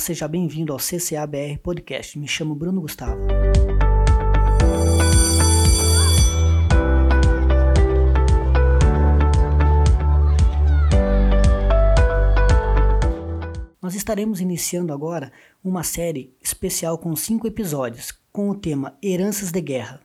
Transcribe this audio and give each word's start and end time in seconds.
seja 0.00 0.26
bem-vindo 0.26 0.72
ao 0.72 0.78
CCABR 0.78 1.58
Podcast. 1.62 2.18
Me 2.18 2.26
chamo 2.26 2.54
Bruno 2.54 2.80
Gustavo. 2.80 3.20
Nós 13.82 13.94
estaremos 13.94 14.40
iniciando 14.40 14.92
agora 14.92 15.30
uma 15.62 15.82
série 15.82 16.34
especial 16.40 16.96
com 16.96 17.14
cinco 17.14 17.46
episódios, 17.46 18.12
com 18.32 18.48
o 18.48 18.54
tema 18.54 18.96
Heranças 19.02 19.52
de 19.52 19.60
Guerra. 19.60 20.00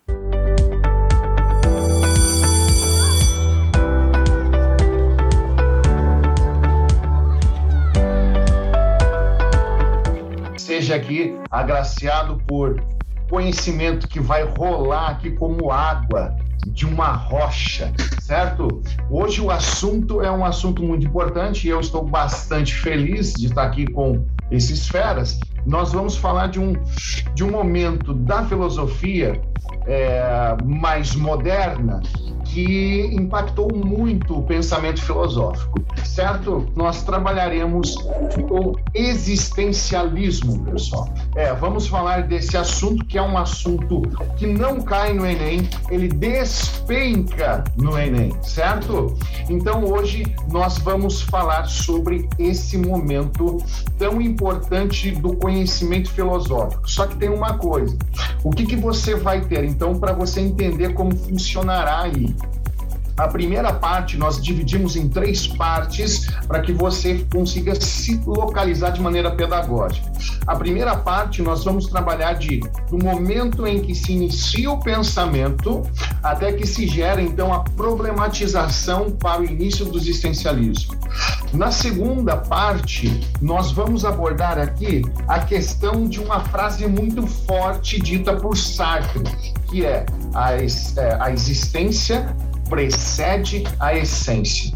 Seja 10.85 10.95
aqui 10.97 11.35
agraciado 11.49 12.39
por 12.45 12.79
conhecimento 13.27 14.07
que 14.07 14.19
vai 14.19 14.43
rolar 14.43 15.09
aqui 15.09 15.31
como 15.31 15.71
água 15.71 16.35
de 16.67 16.85
uma 16.85 17.11
rocha, 17.11 17.91
certo? 18.21 18.83
Hoje 19.09 19.41
o 19.41 19.49
assunto 19.49 20.21
é 20.21 20.31
um 20.31 20.45
assunto 20.45 20.83
muito 20.83 21.07
importante 21.07 21.67
e 21.67 21.71
eu 21.71 21.79
estou 21.79 22.05
bastante 22.05 22.75
feliz 22.75 23.33
de 23.33 23.47
estar 23.47 23.63
aqui 23.63 23.87
com 23.87 24.23
esses 24.51 24.87
feras. 24.87 25.39
Nós 25.65 25.91
vamos 25.91 26.17
falar 26.17 26.47
de 26.49 26.59
um, 26.59 26.73
de 27.33 27.43
um 27.43 27.49
momento 27.49 28.13
da 28.13 28.45
filosofia 28.45 29.41
é, 29.87 30.55
mais 30.63 31.15
moderna 31.15 31.99
que 32.45 33.09
impactou 33.13 33.67
muito 33.75 34.39
o 34.39 34.43
pensamento 34.43 35.01
filosófico, 35.01 35.83
certo? 36.03 36.65
Nós 36.75 37.03
trabalharemos 37.03 37.95
o 38.49 38.75
existencialismo, 38.93 40.63
pessoal. 40.65 41.09
É, 41.35 41.53
vamos 41.53 41.87
falar 41.87 42.23
desse 42.23 42.55
assunto 42.55 43.05
que 43.05 43.17
é 43.17 43.21
um 43.21 43.37
assunto 43.37 44.01
que 44.37 44.47
não 44.47 44.81
cai 44.81 45.13
no 45.13 45.25
Enem, 45.25 45.67
ele 45.89 46.07
despenca 46.07 47.63
no 47.75 47.97
Enem, 47.97 48.31
certo? 48.41 49.17
Então 49.49 49.83
hoje 49.83 50.25
nós 50.51 50.77
vamos 50.77 51.21
falar 51.21 51.65
sobre 51.65 52.29
esse 52.37 52.77
momento 52.77 53.57
tão 53.97 54.21
importante 54.21 55.11
do 55.11 55.35
conhecimento 55.35 56.11
filosófico. 56.11 56.89
Só 56.89 57.07
que 57.07 57.15
tem 57.15 57.29
uma 57.29 57.57
coisa: 57.57 57.97
o 58.43 58.49
que, 58.49 58.65
que 58.65 58.75
você 58.75 59.15
vai 59.15 59.41
ter 59.41 59.63
então 59.63 59.97
para 59.99 60.13
você 60.13 60.41
entender 60.41 60.93
como 60.93 61.15
funcionará 61.15 62.01
aí? 62.01 62.34
A 63.17 63.29
primeira 63.29 63.71
parte 63.71 64.17
nós 64.17 64.41
dividimos 64.41 64.97
em 64.97 65.07
três 65.07 65.47
partes 65.47 66.27
para 66.47 66.59
que 66.59 66.73
você 66.73 67.25
consiga 67.31 67.73
se 67.79 68.21
localizar 68.25 68.91
de 68.91 69.01
maneira 69.01 69.31
pedagógica. 69.31 70.11
A 70.45 70.55
primeira 70.55 70.97
parte 70.97 71.41
nós 71.41 71.63
vamos 71.63 71.87
trabalhar 71.87 72.33
de 72.33 72.59
do 72.89 73.01
momento 73.01 73.65
em 73.65 73.79
que 73.81 73.95
se 73.95 74.11
inicia 74.11 74.69
o 74.69 74.79
pensamento 74.81 75.81
até 76.21 76.51
que 76.51 76.67
se 76.67 76.87
gera 76.87 77.21
então 77.21 77.53
a 77.53 77.59
problematização 77.59 79.11
para 79.11 79.41
o 79.41 79.45
início 79.45 79.85
do 79.85 79.97
existencialismo. 79.97 80.95
Na 81.53 81.71
segunda 81.71 82.35
parte, 82.35 83.21
nós 83.41 83.71
vamos 83.71 84.03
abordar 84.03 84.59
aqui 84.59 85.03
a 85.25 85.39
questão 85.39 86.05
de 86.05 86.19
uma 86.19 86.41
frase 86.41 86.85
muito 86.85 87.25
forte 87.25 87.97
dita 88.01 88.35
por 88.35 88.57
Sartre, 88.57 89.23
que 89.69 89.85
é 89.85 90.05
a, 90.33 90.53
é, 90.53 90.67
a 91.19 91.31
existência 91.31 92.35
precede 92.69 93.63
a 93.79 93.95
essência. 93.95 94.73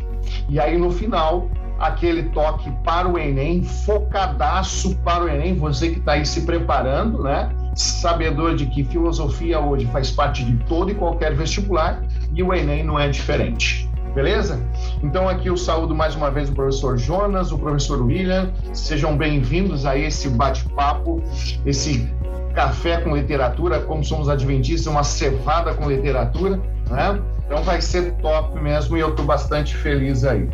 E 0.47 0.59
aí 0.59 0.77
no 0.77 0.91
final, 0.91 1.49
aquele 1.79 2.23
toque 2.23 2.71
para 2.83 3.07
o 3.07 3.17
Enem, 3.17 3.63
focadaço 3.63 4.95
para 4.97 5.23
o 5.23 5.29
Enem, 5.29 5.55
você 5.55 5.89
que 5.89 5.99
está 5.99 6.13
aí 6.13 6.25
se 6.25 6.41
preparando, 6.41 7.23
né? 7.23 7.49
Sabedor 7.75 8.55
de 8.55 8.65
que 8.65 8.83
filosofia 8.83 9.59
hoje 9.59 9.85
faz 9.87 10.11
parte 10.11 10.43
de 10.43 10.57
todo 10.65 10.91
e 10.91 10.95
qualquer 10.95 11.33
vestibular 11.35 12.01
e 12.33 12.43
o 12.43 12.53
Enem 12.53 12.83
não 12.83 12.99
é 12.99 13.07
diferente. 13.07 13.89
Beleza? 14.13 14.59
Então 15.03 15.29
aqui 15.29 15.47
eu 15.47 15.55
saúdo 15.55 15.93
mais 15.93 16.15
uma 16.15 16.31
vez 16.31 16.49
o 16.49 16.53
professor 16.53 16.97
Jonas, 16.97 17.51
o 17.51 17.59
professor 17.59 18.01
William. 18.01 18.51
Sejam 18.73 19.15
bem-vindos 19.15 19.85
a 19.85 19.95
esse 19.95 20.27
bate-papo, 20.29 21.21
esse 21.65 22.11
café 22.55 22.97
com 22.97 23.15
literatura, 23.15 23.79
como 23.79 24.03
somos 24.03 24.27
adventistas, 24.27 24.87
uma 24.87 25.03
cevada 25.03 25.73
com 25.75 25.87
literatura, 25.87 26.59
né? 26.89 27.21
Então 27.49 27.63
vai 27.63 27.81
ser 27.81 28.11
top 28.17 28.61
mesmo 28.61 28.95
e 28.95 28.99
eu 28.99 29.09
estou 29.09 29.25
bastante 29.25 29.75
feliz 29.75 30.23
aí. 30.23 30.47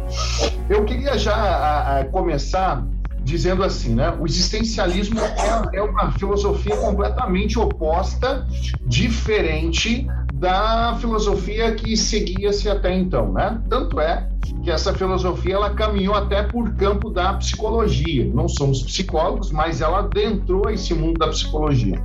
Eu 0.70 0.86
queria 0.86 1.18
já 1.18 1.36
a, 1.36 2.00
a 2.00 2.06
começar 2.06 2.88
dizendo 3.22 3.66
assim, 3.66 3.94
né? 3.94 4.16
O 4.18 4.26
existencialismo 4.26 5.20
é, 5.20 5.78
é, 5.78 5.82
uma 5.82 6.14
filosofia 6.14 6.78
completamente 6.78 7.60
oposta, 7.60 8.48
diferente 8.86 10.08
da 10.36 10.96
filosofia 11.02 11.76
que 11.76 11.98
seguia-se 11.98 12.70
até 12.70 12.96
então, 12.96 13.34
né? 13.34 13.60
Tanto 13.70 14.00
é 14.00 14.30
que 14.64 14.72
essa 14.72 14.94
filosofia 14.94 15.56
ela 15.56 15.72
caminhou 15.72 16.16
até 16.16 16.44
por 16.44 16.76
campo 16.76 17.10
da 17.10 17.34
psicologia. 17.34 18.32
Não 18.34 18.48
somos 18.48 18.82
psicólogos, 18.84 19.52
mas 19.52 19.82
ela 19.82 20.00
adentrou 20.00 20.70
esse 20.70 20.94
mundo 20.94 21.20
da 21.20 21.28
psicologia. 21.28 22.02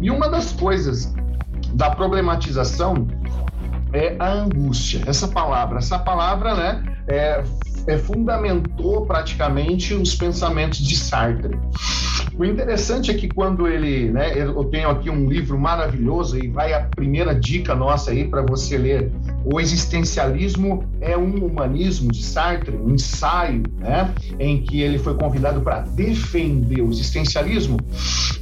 E 0.00 0.10
uma 0.10 0.28
das 0.28 0.50
coisas 0.50 1.14
da 1.74 1.90
problematização 1.90 3.06
é 3.92 4.16
a 4.18 4.32
angústia. 4.32 5.02
Essa 5.06 5.28
palavra, 5.28 5.78
essa 5.78 5.98
palavra, 5.98 6.54
né, 6.54 6.84
é, 7.08 7.42
é, 7.86 7.98
fundamentou 7.98 9.06
praticamente 9.06 9.94
os 9.94 10.14
pensamentos 10.14 10.78
de 10.78 10.96
Sartre. 10.96 11.58
O 12.38 12.44
interessante 12.44 13.10
é 13.10 13.14
que 13.14 13.28
quando 13.28 13.68
ele, 13.68 14.10
né, 14.10 14.32
eu 14.38 14.64
tenho 14.64 14.88
aqui 14.88 15.10
um 15.10 15.28
livro 15.28 15.58
maravilhoso 15.58 16.38
e 16.38 16.48
vai 16.48 16.72
a 16.72 16.80
primeira 16.80 17.34
dica 17.34 17.74
nossa 17.74 18.12
aí 18.12 18.26
para 18.26 18.40
você 18.40 18.78
ler. 18.78 19.12
O 19.44 19.60
existencialismo 19.60 20.84
é 21.00 21.16
um 21.18 21.44
humanismo 21.44 22.10
de 22.10 22.22
Sartre, 22.22 22.76
um 22.76 22.94
ensaio, 22.94 23.62
né, 23.78 24.14
em 24.38 24.62
que 24.62 24.80
ele 24.80 24.98
foi 24.98 25.14
convidado 25.14 25.60
para 25.60 25.80
defender 25.80 26.80
o 26.80 26.90
existencialismo. 26.90 27.76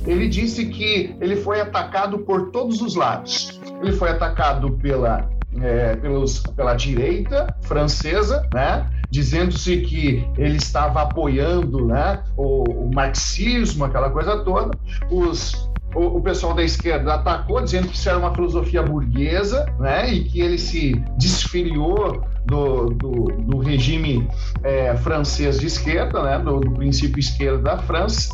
Ele 0.06 0.28
disse 0.28 0.66
que 0.66 1.16
ele 1.20 1.36
foi 1.36 1.60
atacado 1.60 2.20
por 2.20 2.50
todos 2.50 2.80
os 2.80 2.94
lados. 2.94 3.58
Ele 3.82 3.92
foi 3.92 4.10
atacado 4.10 4.72
pela 4.72 5.28
é, 5.62 5.96
pelos, 5.96 6.40
pela 6.40 6.74
direita 6.74 7.54
francesa, 7.62 8.48
né? 8.52 8.88
dizendo-se 9.10 9.78
que 9.78 10.26
ele 10.36 10.56
estava 10.56 11.02
apoiando 11.02 11.86
né, 11.86 12.22
o, 12.36 12.64
o 12.64 12.94
marxismo, 12.94 13.84
aquela 13.84 14.10
coisa 14.10 14.38
toda. 14.44 14.76
Os, 15.10 15.70
o, 15.94 16.20
pessoal 16.20 16.54
da 16.54 16.62
esquerda 16.62 17.14
atacou, 17.14 17.62
dizendo 17.62 17.88
que 17.88 17.96
isso 17.96 18.08
era 18.08 18.18
uma 18.18 18.34
filosofia 18.34 18.82
burguesa, 18.82 19.66
né, 19.78 20.12
e 20.12 20.24
que 20.24 20.40
ele 20.40 20.58
se 20.58 20.94
desfiliou 21.16 22.22
do, 22.44 22.86
do, 22.90 23.24
do 23.24 23.58
regime 23.58 24.28
é, 24.62 24.94
francês 24.96 25.58
de 25.58 25.66
esquerda, 25.66 26.22
né, 26.22 26.38
do, 26.38 26.60
do, 26.60 26.70
princípio 26.72 27.18
esquerdo 27.18 27.62
da 27.62 27.78
França, 27.78 28.30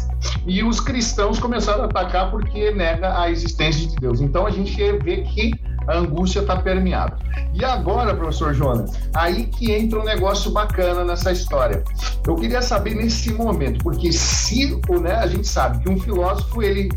e 0.47 0.63
os 0.65 0.81
cristãos 0.81 1.39
começaram 1.39 1.83
a 1.83 1.87
atacar 1.87 2.31
porque 2.31 2.71
nega 2.73 3.21
a 3.21 3.31
existência 3.31 3.87
de 3.89 3.97
Deus. 3.97 4.21
Então 4.21 4.47
a 4.47 4.51
gente 4.51 4.75
vê 4.99 5.23
que 5.23 5.53
a 5.87 5.99
angústia 5.99 6.41
está 6.41 6.57
permeada. 6.57 7.17
E 7.53 7.65
agora, 7.65 8.15
professor 8.15 8.55
Jonas, 8.55 8.93
aí 9.15 9.47
que 9.47 9.73
entra 9.73 10.01
um 10.01 10.05
negócio 10.05 10.51
bacana 10.51 11.05
nessa 11.05 11.33
história. 11.33 11.83
Eu 12.27 12.35
queria 12.37 12.63
saber 12.63 12.95
nesse 12.95 13.33
momento, 13.33 13.83
porque 13.83 14.13
se 14.13 14.81
né, 15.01 15.15
a 15.15 15.27
gente 15.27 15.47
sabe 15.47 15.83
que 15.83 15.89
um 15.89 15.99
filósofo, 15.99 16.63
ele 16.63 16.89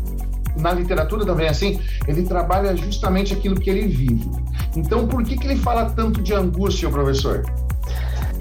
na 0.56 0.72
literatura 0.72 1.24
também 1.24 1.46
é 1.46 1.50
assim, 1.50 1.80
ele 2.06 2.24
trabalha 2.24 2.76
justamente 2.76 3.32
aquilo 3.32 3.54
que 3.54 3.70
ele 3.70 3.86
vive. 3.86 4.28
Então, 4.76 5.06
por 5.06 5.22
que, 5.22 5.36
que 5.36 5.46
ele 5.46 5.56
fala 5.56 5.90
tanto 5.90 6.20
de 6.20 6.34
angústia, 6.34 6.88
professor? 6.90 7.44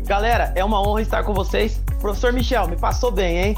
Galera, 0.06 0.54
é 0.56 0.64
uma 0.64 0.82
honra 0.82 1.02
estar 1.02 1.24
com 1.24 1.34
vocês. 1.34 1.82
Professor 2.00 2.32
Michel, 2.32 2.68
me 2.68 2.78
passou 2.78 3.12
bem, 3.12 3.38
hein? 3.38 3.58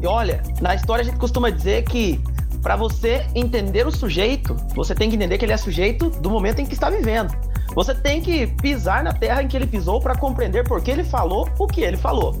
E 0.00 0.06
olha, 0.06 0.42
na 0.60 0.74
história 0.74 1.02
a 1.02 1.04
gente 1.04 1.18
costuma 1.18 1.50
dizer 1.50 1.84
que 1.84 2.18
para 2.62 2.76
você 2.76 3.26
entender 3.34 3.86
o 3.86 3.90
sujeito, 3.90 4.56
você 4.74 4.94
tem 4.94 5.10
que 5.10 5.16
entender 5.16 5.36
que 5.36 5.44
ele 5.44 5.52
é 5.52 5.56
sujeito 5.56 6.08
do 6.08 6.30
momento 6.30 6.60
em 6.60 6.66
que 6.66 6.74
está 6.74 6.88
vivendo. 6.88 7.34
Você 7.74 7.92
tem 7.92 8.20
que 8.20 8.46
pisar 8.46 9.02
na 9.02 9.12
terra 9.12 9.42
em 9.42 9.48
que 9.48 9.56
ele 9.56 9.66
pisou 9.66 10.00
para 10.00 10.14
compreender 10.14 10.66
por 10.66 10.80
que 10.80 10.90
ele 10.90 11.02
falou 11.02 11.48
o 11.58 11.66
que 11.66 11.80
ele 11.80 11.96
falou. 11.96 12.40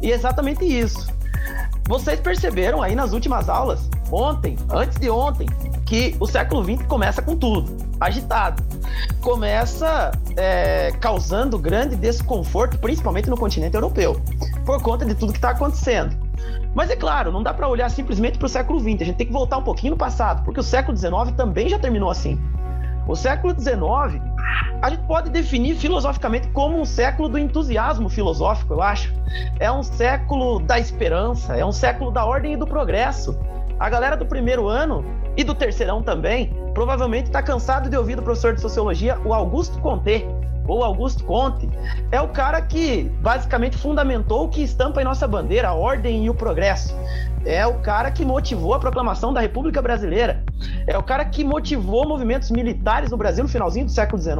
E 0.00 0.10
é 0.10 0.14
exatamente 0.14 0.64
isso. 0.64 1.06
Vocês 1.86 2.18
perceberam 2.20 2.82
aí 2.82 2.94
nas 2.94 3.12
últimas 3.12 3.48
aulas, 3.48 3.88
ontem, 4.10 4.56
antes 4.70 4.98
de 4.98 5.10
ontem, 5.10 5.46
que 5.86 6.16
o 6.20 6.26
século 6.26 6.62
XX 6.62 6.86
começa 6.86 7.20
com 7.20 7.36
tudo, 7.36 7.76
agitado. 8.00 8.62
Começa 9.20 10.12
é, 10.36 10.92
causando 11.00 11.58
grande 11.58 11.96
desconforto, 11.96 12.78
principalmente 12.78 13.28
no 13.28 13.36
continente 13.36 13.74
europeu, 13.74 14.20
por 14.64 14.80
conta 14.82 15.04
de 15.04 15.14
tudo 15.14 15.32
que 15.32 15.38
está 15.38 15.50
acontecendo. 15.50 16.27
Mas 16.74 16.90
é 16.90 16.96
claro, 16.96 17.32
não 17.32 17.42
dá 17.42 17.52
para 17.52 17.68
olhar 17.68 17.90
simplesmente 17.90 18.38
para 18.38 18.46
o 18.46 18.48
século 18.48 18.78
XX, 18.78 19.00
a 19.00 19.04
gente 19.04 19.16
tem 19.16 19.26
que 19.26 19.32
voltar 19.32 19.58
um 19.58 19.62
pouquinho 19.62 19.92
no 19.92 19.96
passado, 19.96 20.44
porque 20.44 20.60
o 20.60 20.62
século 20.62 20.96
XIX 20.96 21.32
também 21.36 21.68
já 21.68 21.78
terminou 21.78 22.10
assim. 22.10 22.40
O 23.06 23.16
século 23.16 23.58
XIX 23.58 24.22
a 24.82 24.90
gente 24.90 25.02
pode 25.06 25.30
definir 25.30 25.74
filosoficamente 25.76 26.48
como 26.48 26.80
um 26.80 26.84
século 26.84 27.28
do 27.28 27.38
entusiasmo 27.38 28.08
filosófico, 28.08 28.74
eu 28.74 28.82
acho. 28.82 29.12
É 29.58 29.70
um 29.70 29.82
século 29.82 30.60
da 30.60 30.78
esperança, 30.78 31.56
é 31.56 31.64
um 31.64 31.72
século 31.72 32.10
da 32.10 32.24
ordem 32.24 32.52
e 32.52 32.56
do 32.56 32.66
progresso. 32.66 33.38
A 33.78 33.88
galera 33.88 34.16
do 34.16 34.26
primeiro 34.26 34.68
ano 34.68 35.04
e 35.36 35.44
do 35.44 35.54
terceirão 35.54 36.02
também 36.02 36.52
provavelmente 36.74 37.26
está 37.26 37.42
cansado 37.42 37.88
de 37.88 37.96
ouvir 37.96 38.16
do 38.16 38.22
professor 38.22 38.54
de 38.54 38.60
sociologia, 38.60 39.18
o 39.24 39.32
Augusto 39.32 39.78
Conte, 39.80 40.26
ou 40.68 40.84
Augusto 40.84 41.24
Conte, 41.24 41.68
é 42.12 42.20
o 42.20 42.28
cara 42.28 42.60
que 42.60 43.10
basicamente 43.20 43.76
fundamentou 43.76 44.44
o 44.44 44.48
que 44.48 44.62
estampa 44.62 45.00
em 45.00 45.04
nossa 45.04 45.26
bandeira, 45.26 45.68
a 45.68 45.74
ordem 45.74 46.26
e 46.26 46.30
o 46.30 46.34
progresso. 46.34 46.94
É 47.44 47.66
o 47.66 47.80
cara 47.80 48.10
que 48.10 48.24
motivou 48.24 48.74
a 48.74 48.78
proclamação 48.78 49.32
da 49.32 49.40
República 49.40 49.80
Brasileira. 49.80 50.44
É 50.86 50.98
o 50.98 51.02
cara 51.02 51.24
que 51.24 51.42
motivou 51.42 52.06
movimentos 52.06 52.50
militares 52.50 53.10
no 53.10 53.16
Brasil 53.16 53.42
no 53.42 53.48
finalzinho 53.48 53.86
do 53.86 53.90
século 53.90 54.20
XIX. 54.20 54.38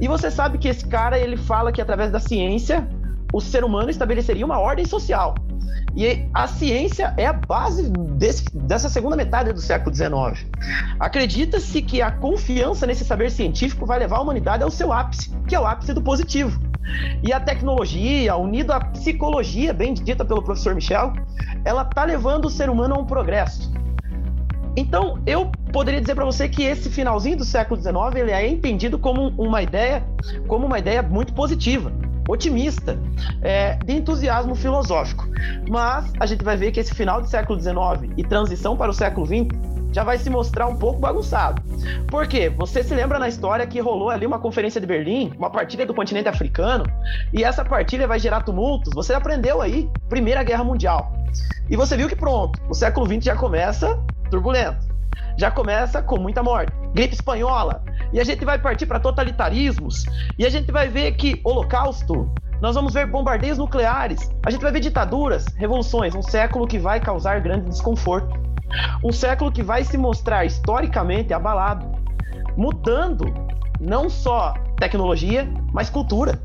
E 0.00 0.08
você 0.08 0.30
sabe 0.30 0.58
que 0.58 0.68
esse 0.68 0.84
cara 0.86 1.16
ele 1.16 1.36
fala 1.36 1.70
que 1.70 1.80
através 1.80 2.10
da 2.10 2.18
ciência 2.18 2.88
o 3.32 3.40
ser 3.40 3.64
humano 3.64 3.88
estabeleceria 3.88 4.44
uma 4.44 4.58
ordem 4.58 4.84
social. 4.84 5.34
E 5.94 6.26
a 6.32 6.46
ciência 6.46 7.12
é 7.16 7.26
a 7.26 7.32
base 7.32 7.90
desse, 7.90 8.44
dessa 8.56 8.88
segunda 8.88 9.14
metade 9.14 9.52
do 9.52 9.60
século 9.60 9.94
XIX. 9.94 10.46
Acredita-se 10.98 11.82
que 11.82 12.00
a 12.00 12.10
confiança 12.10 12.86
nesse 12.86 13.04
saber 13.04 13.30
científico 13.30 13.84
vai 13.84 13.98
levar 13.98 14.16
a 14.16 14.20
humanidade 14.22 14.62
ao 14.62 14.70
seu 14.70 14.92
ápice, 14.92 15.30
que 15.46 15.54
é 15.54 15.60
o 15.60 15.66
ápice 15.66 15.92
do 15.92 16.00
positivo. 16.00 16.58
E 17.22 17.32
a 17.32 17.38
tecnologia, 17.38 18.34
unida 18.36 18.76
à 18.76 18.80
psicologia, 18.80 19.72
bem 19.72 19.92
dita 19.92 20.24
pelo 20.24 20.42
professor 20.42 20.74
Michel, 20.74 21.12
ela 21.64 21.82
está 21.82 22.04
levando 22.04 22.46
o 22.46 22.50
ser 22.50 22.70
humano 22.70 22.94
a 22.94 22.98
um 22.98 23.04
progresso. 23.04 23.70
Então, 24.74 25.20
eu 25.26 25.52
poderia 25.72 26.00
dizer 26.00 26.14
para 26.14 26.24
você 26.24 26.48
que 26.48 26.62
esse 26.62 26.88
finalzinho 26.88 27.36
do 27.36 27.44
século 27.44 27.78
XIX 27.78 27.94
ele 28.16 28.30
é 28.30 28.48
entendido 28.48 28.98
como 28.98 29.28
uma 29.36 29.62
ideia, 29.62 30.02
como 30.48 30.66
uma 30.66 30.78
ideia 30.78 31.02
muito 31.02 31.34
positiva 31.34 31.92
otimista, 32.28 32.98
é, 33.42 33.74
de 33.76 33.92
entusiasmo 33.92 34.54
filosófico. 34.54 35.26
Mas 35.68 36.12
a 36.18 36.26
gente 36.26 36.44
vai 36.44 36.56
ver 36.56 36.72
que 36.72 36.80
esse 36.80 36.94
final 36.94 37.20
do 37.20 37.26
século 37.26 37.60
XIX 37.60 38.12
e 38.16 38.24
transição 38.24 38.76
para 38.76 38.90
o 38.90 38.94
século 38.94 39.26
XX 39.26 39.48
já 39.92 40.02
vai 40.02 40.16
se 40.16 40.30
mostrar 40.30 40.66
um 40.66 40.76
pouco 40.76 40.98
bagunçado. 40.98 41.62
Por 42.08 42.26
quê? 42.26 42.48
Você 42.48 42.82
se 42.82 42.94
lembra 42.94 43.18
na 43.18 43.28
história 43.28 43.66
que 43.66 43.78
rolou 43.78 44.08
ali 44.08 44.24
uma 44.24 44.38
conferência 44.38 44.80
de 44.80 44.86
Berlim, 44.86 45.32
uma 45.36 45.50
partilha 45.50 45.84
do 45.84 45.92
continente 45.92 46.28
africano, 46.28 46.84
e 47.32 47.44
essa 47.44 47.64
partilha 47.64 48.06
vai 48.06 48.18
gerar 48.18 48.40
tumultos. 48.40 48.92
Você 48.94 49.12
aprendeu 49.12 49.60
aí, 49.60 49.88
Primeira 50.08 50.42
Guerra 50.42 50.64
Mundial. 50.64 51.12
E 51.68 51.76
você 51.76 51.96
viu 51.96 52.08
que 52.08 52.16
pronto, 52.16 52.58
o 52.68 52.74
século 52.74 53.06
XX 53.06 53.24
já 53.24 53.36
começa 53.36 53.98
turbulento. 54.30 54.92
Já 55.38 55.50
começa 55.50 56.02
com 56.02 56.18
muita 56.18 56.42
morte. 56.42 56.72
Gripe 56.94 57.14
espanhola, 57.14 57.82
e 58.12 58.20
a 58.20 58.24
gente 58.24 58.44
vai 58.44 58.58
partir 58.58 58.86
para 58.86 59.00
totalitarismos, 59.00 60.04
e 60.38 60.44
a 60.44 60.50
gente 60.50 60.70
vai 60.70 60.88
ver 60.88 61.12
que 61.12 61.40
holocausto, 61.44 62.30
nós 62.60 62.74
vamos 62.74 62.94
ver 62.94 63.06
bombardeios 63.06 63.58
nucleares, 63.58 64.30
a 64.44 64.50
gente 64.50 64.60
vai 64.60 64.70
ver 64.70 64.80
ditaduras, 64.80 65.46
revoluções, 65.56 66.14
um 66.14 66.22
século 66.22 66.66
que 66.66 66.78
vai 66.78 67.00
causar 67.00 67.40
grande 67.40 67.68
desconforto. 67.68 68.40
Um 69.04 69.12
século 69.12 69.52
que 69.52 69.62
vai 69.62 69.84
se 69.84 69.98
mostrar 69.98 70.46
historicamente 70.46 71.34
abalado, 71.34 71.86
mudando 72.56 73.34
não 73.78 74.08
só 74.08 74.54
tecnologia, 74.78 75.46
mas 75.72 75.90
cultura 75.90 76.40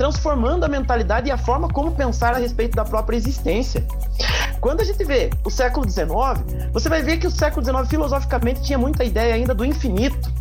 transformando 0.00 0.64
a 0.64 0.68
mentalidade 0.68 1.28
e 1.28 1.30
a 1.30 1.36
forma 1.36 1.68
como 1.68 1.92
pensar 1.92 2.34
a 2.34 2.38
respeito 2.38 2.74
da 2.74 2.86
própria 2.86 3.18
existência. 3.18 3.86
Quando 4.58 4.80
a 4.80 4.84
gente 4.84 5.04
vê 5.04 5.28
o 5.44 5.50
século 5.50 5.86
XIX, 5.86 6.08
você 6.72 6.88
vai 6.88 7.02
ver 7.02 7.18
que 7.18 7.26
o 7.26 7.30
século 7.30 7.62
XIX 7.62 7.86
filosoficamente 7.86 8.62
tinha 8.62 8.78
muita 8.78 9.04
ideia 9.04 9.34
ainda 9.34 9.54
do 9.54 9.62
infinito, 9.62 10.32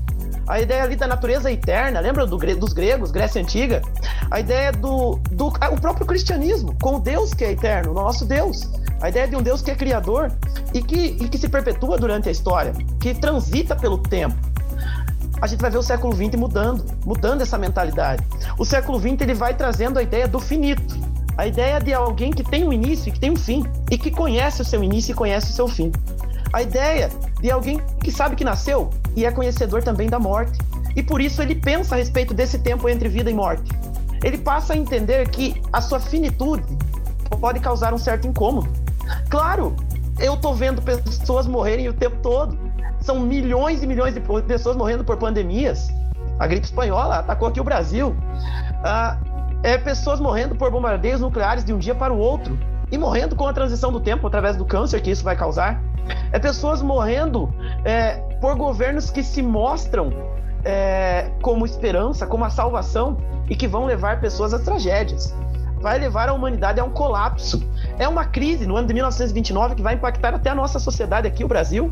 a 0.50 0.60
ideia 0.60 0.82
ali 0.82 0.96
da 0.96 1.06
natureza 1.06 1.52
eterna, 1.52 2.00
lembra 2.00 2.26
do, 2.26 2.36
dos 2.36 2.74
gregos, 2.74 3.12
Grécia 3.12 3.40
Antiga? 3.40 3.84
A 4.32 4.40
ideia 4.40 4.72
do, 4.72 5.20
do 5.30 5.48
o 5.48 5.80
próprio 5.80 6.08
cristianismo, 6.08 6.76
com 6.82 6.96
o 6.96 7.00
Deus 7.00 7.36
que 7.36 7.46
é 7.46 7.52
eterno, 7.52 7.92
o 7.92 7.94
nosso 7.94 8.26
Deus. 8.26 8.68
A 9.00 9.10
ideia 9.10 9.28
de 9.28 9.36
um 9.36 9.44
Deus 9.44 9.62
que 9.62 9.70
é 9.70 9.76
criador 9.76 10.32
e 10.74 10.82
que, 10.82 11.18
e 11.22 11.30
que 11.30 11.38
se 11.38 11.48
perpetua 11.48 12.00
durante 12.00 12.30
a 12.30 12.32
história, 12.32 12.74
que 13.00 13.14
transita 13.14 13.76
pelo 13.76 14.00
tempo. 14.00 14.36
A 15.40 15.46
gente 15.46 15.62
vai 15.62 15.70
ver 15.70 15.78
o 15.78 15.84
século 15.84 16.14
XX 16.16 16.36
mudando, 16.36 16.84
mudando 17.06 17.42
essa 17.42 17.58
mentalidade. 17.58 18.26
O 18.58 18.66
século 18.66 19.00
XX 19.00 19.22
ele 19.22 19.36
vai 19.36 19.54
trazendo 19.54 20.00
a 20.00 20.02
ideia 20.02 20.28
do 20.28 20.40
finito, 20.40 20.98
a 21.38 21.46
ideia 21.46 21.80
de 21.80 21.94
alguém 21.94 22.32
que 22.32 22.44
tem 22.44 22.64
um 22.64 22.74
início 22.74 23.10
e 23.10 23.12
que 23.12 23.20
tem 23.20 23.30
um 23.30 23.36
fim, 23.36 23.64
e 23.92 24.00
que 24.00 24.10
conhece 24.10 24.64
o 24.64 24.66
seu 24.66 24.84
início 24.84 25.12
e 25.12 25.16
conhece 25.16 25.52
o 25.52 25.54
seu 25.54 25.68
fim. 25.68 25.92
A 26.52 26.62
ideia 26.62 27.10
de 27.40 27.52
alguém 27.52 27.80
que 28.04 28.12
sabe 28.12 28.36
que 28.36 28.44
nasceu 28.44 28.90
e 29.16 29.26
é 29.26 29.32
conhecedor 29.32 29.84
também 29.84 30.10
da 30.10 30.20
morte. 30.20 30.58
E 30.96 31.04
por 31.04 31.22
isso 31.22 31.42
ele 31.42 31.56
pensa 31.56 31.96
a 31.96 31.98
respeito 31.98 32.34
desse 32.34 32.60
tempo 32.60 32.90
entre 32.90 33.08
vida 33.08 33.30
e 33.30 33.34
morte. 33.34 33.72
Ele 34.24 34.38
passa 34.38 34.74
a 34.74 34.78
entender 34.78 35.30
que 35.30 35.62
a 35.72 35.80
sua 35.80 36.00
finitude 36.00 36.66
pode 37.40 37.60
causar 37.60 37.94
um 37.94 37.98
certo 37.98 38.28
incômodo. 38.28 38.68
Claro, 39.30 39.76
eu 40.20 40.36
tô 40.36 40.54
vendo 40.54 40.82
pessoas 40.82 41.48
morrerem 41.48 41.88
o 41.88 41.94
tempo 41.94 42.18
todo. 42.22 42.58
São 43.00 43.20
milhões 43.20 43.82
e 43.84 43.88
milhões 43.88 44.14
de 44.14 44.20
pessoas 44.20 44.76
morrendo 44.76 45.04
por 45.04 45.18
pandemias. 45.18 45.90
A 46.40 46.48
gripe 46.48 46.66
espanhola 46.66 47.20
atacou 47.20 47.48
aqui 47.48 47.62
o 47.62 47.64
Brasil. 47.64 48.16
Ah, 48.84 49.18
é 49.62 49.78
pessoas 49.78 50.20
morrendo 50.20 50.56
por 50.56 50.72
bombardeios 50.72 51.22
nucleares 51.22 51.64
de 51.64 51.74
um 51.74 51.78
dia 51.78 51.94
para 51.94 52.12
o 52.12 52.18
outro 52.18 52.58
e 52.92 52.98
morrendo 52.98 53.36
com 53.36 53.48
a 53.48 53.54
transição 53.54 53.92
do 53.92 54.00
tempo 54.00 54.26
através 54.28 54.56
do 54.56 54.66
câncer 54.66 55.02
que 55.02 55.12
isso 55.12 55.24
vai 55.24 55.36
causar. 55.36 55.82
É 56.32 56.40
pessoas 56.40 56.82
morrendo 56.82 57.54
é, 57.86 58.18
por 58.42 58.56
governos 58.56 59.10
que 59.10 59.24
se 59.24 59.42
mostram 59.42 60.12
é, 60.64 61.32
como 61.42 61.66
esperança, 61.66 62.26
como 62.26 62.46
a 62.46 62.50
salvação 62.50 63.18
e 63.50 63.56
que 63.56 63.68
vão 63.68 63.86
levar 63.86 64.20
pessoas 64.20 64.54
às 64.54 64.62
tragédias. 64.62 65.36
Vai 65.82 65.98
levar 65.98 66.30
a 66.30 66.34
humanidade 66.34 66.80
a 66.80 66.84
um 66.84 66.90
colapso. 66.90 67.64
É 67.98 68.08
uma 68.08 68.26
crise 68.26 68.66
no 68.66 68.76
ano 68.76 68.88
de 68.88 68.94
1929 68.94 69.76
que 69.76 69.82
vai 69.82 69.96
impactar 69.96 70.34
até 70.34 70.50
a 70.50 70.56
nossa 70.56 70.78
sociedade 70.78 71.28
aqui, 71.28 71.44
o 71.44 71.48
Brasil. 71.48 71.92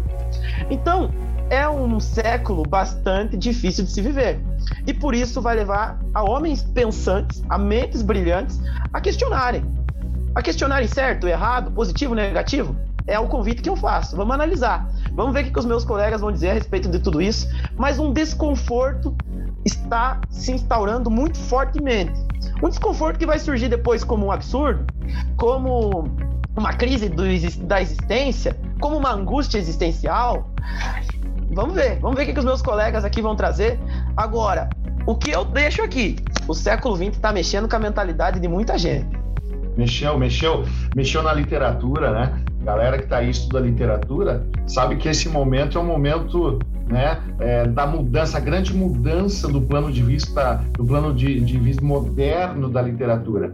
Então, 0.69 1.09
é 1.49 1.67
um 1.69 1.99
século 1.99 2.63
bastante 2.63 3.38
difícil 3.38 3.85
de 3.85 3.91
se 3.91 4.01
viver. 4.01 4.39
E 4.85 4.94
por 4.94 5.15
isso 5.15 5.41
vai 5.41 5.55
levar 5.55 5.97
a 6.13 6.21
homens 6.23 6.61
pensantes, 6.61 7.41
a 7.49 7.57
mentes 7.57 8.01
brilhantes, 8.01 8.59
a 8.91 8.99
questionarem. 8.99 9.63
A 10.37 10.41
questionarem 10.43 10.87
certo, 10.87 11.27
errado, 11.27 11.71
positivo, 11.71 12.13
negativo 12.13 12.75
é 13.07 13.17
o 13.17 13.27
convite 13.27 13.59
que 13.63 13.69
eu 13.69 13.75
faço. 13.75 14.15
Vamos 14.15 14.35
analisar. 14.35 14.87
Vamos 15.13 15.33
ver 15.33 15.45
o 15.45 15.51
que 15.51 15.57
os 15.57 15.65
meus 15.65 15.83
colegas 15.83 16.21
vão 16.21 16.31
dizer 16.31 16.51
a 16.51 16.53
respeito 16.53 16.87
de 16.87 16.99
tudo 16.99 17.19
isso. 17.19 17.49
Mas 17.75 17.97
um 17.97 18.13
desconforto 18.13 19.17
está 19.65 20.21
se 20.29 20.51
instaurando 20.51 21.09
muito 21.09 21.39
fortemente. 21.39 22.13
Um 22.61 22.69
desconforto 22.69 23.17
que 23.17 23.25
vai 23.25 23.39
surgir 23.39 23.67
depois 23.67 24.03
como 24.03 24.27
um 24.27 24.31
absurdo, 24.31 24.85
como 25.37 26.07
uma 26.56 26.71
crise 26.71 27.09
do, 27.09 27.23
da 27.65 27.81
existência, 27.81 28.56
como 28.79 28.95
uma 28.95 29.11
angústia 29.11 29.57
existencial. 29.57 30.51
Vamos 31.49 31.73
ver, 31.73 31.99
vamos 31.99 32.15
ver 32.15 32.29
o 32.29 32.33
que, 32.33 32.39
os 32.39 32.45
meus 32.45 32.61
colegas 32.61 33.03
aqui 33.03 33.23
vão 33.23 33.35
trazer. 33.35 33.79
Agora, 34.15 34.69
o 35.07 35.15
que 35.15 35.31
eu 35.31 35.44
deixo 35.45 35.81
aqui? 35.81 36.15
O 36.47 36.53
século 36.53 36.95
XX 36.95 37.07
está 37.07 37.33
mexendo 37.33 37.67
com 37.67 37.75
a 37.75 37.79
mentalidade 37.79 38.39
de 38.39 38.47
muita 38.47 38.77
gente. 38.77 39.17
Mexeu, 39.77 40.17
mexeu, 40.17 40.65
mexeu 40.95 41.21
na 41.23 41.33
literatura, 41.33 42.11
né? 42.11 42.43
galera 42.67 42.97
que 42.97 43.05
está 43.05 43.19
aí 43.19 43.29
estuda 43.29 43.61
literatura 43.61 44.45
sabe 44.65 44.97
que 44.97 45.07
esse 45.07 45.29
momento 45.29 45.77
é 45.77 45.81
um 45.81 45.85
momento 45.85 46.59
né, 46.89 47.21
é, 47.39 47.65
da 47.65 47.87
mudança, 47.87 48.37
a 48.37 48.41
grande 48.41 48.73
mudança 48.73 49.47
do 49.47 49.61
plano 49.61 49.91
de 49.91 50.03
vista, 50.03 50.61
do 50.73 50.85
plano 50.85 51.13
de, 51.13 51.39
de 51.39 51.57
vista 51.57 51.83
moderno 51.83 52.69
da 52.69 52.81
literatura. 52.81 53.53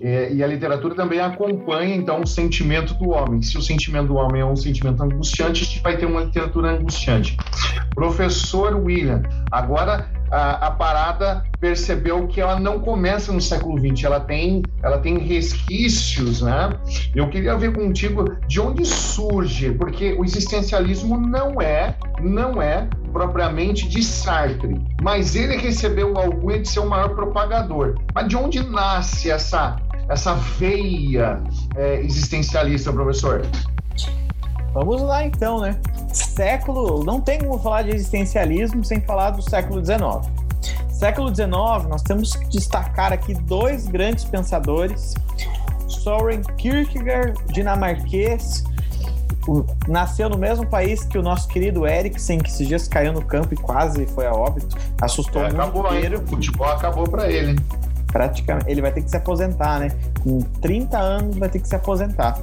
É, 0.00 0.32
e 0.32 0.42
a 0.42 0.46
literatura 0.46 0.94
também 0.94 1.20
acompanha, 1.20 1.94
então, 1.94 2.20
o 2.22 2.26
sentimento 2.26 2.94
do 2.94 3.10
homem. 3.10 3.40
Se 3.42 3.56
o 3.56 3.62
sentimento 3.62 4.08
do 4.08 4.16
homem 4.16 4.42
é 4.42 4.44
um 4.44 4.56
sentimento 4.56 5.02
angustiante, 5.02 5.62
a 5.62 5.66
gente 5.66 5.82
vai 5.82 5.96
ter 5.96 6.06
uma 6.06 6.22
literatura 6.22 6.72
angustiante. 6.72 7.36
Professor 7.94 8.74
William, 8.76 9.22
agora 9.50 10.10
a, 10.34 10.66
a, 10.66 10.70
parada 10.72 11.44
percebeu 11.60 12.26
que 12.26 12.40
ela 12.40 12.58
não 12.58 12.80
começa 12.80 13.32
no 13.32 13.40
século 13.40 13.78
XX, 13.78 14.02
ela 14.02 14.18
tem, 14.18 14.62
ela 14.82 14.98
tem 14.98 15.16
resquícios, 15.16 16.42
né? 16.42 16.76
Eu 17.14 17.28
queria 17.28 17.56
ver 17.56 17.72
contigo 17.72 18.24
de 18.48 18.60
onde 18.60 18.84
surge, 18.84 19.70
porque 19.70 20.12
o 20.14 20.24
existencialismo 20.24 21.16
não 21.16 21.62
é, 21.62 21.94
não 22.20 22.60
é 22.60 22.88
propriamente 23.12 23.88
de 23.88 24.02
Sartre, 24.02 24.76
mas 25.00 25.36
ele 25.36 25.56
recebeu 25.56 26.18
algo 26.18 26.52
de 26.58 26.68
ser 26.68 26.80
o 26.80 26.88
maior 26.88 27.10
propagador. 27.10 27.94
Mas 28.12 28.26
de 28.26 28.36
onde 28.36 28.60
nasce 28.68 29.30
essa, 29.30 29.76
essa 30.08 30.34
veia 30.34 31.40
é, 31.76 32.00
existencialista, 32.00 32.92
professor? 32.92 33.42
Vamos 34.74 35.00
lá 35.00 35.24
então, 35.24 35.60
né? 35.60 35.76
Século, 36.12 37.04
não 37.04 37.20
tem 37.20 37.38
como 37.38 37.58
falar 37.58 37.82
de 37.82 37.90
existencialismo 37.90 38.84
sem 38.84 39.00
falar 39.00 39.30
do 39.30 39.40
século 39.40 39.82
XIX. 39.84 40.28
Século 40.90 41.32
XIX, 41.34 41.48
nós 41.88 42.02
temos 42.02 42.34
que 42.34 42.48
destacar 42.48 43.12
aqui 43.12 43.34
dois 43.34 43.86
grandes 43.86 44.24
pensadores, 44.24 45.14
Soren 45.86 46.42
Kierkegaard, 46.56 47.34
dinamarquês, 47.52 48.64
nasceu 49.86 50.28
no 50.28 50.38
mesmo 50.38 50.66
país 50.66 51.04
que 51.04 51.18
o 51.18 51.22
nosso 51.22 51.46
querido 51.48 51.86
Eriksen, 51.86 52.38
que 52.38 52.48
esses 52.48 52.66
dias 52.66 52.88
caiu 52.88 53.12
no 53.12 53.22
campo 53.22 53.54
e 53.54 53.56
quase 53.56 54.06
foi 54.06 54.26
a 54.26 54.32
óbito. 54.32 54.76
Assustou 55.00 55.42
é, 55.42 55.46
o 55.46 55.50
mundo 55.50 55.60
acabou, 55.60 55.94
inteiro. 55.94 56.20
O 56.20 56.26
futebol 56.26 56.66
acabou 56.68 57.08
para 57.08 57.30
ele. 57.30 57.60
Praticamente. 58.06 58.70
Ele 58.70 58.80
vai 58.80 58.92
ter 58.92 59.02
que 59.02 59.10
se 59.10 59.16
aposentar, 59.16 59.80
né? 59.80 59.90
Com 60.22 60.40
30 60.60 60.98
anos 60.98 61.36
vai 61.36 61.48
ter 61.48 61.58
que 61.58 61.68
se 61.68 61.76
aposentar. 61.76 62.38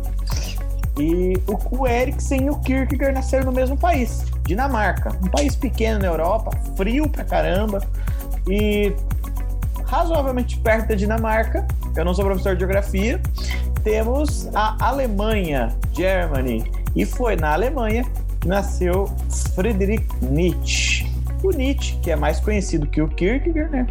E 1.01 1.34
o, 1.72 1.88
Eriksen 1.88 2.46
e 2.46 2.50
o 2.51 2.60
Kierkegaard 2.60 3.15
nasceram 3.15 3.46
no 3.46 3.51
mesmo 3.51 3.75
país, 3.75 4.24
Dinamarca. 4.43 5.10
Um 5.24 5.29
país 5.29 5.55
pequeno 5.55 6.00
na 6.00 6.05
Europa, 6.05 6.51
frio 6.77 7.10
pra 7.10 7.24
caramba. 7.24 7.81
E 8.48 8.93
razoavelmente 9.86 10.60
perto 10.60 10.89
da 10.89 10.96
Dinamarca, 10.96 11.65
eu 11.96 12.05
não 12.05 12.13
sou 12.13 12.24
professor 12.24 12.53
de 12.53 12.60
geografia, 12.60 13.20
temos 13.84 14.48
a 14.53 14.77
Alemanha, 14.79 15.75
Germany. 15.91 16.72
E 16.96 17.03
foi 17.03 17.36
na 17.36 17.53
Alemanha 17.53 18.05
que 18.39 18.48
nasceu 18.48 19.10
Friedrich 19.55 20.05
Nietzsche. 20.22 21.10
O 21.43 21.50
Nietzsche, 21.50 21.98
que 21.98 22.12
é 22.12 22.15
mais 22.15 22.39
conhecido 22.39 22.86
que 22.86 23.01
o 23.01 23.08
Kierkegaard, 23.08 23.72
né? 23.72 23.88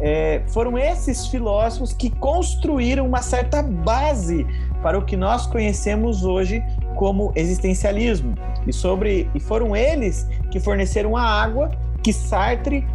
É, 0.00 0.42
foram 0.48 0.76
esses 0.76 1.28
filósofos 1.28 1.94
que 1.94 2.10
construíram 2.10 3.06
uma 3.06 3.22
certa 3.22 3.62
base 3.62 4.44
para 4.84 4.98
o 4.98 5.02
que 5.02 5.16
nós 5.16 5.46
conhecemos 5.46 6.26
hoje 6.26 6.62
como 6.94 7.32
existencialismo. 7.34 8.34
E, 8.66 8.72
sobre, 8.72 9.30
e 9.34 9.40
foram 9.40 9.74
eles 9.74 10.28
que 10.50 10.60
forneceram 10.60 11.16
a 11.16 11.22
água 11.22 11.70
que 12.02 12.12
Sartre 12.12 12.86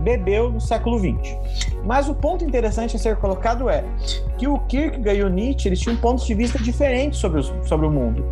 bebeu 0.00 0.50
no 0.50 0.60
século 0.60 0.98
XX. 0.98 1.36
Mas 1.84 2.08
o 2.08 2.14
ponto 2.16 2.44
interessante 2.44 2.96
a 2.96 2.98
ser 2.98 3.14
colocado 3.16 3.70
é 3.70 3.84
que 4.36 4.48
o 4.48 4.58
Kierkegaard 4.58 5.20
e 5.20 5.22
o 5.22 5.28
Nietzsche 5.28 5.68
eles 5.68 5.78
tinham 5.78 5.96
pontos 5.96 6.26
de 6.26 6.34
vista 6.34 6.58
diferentes 6.58 7.20
sobre, 7.20 7.38
os, 7.38 7.52
sobre 7.62 7.86
o 7.86 7.92
mundo. 7.92 8.24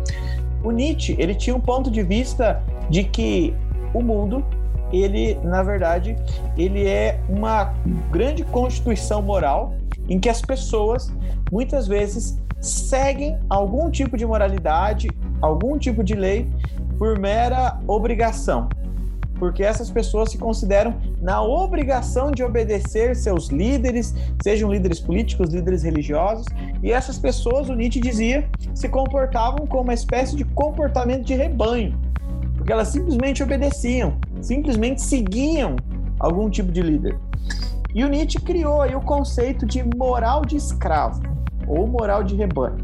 O 0.61 0.71
Nietzsche 0.71 1.15
ele 1.17 1.33
tinha 1.33 1.55
um 1.55 1.61
ponto 1.61 1.89
de 1.89 2.03
vista 2.03 2.61
de 2.89 3.05
que 3.05 3.55
o 3.93 4.01
mundo 4.01 4.45
ele 4.91 5.35
na 5.41 5.63
verdade 5.63 6.17
ele 6.57 6.85
é 6.85 7.19
uma 7.29 7.73
grande 8.11 8.43
constituição 8.43 9.21
moral 9.21 9.73
em 10.09 10.19
que 10.19 10.27
as 10.27 10.41
pessoas 10.41 11.11
muitas 11.49 11.87
vezes 11.87 12.37
seguem 12.65 13.37
algum 13.49 13.89
tipo 13.89 14.17
de 14.17 14.25
moralidade, 14.25 15.09
algum 15.41 15.77
tipo 15.77 16.03
de 16.03 16.15
lei 16.15 16.49
por 16.97 17.19
mera 17.19 17.79
obrigação 17.87 18.67
porque 19.37 19.63
essas 19.63 19.89
pessoas 19.89 20.31
se 20.31 20.37
consideram 20.37 20.95
na 21.21 21.41
obrigação 21.41 22.31
de 22.31 22.43
obedecer 22.43 23.15
seus 23.15 23.49
líderes, 23.49 24.13
sejam 24.41 24.71
líderes 24.71 24.99
políticos, 24.99 25.53
líderes 25.53 25.83
religiosos, 25.83 26.45
e 26.81 26.91
essas 26.91 27.17
pessoas, 27.17 27.69
o 27.69 27.75
Nietzsche 27.75 27.99
dizia, 27.99 28.49
se 28.73 28.87
comportavam 28.87 29.67
como 29.67 29.83
uma 29.83 29.93
espécie 29.93 30.35
de 30.35 30.43
comportamento 30.45 31.25
de 31.25 31.35
rebanho, 31.35 31.99
porque 32.55 32.71
elas 32.71 32.87
simplesmente 32.87 33.43
obedeciam, 33.43 34.17
simplesmente 34.41 35.01
seguiam 35.01 35.75
algum 36.19 36.49
tipo 36.49 36.71
de 36.71 36.81
líder. 36.81 37.17
E 37.93 38.03
o 38.03 38.09
Nietzsche 38.09 38.39
criou 38.39 38.81
aí 38.81 38.95
o 38.95 39.01
conceito 39.01 39.65
de 39.65 39.83
moral 39.95 40.45
de 40.45 40.57
escravo 40.57 41.21
ou 41.67 41.87
moral 41.87 42.23
de 42.23 42.35
rebanho. 42.35 42.77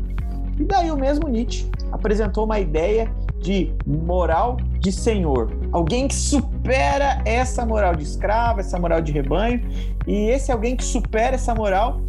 E 0.60 0.64
daí 0.64 0.92
o 0.92 0.98
mesmo 0.98 1.28
Nietzsche 1.28 1.70
apresentou 1.92 2.46
uma 2.46 2.60
ideia 2.60 3.12
de 3.40 3.74
moral 3.86 4.58
de 4.80 4.92
senhor. 4.92 5.52
Alguém 5.72 6.08
que 6.08 6.16
supera 6.16 7.22
essa 7.26 7.66
moral 7.66 7.96
de 7.96 8.04
escravo, 8.04 8.60
essa 8.60 8.80
moral 8.80 9.02
de 9.02 9.12
rebanho. 9.12 9.62
E 10.08 10.30
esse 10.30 10.52
alguém 10.52 10.76
que 10.76 10.84
supera 10.84 11.36
essa 11.36 11.54
moral, 11.54 12.02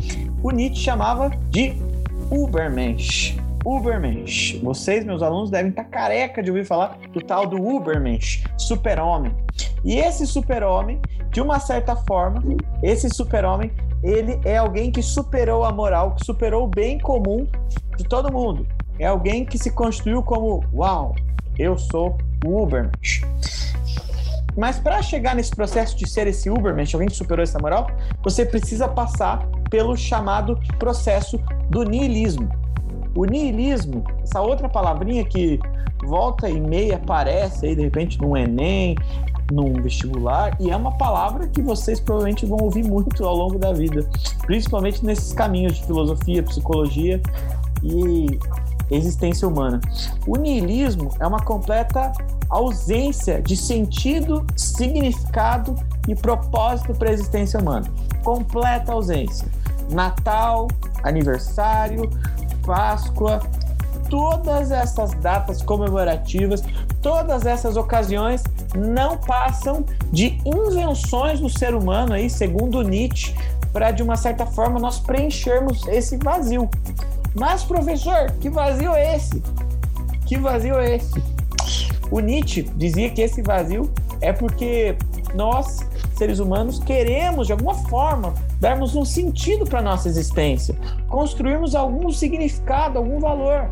o 0.43 0.51
Nietzsche 0.51 0.83
chamava 0.83 1.31
de 1.51 1.75
Ubermensch. 2.31 3.37
Ubermensch. 3.65 4.59
Vocês, 4.63 5.05
meus 5.05 5.23
alunos, 5.23 5.51
devem 5.51 5.71
estar 5.71 5.85
careca 5.85 6.43
de 6.43 6.51
ouvir 6.51 6.65
falar 6.65 6.99
do 7.13 7.21
tal 7.21 7.47
do 7.47 7.57
Ubermensch, 7.63 8.45
super-homem. 8.59 9.35
E 9.85 9.99
esse 9.99 10.27
super-homem, 10.27 11.01
de 11.31 11.41
uma 11.41 11.61
certa 11.61 11.95
forma, 11.95 12.43
esse 12.83 13.09
super-homem, 13.09 13.71
ele 14.03 14.41
é 14.45 14.57
alguém 14.57 14.91
que 14.91 15.03
superou 15.03 15.65
a 15.65 15.73
moral, 15.73 16.15
que 16.15 16.25
superou 16.25 16.65
o 16.65 16.69
bem 16.69 16.99
comum 16.99 17.47
de 17.97 18.05
todo 18.05 18.33
mundo 18.33 18.67
é 18.99 19.07
alguém 19.07 19.45
que 19.45 19.59
se 19.59 19.71
constituiu 19.71 20.23
como, 20.23 20.63
uau, 20.73 21.15
eu 21.59 21.77
sou 21.77 22.17
o 22.45 22.63
Ubermensch. 22.63 23.23
Mas 24.57 24.79
para 24.79 25.03
chegar 25.03 25.35
nesse 25.35 25.51
processo 25.51 25.97
de 25.97 26.09
ser 26.09 26.27
esse 26.27 26.51
Ubermensch, 26.51 26.95
alguém 26.95 27.09
que 27.09 27.17
superou 27.17 27.43
essa 27.43 27.59
moral, 27.59 27.89
você 28.23 28.45
precisa 28.45 28.87
passar 28.87 29.45
pelo 29.71 29.97
chamado 29.97 30.59
processo 30.79 31.39
do 31.71 31.83
niilismo. 31.83 32.49
O 33.17 33.25
niilismo, 33.25 34.05
essa 34.23 34.41
outra 34.41 34.69
palavrinha 34.69 35.25
que 35.25 35.59
volta 36.05 36.49
e 36.49 36.61
meia 36.61 36.97
aparece 36.97 37.67
aí 37.67 37.75
de 37.75 37.83
repente 37.83 38.21
num 38.21 38.37
Enem, 38.37 38.95
num 39.53 39.83
vestibular, 39.83 40.57
e 40.59 40.71
é 40.71 40.77
uma 40.77 40.93
palavra 40.93 41.47
que 41.47 41.61
vocês 41.61 42.01
provavelmente 42.01 42.47
vão 42.47 42.59
ouvir 42.63 42.85
muito 42.85 43.25
ao 43.25 43.37
longo 43.37 43.59
da 43.59 43.73
vida, 43.73 44.09
principalmente 44.47 45.05
nesses 45.05 45.33
caminhos 45.33 45.75
de 45.77 45.85
filosofia, 45.85 46.43
psicologia, 46.43 47.21
e 47.83 48.39
existência 48.91 49.47
humana. 49.49 49.81
O 50.27 50.37
niilismo 50.37 51.11
é 51.19 51.27
uma 51.27 51.41
completa 51.41 52.13
ausência 52.49 53.43
de 53.43 53.57
sentido, 53.57 54.47
significado 54.57 55.75
e 56.07 56.15
propósito 56.15 56.95
para 56.95 57.11
a 57.11 57.13
existência 57.13 57.59
humana. 57.59 57.87
Completa 58.23 58.93
ausência. 58.93 59.49
Natal, 59.91 60.69
aniversário, 61.03 62.09
Páscoa, 62.65 63.41
todas 64.09 64.71
essas 64.71 65.13
datas 65.15 65.63
comemorativas, 65.63 66.63
todas 67.01 67.47
essas 67.47 67.77
ocasiões 67.77 68.45
não 68.77 69.17
passam 69.17 69.85
de 70.11 70.39
invenções 70.45 71.41
do 71.41 71.49
ser 71.49 71.75
humano 71.75 72.15
aí, 72.15 72.29
segundo 72.29 72.83
Nietzsche, 72.83 73.35
para 73.73 73.91
de 73.91 74.03
uma 74.03 74.17
certa 74.17 74.47
forma 74.47 74.79
nós 74.79 74.99
preenchermos 74.99 75.87
esse 75.89 76.17
vazio. 76.17 76.69
Mas, 77.35 77.65
professor, 77.65 78.31
que 78.41 78.51
vazio 78.51 78.93
é 78.93 79.17
esse? 79.17 79.43
Que 80.27 80.39
vazio 80.39 80.79
é 80.79 80.97
esse? 80.97 81.23
O 82.11 82.21
Nietzsche 82.21 82.63
dizia 82.77 83.09
que 83.11 83.23
esse 83.23 83.41
vazio 83.41 83.91
é 84.21 84.33
porque 84.33 84.97
nós, 85.35 85.81
seres 86.15 86.39
humanos, 86.39 86.79
queremos, 86.79 87.47
de 87.47 87.53
alguma 87.53 87.75
forma, 87.75 88.35
darmos 88.61 88.95
um 88.95 89.05
sentido 89.05 89.65
para 89.65 89.81
nossa 89.81 90.09
existência, 90.09 90.77
construirmos 91.09 91.75
algum 91.75 92.11
significado, 92.13 92.99
algum 92.99 93.19
valor. 93.19 93.69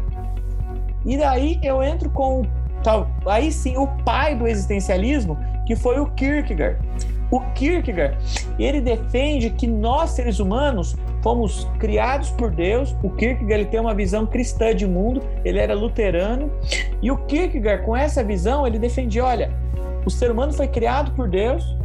E 1.04 1.16
daí 1.16 1.59
eu 1.62 1.83
entro 1.83 2.11
com, 2.11 2.42
aí 3.27 3.51
sim, 3.53 3.77
o 3.77 3.87
pai 4.05 4.35
do 4.35 4.47
existencialismo, 4.47 5.39
que 5.67 5.77
foi 5.77 6.01
o 6.01 6.07
Kierkegaard. 6.07 6.79
O 7.31 7.41
Kierkegaard, 7.53 8.17
ele 8.59 8.81
defende 8.81 9.51
que 9.51 9.67
nós, 9.67 10.11
seres 10.11 10.41
humanos, 10.41 10.97
fomos 11.23 11.69
criados 11.79 12.31
por 12.31 12.51
Deus. 12.51 12.97
O 13.03 13.11
Kierkegaard 13.11 13.63
ele 13.63 13.71
tem 13.71 13.79
uma 13.79 13.95
visão 13.95 14.27
cristã 14.27 14.75
de 14.75 14.87
mundo, 14.87 15.23
ele 15.45 15.59
era 15.59 15.75
luterano. 15.75 16.51
E 17.01 17.11
o 17.11 17.17
Kierkegaard, 17.27 17.85
com 17.85 17.97
essa 17.97 18.25
visão, 18.25 18.67
ele 18.67 18.79
defendia, 18.79 19.25
olha, 19.25 19.53
o 20.05 20.11
ser 20.11 20.31
humano 20.31 20.53
foi 20.53 20.67
criado 20.67 21.13
por 21.13 21.29
Deus, 21.29 21.77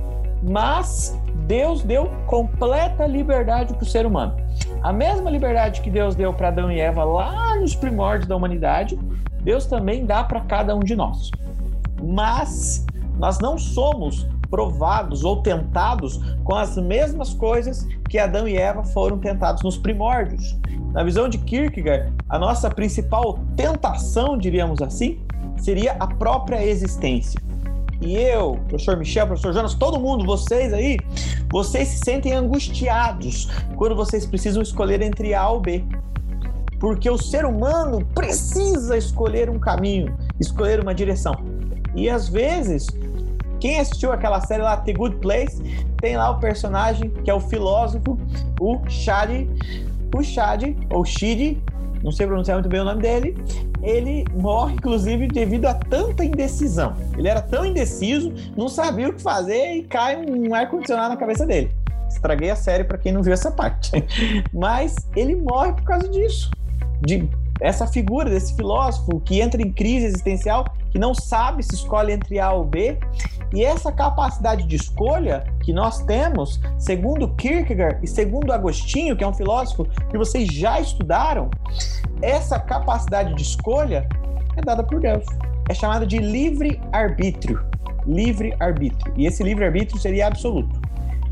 mas 0.41 1.15
Deus 1.45 1.83
deu 1.83 2.09
completa 2.25 3.05
liberdade 3.05 3.73
para 3.73 3.83
o 3.83 3.85
ser 3.85 4.05
humano. 4.05 4.35
A 4.81 4.91
mesma 4.91 5.29
liberdade 5.29 5.81
que 5.81 5.89
Deus 5.89 6.15
deu 6.15 6.33
para 6.33 6.47
Adão 6.47 6.71
e 6.71 6.79
Eva 6.79 7.03
lá 7.03 7.55
nos 7.57 7.75
primórdios 7.75 8.27
da 8.27 8.35
humanidade, 8.35 8.97
Deus 9.45 9.67
também 9.67 10.07
dá 10.07 10.23
para 10.23 10.41
cada 10.41 10.75
um 10.75 10.79
de 10.79 10.95
nós. 10.95 11.29
Mas 12.03 12.83
nós 13.19 13.37
não 13.39 13.59
somos 13.59 14.27
provados 14.49 15.23
ou 15.23 15.43
tentados 15.43 16.19
com 16.43 16.55
as 16.55 16.75
mesmas 16.77 17.33
coisas 17.33 17.87
que 18.09 18.17
Adão 18.17 18.47
e 18.47 18.57
Eva 18.57 18.83
foram 18.83 19.19
tentados 19.19 19.61
nos 19.61 19.77
primórdios. 19.77 20.57
Na 20.91 21.03
visão 21.03 21.29
de 21.29 21.37
Kierkegaard, 21.37 22.11
a 22.27 22.39
nossa 22.39 22.71
principal 22.71 23.37
tentação, 23.55 24.35
diríamos 24.35 24.81
assim, 24.81 25.19
seria 25.57 25.95
a 25.99 26.07
própria 26.07 26.65
existência. 26.65 27.39
E 28.01 28.15
eu, 28.15 28.59
professor 28.67 28.97
Michel, 28.97 29.27
professor 29.27 29.53
Jonas, 29.53 29.75
todo 29.75 29.99
mundo, 29.99 30.25
vocês 30.25 30.73
aí, 30.73 30.97
vocês 31.51 31.87
se 31.89 31.99
sentem 31.99 32.33
angustiados 32.33 33.47
quando 33.75 33.95
vocês 33.95 34.25
precisam 34.25 34.61
escolher 34.63 35.01
entre 35.03 35.35
A 35.35 35.47
ou 35.49 35.59
B. 35.59 35.83
Porque 36.79 37.09
o 37.09 37.17
ser 37.17 37.45
humano 37.45 38.05
precisa 38.13 38.97
escolher 38.97 39.49
um 39.49 39.59
caminho, 39.59 40.15
escolher 40.39 40.79
uma 40.79 40.93
direção. 40.93 41.33
E 41.95 42.09
às 42.09 42.27
vezes 42.27 42.87
quem 43.59 43.79
assistiu 43.79 44.11
aquela 44.11 44.41
série 44.41 44.61
lá, 44.61 44.77
The 44.77 44.93
Good 44.93 45.15
Place, 45.17 45.61
tem 45.97 46.17
lá 46.17 46.29
o 46.29 46.39
personagem 46.39 47.09
que 47.09 47.31
é 47.31 47.33
o 47.33 47.39
filósofo, 47.39 48.17
o 48.59 48.79
Shadi, 48.87 49.49
o 50.13 50.21
Shadi, 50.21 50.77
ou 50.91 51.03
Shidi, 51.03 51.61
não 52.03 52.11
sei 52.11 52.27
pronunciar 52.27 52.57
muito 52.57 52.69
bem 52.69 52.81
o 52.81 52.83
nome 52.83 53.01
dele, 53.01 53.35
ele 53.81 54.25
morre, 54.35 54.75
inclusive, 54.75 55.27
devido 55.27 55.65
a 55.65 55.73
tanta 55.73 56.23
indecisão. 56.23 56.95
Ele 57.17 57.27
era 57.27 57.41
tão 57.41 57.65
indeciso, 57.65 58.31
não 58.55 58.67
sabia 58.67 59.09
o 59.09 59.13
que 59.13 59.21
fazer 59.21 59.77
e 59.77 59.83
cai 59.83 60.17
um 60.17 60.53
ar-condicionado 60.53 61.09
na 61.09 61.17
cabeça 61.17 61.45
dele. 61.45 61.71
Estraguei 62.07 62.51
a 62.51 62.55
série 62.55 62.83
para 62.83 62.97
quem 62.97 63.11
não 63.11 63.23
viu 63.23 63.33
essa 63.33 63.51
parte. 63.51 63.91
Mas 64.53 64.95
ele 65.15 65.35
morre 65.35 65.73
por 65.73 65.83
causa 65.83 66.07
disso. 66.07 66.51
De 67.01 67.29
essa 67.61 67.87
figura 67.87 68.29
desse 68.29 68.53
filósofo 68.55 69.19
que 69.21 69.39
entra 69.39 69.61
em 69.61 69.71
crise 69.71 70.07
existencial, 70.07 70.65
que 70.91 70.99
não 70.99 71.13
sabe 71.13 71.63
se 71.63 71.73
escolhe 71.73 72.11
entre 72.11 72.39
A 72.39 72.51
ou 72.51 72.65
B, 72.65 72.97
e 73.53 73.63
essa 73.63 73.91
capacidade 73.91 74.63
de 74.63 74.75
escolha 74.75 75.45
que 75.63 75.71
nós 75.71 76.01
temos, 76.03 76.59
segundo 76.77 77.29
Kierkegaard 77.35 77.99
e 78.03 78.07
segundo 78.07 78.51
Agostinho, 78.51 79.15
que 79.15 79.23
é 79.23 79.27
um 79.27 79.33
filósofo 79.33 79.85
que 80.09 80.17
vocês 80.17 80.47
já 80.47 80.79
estudaram, 80.79 81.49
essa 82.21 82.59
capacidade 82.59 83.33
de 83.35 83.41
escolha 83.41 84.07
é 84.57 84.61
dada 84.61 84.83
por 84.83 84.99
Deus. 84.99 85.25
É 85.69 85.73
chamada 85.73 86.05
de 86.05 86.17
livre 86.17 86.79
arbítrio. 86.91 87.63
Livre 88.05 88.53
arbítrio. 88.59 89.13
E 89.17 89.25
esse 89.25 89.43
livre 89.43 89.65
arbítrio 89.65 89.99
seria 89.99 90.27
absoluto. 90.27 90.84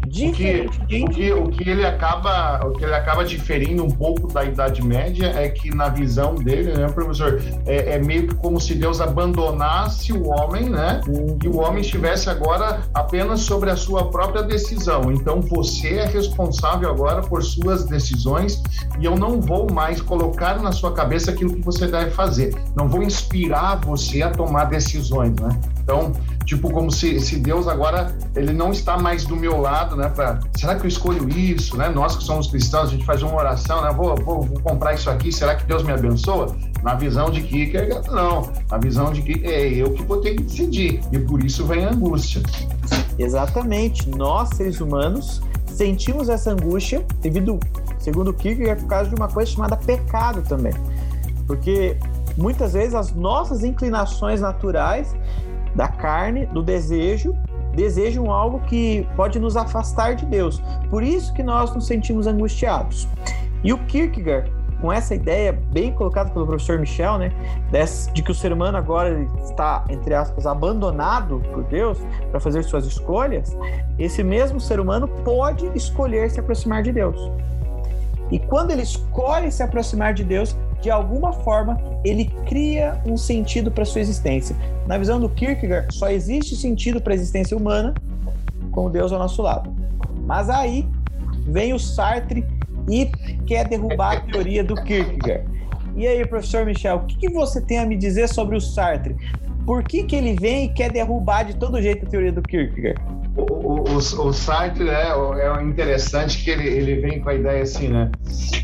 O 0.05 0.09
que, 0.09 0.67
o, 1.03 1.09
que, 1.09 1.33
o 1.33 1.47
que 1.49 1.69
ele 1.69 1.85
acaba 1.85 2.65
o 2.65 2.73
que 2.73 2.83
ele 2.83 2.93
acaba 2.93 3.23
diferindo 3.23 3.83
um 3.83 3.89
pouco 3.89 4.31
da 4.31 4.43
Idade 4.43 4.83
Média 4.83 5.27
é 5.35 5.49
que 5.49 5.73
na 5.73 5.89
visão 5.89 6.35
dele, 6.35 6.73
né, 6.73 6.87
professor, 6.89 7.41
é, 7.65 7.95
é 7.95 7.99
meio 7.99 8.27
que 8.27 8.35
como 8.35 8.59
se 8.59 8.75
Deus 8.75 9.01
abandonasse 9.01 10.11
o 10.13 10.29
homem, 10.29 10.69
né, 10.69 11.01
e 11.43 11.47
o 11.47 11.57
homem 11.57 11.81
estivesse 11.81 12.29
agora 12.29 12.81
apenas 12.93 13.41
sobre 13.41 13.69
a 13.69 13.75
sua 13.75 14.09
própria 14.09 14.43
decisão. 14.43 15.11
Então 15.11 15.41
você 15.41 15.95
é 15.95 16.05
responsável 16.05 16.89
agora 16.89 17.21
por 17.21 17.43
suas 17.43 17.85
decisões 17.85 18.61
e 18.99 19.05
eu 19.05 19.15
não 19.15 19.39
vou 19.39 19.71
mais 19.71 20.01
colocar 20.01 20.61
na 20.61 20.71
sua 20.71 20.93
cabeça 20.93 21.31
aquilo 21.31 21.55
que 21.55 21.61
você 21.61 21.87
deve 21.87 22.11
fazer. 22.11 22.53
Não 22.75 22.87
vou 22.87 23.03
inspirar 23.03 23.75
você 23.77 24.21
a 24.21 24.29
tomar 24.29 24.65
decisões, 24.65 25.35
né? 25.39 25.59
Então, 25.83 26.13
tipo, 26.45 26.69
como 26.71 26.91
se, 26.91 27.19
se 27.19 27.37
Deus 27.37 27.67
agora 27.67 28.15
ele 28.35 28.53
não 28.53 28.71
está 28.71 28.97
mais 28.97 29.25
do 29.25 29.35
meu 29.35 29.59
lado, 29.59 29.95
né? 29.95 30.09
Pra, 30.09 30.39
será 30.55 30.75
que 30.75 30.85
eu 30.85 30.87
escolho 30.87 31.27
isso, 31.29 31.77
né? 31.77 31.89
Nós 31.89 32.15
que 32.15 32.23
somos 32.23 32.47
cristãos, 32.47 32.89
a 32.89 32.91
gente 32.91 33.05
faz 33.05 33.21
uma 33.21 33.35
oração, 33.35 33.81
né? 33.81 33.91
Vou, 33.91 34.15
vou, 34.15 34.41
vou 34.41 34.59
comprar 34.59 34.93
isso 34.93 35.09
aqui, 35.09 35.31
será 35.31 35.55
que 35.55 35.65
Deus 35.65 35.83
me 35.83 35.91
abençoa? 35.91 36.55
Na 36.81 36.95
visão 36.95 37.29
de 37.29 37.41
que, 37.41 37.71
não. 38.11 38.49
Na 38.69 38.77
visão 38.77 39.11
de 39.11 39.21
que 39.21 39.45
é 39.45 39.69
eu 39.73 39.91
que 39.91 40.03
vou 40.03 40.17
ter 40.21 40.35
que 40.35 40.43
decidir. 40.43 41.01
E 41.11 41.19
por 41.19 41.43
isso 41.43 41.65
vem 41.65 41.85
a 41.85 41.91
angústia. 41.91 42.41
Exatamente. 43.17 44.09
Nós, 44.09 44.49
seres 44.49 44.81
humanos, 44.81 45.41
sentimos 45.67 46.29
essa 46.29 46.51
angústia 46.51 47.05
devido, 47.21 47.59
segundo 47.99 48.33
Kierkegaard, 48.33 48.79
é 48.79 48.81
por 48.81 48.89
causa 48.89 49.09
de 49.09 49.15
uma 49.15 49.27
coisa 49.27 49.51
chamada 49.51 49.77
pecado 49.77 50.41
também. 50.41 50.73
Porque 51.47 51.97
muitas 52.37 52.73
vezes 52.73 52.95
as 52.95 53.11
nossas 53.13 53.63
inclinações 53.63 54.41
naturais 54.41 55.15
da 55.75 55.87
carne, 55.87 56.45
do 56.47 56.61
desejo, 56.61 57.35
desejam 57.75 58.31
algo 58.31 58.59
que 58.61 59.07
pode 59.15 59.39
nos 59.39 59.57
afastar 59.57 60.15
de 60.15 60.25
Deus. 60.25 60.61
Por 60.89 61.03
isso 61.03 61.33
que 61.33 61.43
nós 61.43 61.73
nos 61.73 61.87
sentimos 61.87 62.27
angustiados. 62.27 63.07
E 63.63 63.73
o 63.73 63.77
Kierkegaard, 63.85 64.51
com 64.81 64.91
essa 64.91 65.15
ideia 65.15 65.57
bem 65.71 65.93
colocada 65.93 66.29
pelo 66.29 66.45
professor 66.45 66.77
Michel, 66.77 67.17
né, 67.17 67.31
de 68.13 68.21
que 68.21 68.31
o 68.31 68.35
ser 68.35 68.51
humano 68.51 68.77
agora 68.77 69.25
está, 69.43 69.85
entre 69.89 70.13
aspas, 70.13 70.45
abandonado 70.45 71.41
por 71.53 71.63
Deus 71.63 71.97
para 72.29 72.39
fazer 72.39 72.63
suas 72.63 72.85
escolhas, 72.85 73.55
esse 73.97 74.21
mesmo 74.23 74.59
ser 74.59 74.79
humano 74.81 75.07
pode 75.07 75.65
escolher 75.73 76.29
se 76.29 76.39
aproximar 76.39 76.83
de 76.83 76.91
Deus. 76.91 77.31
E 78.33 78.39
quando 78.39 78.71
ele 78.71 78.81
escolhe 78.81 79.51
se 79.51 79.61
aproximar 79.61 80.11
de 80.11 80.23
Deus, 80.23 80.57
de 80.81 80.89
alguma 80.89 81.31
forma, 81.31 81.79
ele 82.03 82.25
cria 82.47 82.99
um 83.05 83.15
sentido 83.15 83.69
para 83.69 83.85
sua 83.85 84.01
existência. 84.01 84.55
Na 84.87 84.97
visão 84.97 85.19
do 85.19 85.29
Kierkegaard, 85.29 85.93
só 85.93 86.09
existe 86.09 86.55
sentido 86.55 86.99
para 86.99 87.13
a 87.13 87.15
existência 87.15 87.55
humana 87.55 87.93
com 88.71 88.89
Deus 88.89 89.11
ao 89.11 89.19
nosso 89.19 89.39
lado. 89.43 89.71
Mas 90.25 90.49
aí 90.49 90.83
vem 91.45 91.73
o 91.73 91.79
Sartre 91.79 92.43
e 92.89 93.05
quer 93.45 93.67
derrubar 93.67 94.17
a 94.17 94.21
teoria 94.21 94.63
do 94.63 94.73
Kierkegaard. 94.83 95.45
E 95.95 96.07
aí, 96.07 96.25
professor 96.25 96.65
Michel, 96.65 96.97
o 96.97 97.05
que, 97.05 97.29
você 97.29 97.61
tem 97.61 97.77
a 97.77 97.85
me 97.85 97.95
dizer 97.95 98.27
sobre 98.27 98.57
o 98.57 98.61
Sartre? 98.61 99.15
Por 99.63 99.83
que, 99.83 100.05
que 100.05 100.15
ele 100.15 100.33
vem 100.33 100.65
e 100.65 100.69
quer 100.69 100.91
derrubar 100.91 101.43
de 101.43 101.55
todo 101.55 101.79
jeito 101.79 102.07
a 102.07 102.09
teoria 102.09 102.31
do 102.31 102.41
Kierkegaard? 102.41 102.99
O, 103.35 103.41
o, 103.41 103.97
o, 103.97 104.33
Sartre 104.33 104.89
é, 104.89 105.09
é 105.09 105.63
interessante 105.63 106.43
que 106.43 106.51
ele, 106.51 106.67
ele 106.67 106.95
vem 107.01 107.19
com 107.19 107.29
a 107.29 107.33
ideia 107.33 107.63
assim, 107.63 107.87
né? 107.87 108.11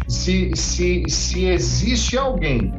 Se, 0.07 0.51
se, 0.55 1.03
se 1.07 1.45
existe 1.45 2.17
alguém 2.17 2.71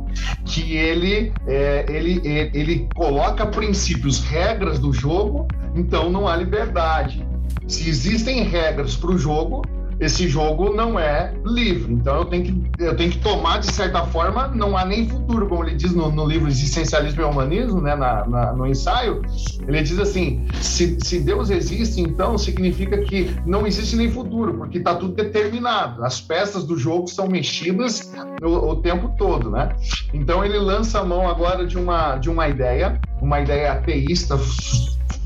que 0.45 0.77
ele, 0.77 1.33
é, 1.49 1.85
ele, 1.89 2.21
ele 2.25 2.89
coloca 2.95 3.45
princípios, 3.47 4.21
regras 4.21 4.79
do 4.79 4.93
jogo, 4.93 5.49
então 5.75 6.11
não 6.11 6.29
há 6.29 6.37
liberdade. 6.37 7.27
Se 7.67 7.89
existem 7.89 8.45
regras 8.45 8.97
para 8.97 9.11
o 9.11 9.19
jogo, 9.19 9.63
esse 10.01 10.27
jogo 10.27 10.73
não 10.73 10.99
é 10.99 11.35
livre. 11.45 11.93
Então 11.93 12.17
eu 12.17 12.25
tenho 12.25 12.45
que, 12.45 12.83
eu 12.83 12.97
tenho 12.97 13.11
que 13.11 13.19
tomar, 13.19 13.59
de 13.59 13.71
certa 13.73 14.05
forma, 14.07 14.49
não 14.49 14.77
há 14.77 14.85
nem 14.85 15.07
futuro, 15.07 15.47
como 15.47 15.63
ele 15.63 15.77
diz 15.77 15.93
no, 15.93 16.11
no 16.11 16.27
livro 16.27 16.49
Existencialismo 16.49 17.21
e 17.21 17.25
Humanismo, 17.25 17.83
né, 17.83 17.95
na, 17.95 18.27
na, 18.27 18.53
no 18.53 18.67
ensaio. 18.67 19.23
Ele 19.69 19.83
diz 19.83 19.99
assim: 19.99 20.47
se, 20.55 20.97
se 21.01 21.21
Deus 21.21 21.51
existe, 21.51 22.01
então 22.01 22.39
significa 22.39 22.99
que 22.99 23.37
não 23.45 23.67
existe 23.67 23.95
nem 23.95 24.11
futuro, 24.11 24.55
porque 24.55 24.79
está 24.79 24.95
tudo 24.95 25.15
determinado. 25.15 26.03
As 26.03 26.19
peças 26.21 26.65
do 26.65 26.79
jogo 26.79 27.07
são 27.07 27.29
mexidas 27.29 28.11
o, 28.43 28.71
o 28.71 28.77
tempo 28.77 29.15
todo, 29.19 29.51
né? 29.51 29.69
Então 30.15 30.43
ele 30.43 30.59
lança 30.59 31.01
a 31.01 31.05
mão 31.05 31.29
agora 31.29 31.67
de 31.67 31.77
uma, 31.77 32.17
de 32.17 32.31
uma 32.31 32.49
ideia, 32.49 32.99
uma 33.21 33.41
ideia 33.41 33.73
ateísta 33.73 34.39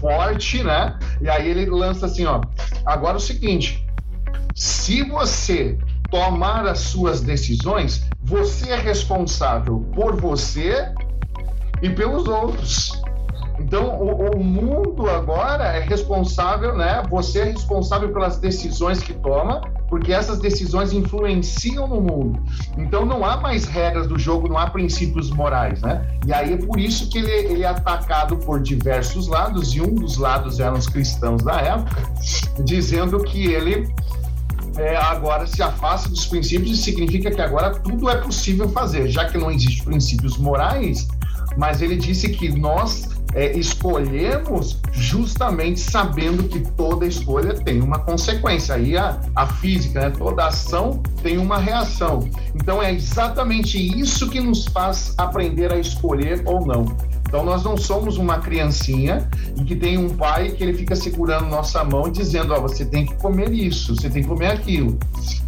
forte, 0.01 0.63
né? 0.63 0.99
E 1.21 1.29
aí 1.29 1.49
ele 1.49 1.67
lança 1.67 2.07
assim, 2.07 2.27
ó. 2.27 2.43
Agora 2.85 3.17
o 3.17 3.21
seguinte, 3.21 3.84
se 4.55 5.03
você 5.03 5.77
tomar 6.11 6.65
as 6.67 6.79
suas 6.79 7.21
decisões, 7.21 8.09
você 8.23 8.71
é 8.71 8.77
responsável 8.77 9.85
por 9.95 10.15
você 10.21 10.93
e 11.83 11.91
pelos 11.91 12.29
outros. 12.29 13.03
Então, 13.59 14.01
o, 14.01 14.37
o, 14.37 14.45
mundo 14.45 15.09
agora 15.09 15.65
é 15.65 15.81
responsável, 15.81 16.77
né? 16.77 17.03
Você 17.09 17.41
é 17.41 17.45
responsável 17.45 18.13
pelas 18.13 18.37
decisões 18.37 19.01
que 19.01 19.13
toma, 19.15 19.61
porque 19.89 20.13
essas 20.13 20.41
decisões 20.41 20.93
influenciam 20.93 21.87
no 21.87 22.01
mundo. 22.01 22.43
Então, 22.77 23.07
não 23.07 23.25
há 23.25 23.37
mais 23.37 23.65
regras 23.65 24.09
do 24.09 24.19
jogo, 24.19 24.49
não 24.49 24.59
há 24.59 24.69
princípios 24.69 25.31
morais, 25.31 25.81
né? 25.83 26.05
E 26.27 26.33
aí 26.33 26.53
é 26.53 26.57
por 26.57 26.79
isso 26.79 27.09
que 27.09 27.19
ele, 27.19 27.31
ele 27.31 27.63
é 27.63 27.69
atacado 27.69 28.37
por 28.37 28.61
diversos 28.61 29.29
lados, 29.29 29.75
e 29.75 29.81
um 29.81 29.95
dos 29.95 30.17
lados 30.17 30.59
eram 30.59 30.75
os 30.77 30.89
cristãos 30.89 31.43
da 31.43 31.61
época, 31.61 32.03
dizendo 32.65 33.23
que 33.23 33.47
ele 33.47 33.93
é, 34.77 34.97
agora 34.97 35.47
se 35.47 35.63
afasta 35.63 36.09
dos 36.09 36.27
princípios 36.27 36.79
e 36.79 36.83
significa 36.83 37.31
que 37.31 37.41
agora 37.41 37.71
tudo 37.71 38.09
é 38.09 38.17
possível 38.17 38.69
fazer, 38.69 39.09
já 39.09 39.27
que 39.27 39.39
não 39.39 39.51
existem 39.51 39.85
princípios 39.85 40.37
morais, 40.37 41.09
mas 41.57 41.83
ele 41.83 41.97
disse 41.97 42.29
que 42.31 42.49
nós 42.51 43.09
é, 43.35 43.57
escolhemos 43.59 44.79
justamente 44.93 45.81
sabendo 45.81 46.45
que 46.45 46.61
toda 46.61 47.07
escolha 47.07 47.55
tem 47.55 47.81
uma 47.83 47.99
consequência. 47.99 48.77
Aí 48.77 48.97
a, 48.97 49.21
a 49.35 49.47
física, 49.47 50.01
né? 50.01 50.11
toda 50.11 50.47
ação 50.47 51.03
tem 51.23 51.37
uma 51.39 51.59
reação. 51.59 52.29
Então 52.55 52.83
é 52.83 52.93
exatamente 52.93 53.77
isso 53.79 54.31
que 54.31 54.41
nos 54.41 54.67
faz 54.67 55.15
aprender 55.19 55.73
a 55.73 55.79
escolher 55.79 56.43
ou 56.47 56.65
não. 56.65 56.85
Então 57.35 57.45
nós 57.45 57.65
não 57.65 57.77
somos 57.77 58.17
uma 58.17 58.39
criancinha 58.39 59.29
e 59.59 59.65
que 59.65 59.75
tem 59.75 59.99
um 59.99 60.09
pai 60.11 60.53
que 60.53 60.63
ele 60.63 60.73
fica 60.73 60.95
segurando 60.95 61.47
nossa 61.47 61.83
mão 61.83 62.09
dizendo, 62.09 62.55
ó, 62.55 62.59
oh, 62.59 62.63
você 62.63 62.85
tem 62.85 63.05
que 63.05 63.15
comer 63.17 63.51
isso, 63.51 63.97
você 63.97 64.09
tem 64.09 64.23
que 64.23 64.29
comer 64.29 64.53
aquilo. 64.53 64.97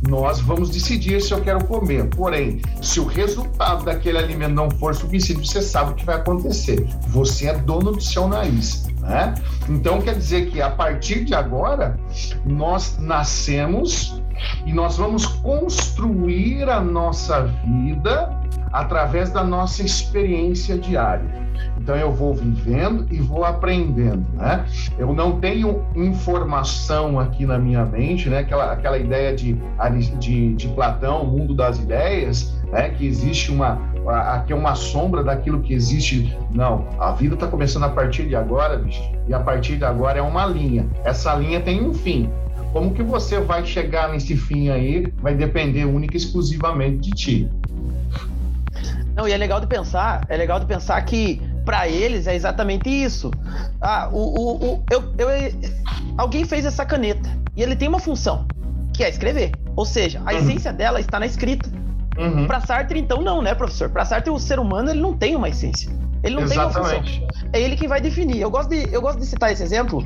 Nós 0.09 0.41
vamos 0.41 0.71
decidir 0.71 1.23
se 1.23 1.33
eu 1.33 1.41
quero 1.41 1.65
comer. 1.65 2.09
Porém, 2.09 2.61
se 2.83 2.99
o 2.99 3.07
resultado 3.07 3.85
daquele 3.85 4.19
alimento 4.19 4.53
não 4.53 4.69
for 4.69 4.97
suficiente, 4.97 5.47
você 5.47 5.63
sabe 5.63 5.93
o 5.93 5.95
que 5.95 6.05
vai 6.05 6.17
acontecer. 6.17 6.85
Você 7.11 7.47
é 7.47 7.57
dono 7.57 7.93
do 7.93 8.01
seu 8.01 8.27
nariz. 8.27 8.89
Né? 9.01 9.37
Então 9.69 10.03
quer 10.03 10.17
dizer 10.17 10.51
que 10.51 10.61
a 10.61 10.71
partir 10.71 11.25
de 11.25 11.37
agora 11.37 11.97
nós 12.45 12.99
nascemos 12.99 14.21
e 14.67 14.73
nós 14.73 14.97
vamos 14.97 15.25
construir 15.25 16.69
a 16.69 16.81
nossa 16.81 17.43
vida 17.65 18.37
através 18.73 19.31
da 19.31 19.43
nossa 19.43 19.83
experiência 19.83 20.79
diária. 20.79 21.47
Então 21.79 21.95
eu 21.95 22.13
vou 22.13 22.35
vivendo 22.35 23.07
e 23.13 23.19
vou 23.21 23.45
aprendendo, 23.45 24.27
né? 24.35 24.67
Eu 24.99 25.15
não 25.15 25.39
tenho 25.39 25.85
informação 25.95 27.19
aqui 27.21 27.47
na 27.47 27.59
minha 27.59 27.85
mente, 27.85 28.29
né? 28.29 28.39
Aquela, 28.41 28.73
aquela 28.73 28.99
ideia 28.99 29.35
de, 29.35 29.59
de, 30.19 30.55
de 30.55 30.69
Platão, 30.69 31.23
o 31.23 31.27
mundo 31.27 31.55
das 31.55 31.79
ideias, 31.79 32.55
né? 32.73 32.91
Que 32.91 33.07
existe 33.07 33.51
uma 33.51 33.79
aqui 34.09 34.53
é 34.53 34.57
uma 34.57 34.75
sombra 34.75 35.23
daquilo 35.23 35.61
que 35.61 35.75
existe. 35.75 36.37
Não, 36.53 36.87
a 36.99 37.13
vida 37.13 37.35
está 37.35 37.47
começando 37.47 37.85
a 37.85 37.89
partir 37.89 38.29
de 38.29 38.37
agora, 38.37 38.79
bicho. 38.79 39.03
E 39.27 39.35
a 39.35 39.41
partir 39.41 39.77
de 39.77 39.85
agora 39.85 40.19
é 40.19 40.23
uma 40.23 40.47
linha. 40.47 40.87
Essa 41.05 41.35
linha 41.35 41.61
tem 41.61 41.83
um 41.83 41.93
fim. 41.93 42.31
Como 42.73 42.93
que 42.93 43.03
você 43.03 43.41
vai 43.41 43.65
chegar 43.65 44.11
nesse 44.11 44.37
fim 44.37 44.69
aí 44.69 45.13
vai 45.21 45.35
depender 45.35 45.85
única 45.85 46.15
e 46.15 46.19
exclusivamente 46.19 46.99
de 46.99 47.11
ti. 47.11 47.51
Não, 49.17 49.27
e 49.27 49.33
é 49.33 49.37
legal 49.37 49.59
de 49.59 49.67
pensar, 49.67 50.27
é 50.29 50.37
legal 50.37 50.61
de 50.61 50.67
pensar 50.67 51.01
que 51.03 51.41
para 51.65 51.89
eles 51.89 52.27
é 52.27 52.35
exatamente 52.35 52.89
isso. 52.89 53.31
Ah, 53.81 54.09
o, 54.13 54.19
o, 54.19 54.75
o 54.75 54.85
eu, 54.91 55.03
eu, 55.17 55.29
alguém 56.19 56.45
fez 56.45 56.67
essa 56.67 56.85
caneta 56.85 57.29
e 57.57 57.63
ele 57.63 57.75
tem 57.75 57.89
uma 57.89 57.99
função, 57.99 58.47
que 58.93 59.03
é 59.03 59.09
escrever. 59.09 59.53
Ou 59.75 59.87
seja, 59.87 60.21
a 60.25 60.33
uhum. 60.33 60.39
essência 60.39 60.73
dela 60.73 61.01
está 61.01 61.19
na 61.19 61.27
escrita. 61.27 61.69
Uhum. 62.19 62.47
Para 62.47 62.61
Sartre, 62.61 62.99
então, 62.99 63.23
não, 63.23 63.41
né, 63.41 63.55
professor? 63.55 63.89
Para 63.89 64.05
Sartre, 64.05 64.31
o 64.31 64.39
ser 64.39 64.59
humano 64.59 64.91
ele 64.91 65.01
não 65.01 65.15
tem 65.15 65.35
uma 65.35 65.49
essência. 65.49 65.91
Ele 66.27 66.35
não 66.35 66.43
Exatamente. 66.43 66.73
tem 66.73 67.21
uma 67.21 67.29
função. 67.29 67.51
É 67.53 67.61
ele 67.61 67.77
quem 67.77 67.89
vai 67.89 68.01
definir. 68.01 68.41
Eu 68.41 68.51
gosto, 68.51 68.71
de, 68.71 68.93
eu 68.93 69.01
gosto 69.01 69.21
de 69.21 69.27
citar 69.27 69.53
esse 69.53 69.63
exemplo. 69.63 70.05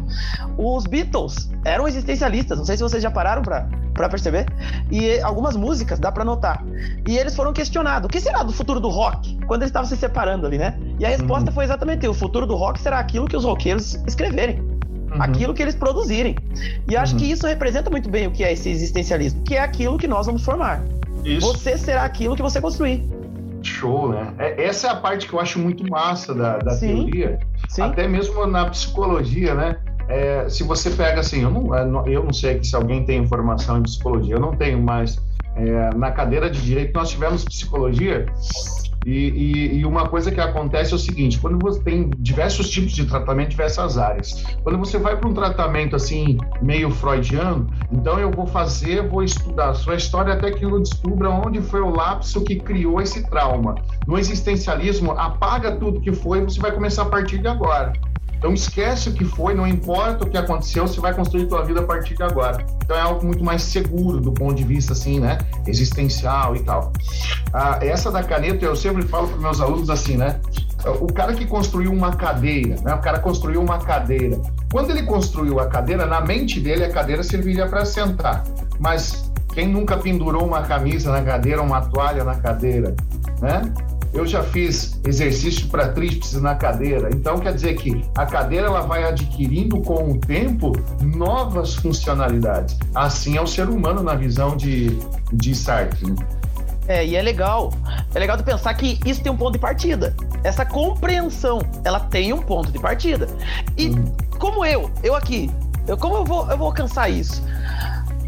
Os 0.59 0.85
Beatles 0.85 1.51
eram 1.65 1.89
existencialistas. 1.89 2.59
Não 2.59 2.65
sei 2.65 2.77
se 2.77 2.83
vocês 2.83 3.03
já 3.03 3.11
pararam 3.11 3.43
para 3.43 4.09
perceber. 4.09 4.47
E 4.91 5.19
algumas 5.21 5.57
músicas 5.57 5.99
dá 5.99 6.13
para 6.13 6.25
notar. 6.25 6.63
E 7.09 7.17
eles 7.17 7.35
foram 7.35 7.53
questionados: 7.53 8.07
o 8.07 8.09
que 8.09 8.21
será 8.21 8.43
do 8.43 8.53
futuro 8.53 8.79
do 8.79 8.89
rock? 8.89 9.39
Quando 9.47 9.63
eles 9.63 9.71
estavam 9.71 9.89
se 9.89 9.97
separando 9.97 10.47
ali, 10.47 10.59
né? 10.59 10.79
E 10.99 11.05
a 11.05 11.09
resposta 11.09 11.51
uhum. 11.51 11.55
foi 11.55 11.65
exatamente: 11.65 12.07
o 12.07 12.15
futuro 12.15 12.47
do 12.47 12.55
rock 12.55 12.79
será 12.81 12.99
aquilo 12.99 13.27
que 13.27 13.37
os 13.37 13.45
roqueiros 13.45 13.95
escreverem. 14.07 14.61
Uhum. 14.61 15.23
Aquilo 15.23 15.55
que 15.55 15.63
eles 15.63 15.75
produzirem. 15.75 16.37
E 16.89 16.97
acho 16.97 17.15
uhum. 17.15 17.19
que 17.19 17.31
isso 17.31 17.47
representa 17.47 17.91
muito 17.91 18.11
bem 18.11 18.27
o 18.27 18.31
que 18.31 18.45
é 18.45 18.53
esse 18.53 18.69
existencialismo, 18.69 19.43
que 19.43 19.57
é 19.57 19.61
aquilo 19.61 19.99
que 19.99 20.07
nós 20.07 20.27
vamos 20.27 20.45
formar. 20.45 20.85
Isso. 21.25 21.47
Você 21.47 21.77
será 21.77 22.05
aquilo 22.05 22.37
que 22.37 22.43
você 22.43 22.61
construir. 22.61 23.20
Show, 23.69 24.11
né? 24.11 24.35
É, 24.39 24.65
essa 24.65 24.89
é 24.89 24.91
a 24.91 24.97
parte 24.97 25.27
que 25.27 25.33
eu 25.33 25.41
acho 25.41 25.59
muito 25.59 25.89
massa 25.89 26.35
da, 26.35 26.59
da 26.59 26.71
Sim. 26.73 27.05
teoria. 27.05 27.39
Sim. 27.69 27.83
Até 27.83 28.09
mesmo 28.09 28.47
na 28.47 28.69
psicologia, 28.69 29.55
né? 29.55 29.77
É, 30.09 30.49
se 30.49 30.65
você 30.65 30.91
pega 30.91 31.21
assim, 31.21 31.43
eu 31.43 31.51
não, 31.51 32.07
eu 32.07 32.25
não 32.25 32.33
sei 32.33 32.63
se 32.65 32.75
alguém 32.75 33.05
tem 33.05 33.23
informação 33.23 33.79
em 33.79 33.83
psicologia, 33.83 34.35
eu 34.35 34.41
não 34.41 34.57
tenho, 34.57 34.83
mas 34.83 35.23
é, 35.55 35.95
na 35.95 36.11
cadeira 36.11 36.51
de 36.51 36.61
direito 36.61 36.93
nós 36.95 37.11
tivemos 37.11 37.45
psicologia 37.45 38.27
e, 39.05 39.11
e, 39.11 39.79
e, 39.79 39.87
uma 39.87 40.09
coisa 40.09 40.31
que 40.31 40.41
acontece 40.41 40.93
é 40.93 40.97
o 40.97 40.99
seguinte: 40.99 41.39
quando 41.39 41.59
você 41.59 41.81
tem 41.81 42.11
diversos 42.19 42.69
tipos 42.69 42.93
de 42.93 43.07
tratamento, 43.07 43.51
diversas 43.51 43.97
áreas. 43.97 44.45
Quando 44.63 44.79
você 44.79 44.99
vai 44.99 45.17
para 45.17 45.27
um 45.27 45.33
tratamento 45.33 45.97
assim, 45.97 46.39
meio 46.61 46.91
freudiano, 46.91 47.71
então 47.91 48.19
eu 48.19 48.31
vou 48.31 48.47
fazer, 48.47 49.09
vou 49.09 49.23
estudar 49.23 49.71
a 49.71 49.75
sua 49.75 49.95
história 49.95 50.35
até 50.35 50.51
que 50.51 50.65
eu 50.65 50.79
descubra 50.81 51.31
onde 51.31 51.63
foi 51.63 51.81
o 51.81 51.89
lapso 51.89 52.45
que 52.45 52.57
criou 52.57 53.01
esse 53.01 53.29
trauma. 53.31 53.75
No 54.07 54.19
existencialismo, 54.19 55.13
apaga 55.13 55.77
tudo 55.77 56.01
que 56.01 56.13
foi, 56.13 56.43
você 56.43 56.61
vai 56.61 56.73
começar 56.73 57.03
a 57.03 57.07
partir 57.07 57.39
de 57.39 57.49
agora. 57.49 57.93
Então 58.41 58.55
esquece 58.55 59.11
o 59.11 59.13
que 59.13 59.23
foi, 59.23 59.55
não 59.55 59.67
importa 59.67 60.25
o 60.25 60.31
que 60.31 60.39
aconteceu, 60.39 60.89
você 60.89 60.99
vai 60.99 61.13
construir 61.13 61.45
tua 61.45 61.63
vida 61.63 61.81
a 61.81 61.83
partir 61.83 62.17
de 62.17 62.23
agora. 62.23 62.65
Então 62.83 62.97
é 62.97 63.01
algo 63.03 63.25
muito 63.25 63.45
mais 63.45 63.61
seguro 63.61 64.19
do 64.19 64.33
ponto 64.33 64.55
de 64.55 64.65
vista 64.65 64.95
assim, 64.95 65.21
né, 65.21 65.37
existencial 65.67 66.57
e 66.57 66.61
tal. 66.61 66.91
Ah, 67.53 67.79
essa 67.83 68.11
da 68.11 68.25
caneta 68.25 68.65
eu 68.65 68.75
sempre 68.75 69.03
falo 69.03 69.29
para 69.29 69.37
meus 69.37 69.61
alunos 69.61 69.91
assim, 69.91 70.17
né? 70.17 70.41
O 71.01 71.13
cara 71.13 71.35
que 71.35 71.45
construiu 71.45 71.93
uma 71.93 72.17
cadeira, 72.17 72.77
né? 72.83 72.95
O 72.95 73.01
cara 73.01 73.19
construiu 73.19 73.61
uma 73.61 73.79
cadeira. 73.79 74.41
Quando 74.73 74.89
ele 74.89 75.03
construiu 75.03 75.61
a 75.61 75.67
cadeira, 75.67 76.07
na 76.07 76.23
mente 76.23 76.61
dele 76.61 76.87
a 76.87 76.91
cadeira 76.91 77.23
serviria 77.23 77.67
para 77.67 77.85
sentar. 77.85 78.43
Mas 78.79 79.31
quem 79.53 79.69
nunca 79.69 79.99
pendurou 79.99 80.47
uma 80.47 80.63
camisa 80.63 81.13
na 81.13 81.21
cadeira, 81.21 81.61
uma 81.61 81.83
toalha 81.83 82.25
na 82.25 82.37
cadeira, 82.37 82.95
né? 83.43 83.71
Eu 84.13 84.27
já 84.27 84.43
fiz 84.43 84.99
exercício 85.07 85.69
para 85.69 85.89
tríceps 85.89 86.33
na 86.41 86.55
cadeira. 86.55 87.11
Então 87.13 87.39
quer 87.39 87.55
dizer 87.55 87.75
que 87.75 88.05
a 88.17 88.27
cadeira 88.27 88.67
ela 88.67 88.81
vai 88.81 89.05
adquirindo 89.05 89.81
com 89.81 90.13
o 90.13 90.19
tempo 90.19 90.73
novas 91.01 91.75
funcionalidades. 91.75 92.77
Assim 92.95 93.37
é 93.37 93.41
o 93.41 93.47
ser 93.47 93.69
humano 93.69 94.03
na 94.03 94.15
visão 94.15 94.57
de, 94.57 94.99
de 95.33 95.55
Sartre. 95.55 96.11
Né? 96.11 96.17
É, 96.89 97.07
e 97.07 97.15
é 97.15 97.23
legal. 97.23 97.73
É 98.13 98.19
legal 98.19 98.37
de 98.37 98.43
pensar 98.43 98.75
que 98.75 98.99
isso 99.07 99.23
tem 99.23 99.31
um 99.31 99.37
ponto 99.37 99.53
de 99.53 99.61
partida. 99.61 100.15
Essa 100.43 100.67
compreensão, 100.67 101.61
ela 101.85 102.01
tem 102.01 102.33
um 102.33 102.43
ponto 102.43 102.73
de 102.73 102.81
partida. 102.81 103.29
E 103.77 103.91
uhum. 103.91 104.13
como 104.41 104.65
eu, 104.65 104.91
eu 105.05 105.15
aqui, 105.15 105.49
eu, 105.87 105.97
como 105.97 106.17
eu 106.17 106.25
vou, 106.25 106.51
eu 106.51 106.59
vou 106.59 106.67
alcançar 106.67 107.09
isso? 107.09 107.43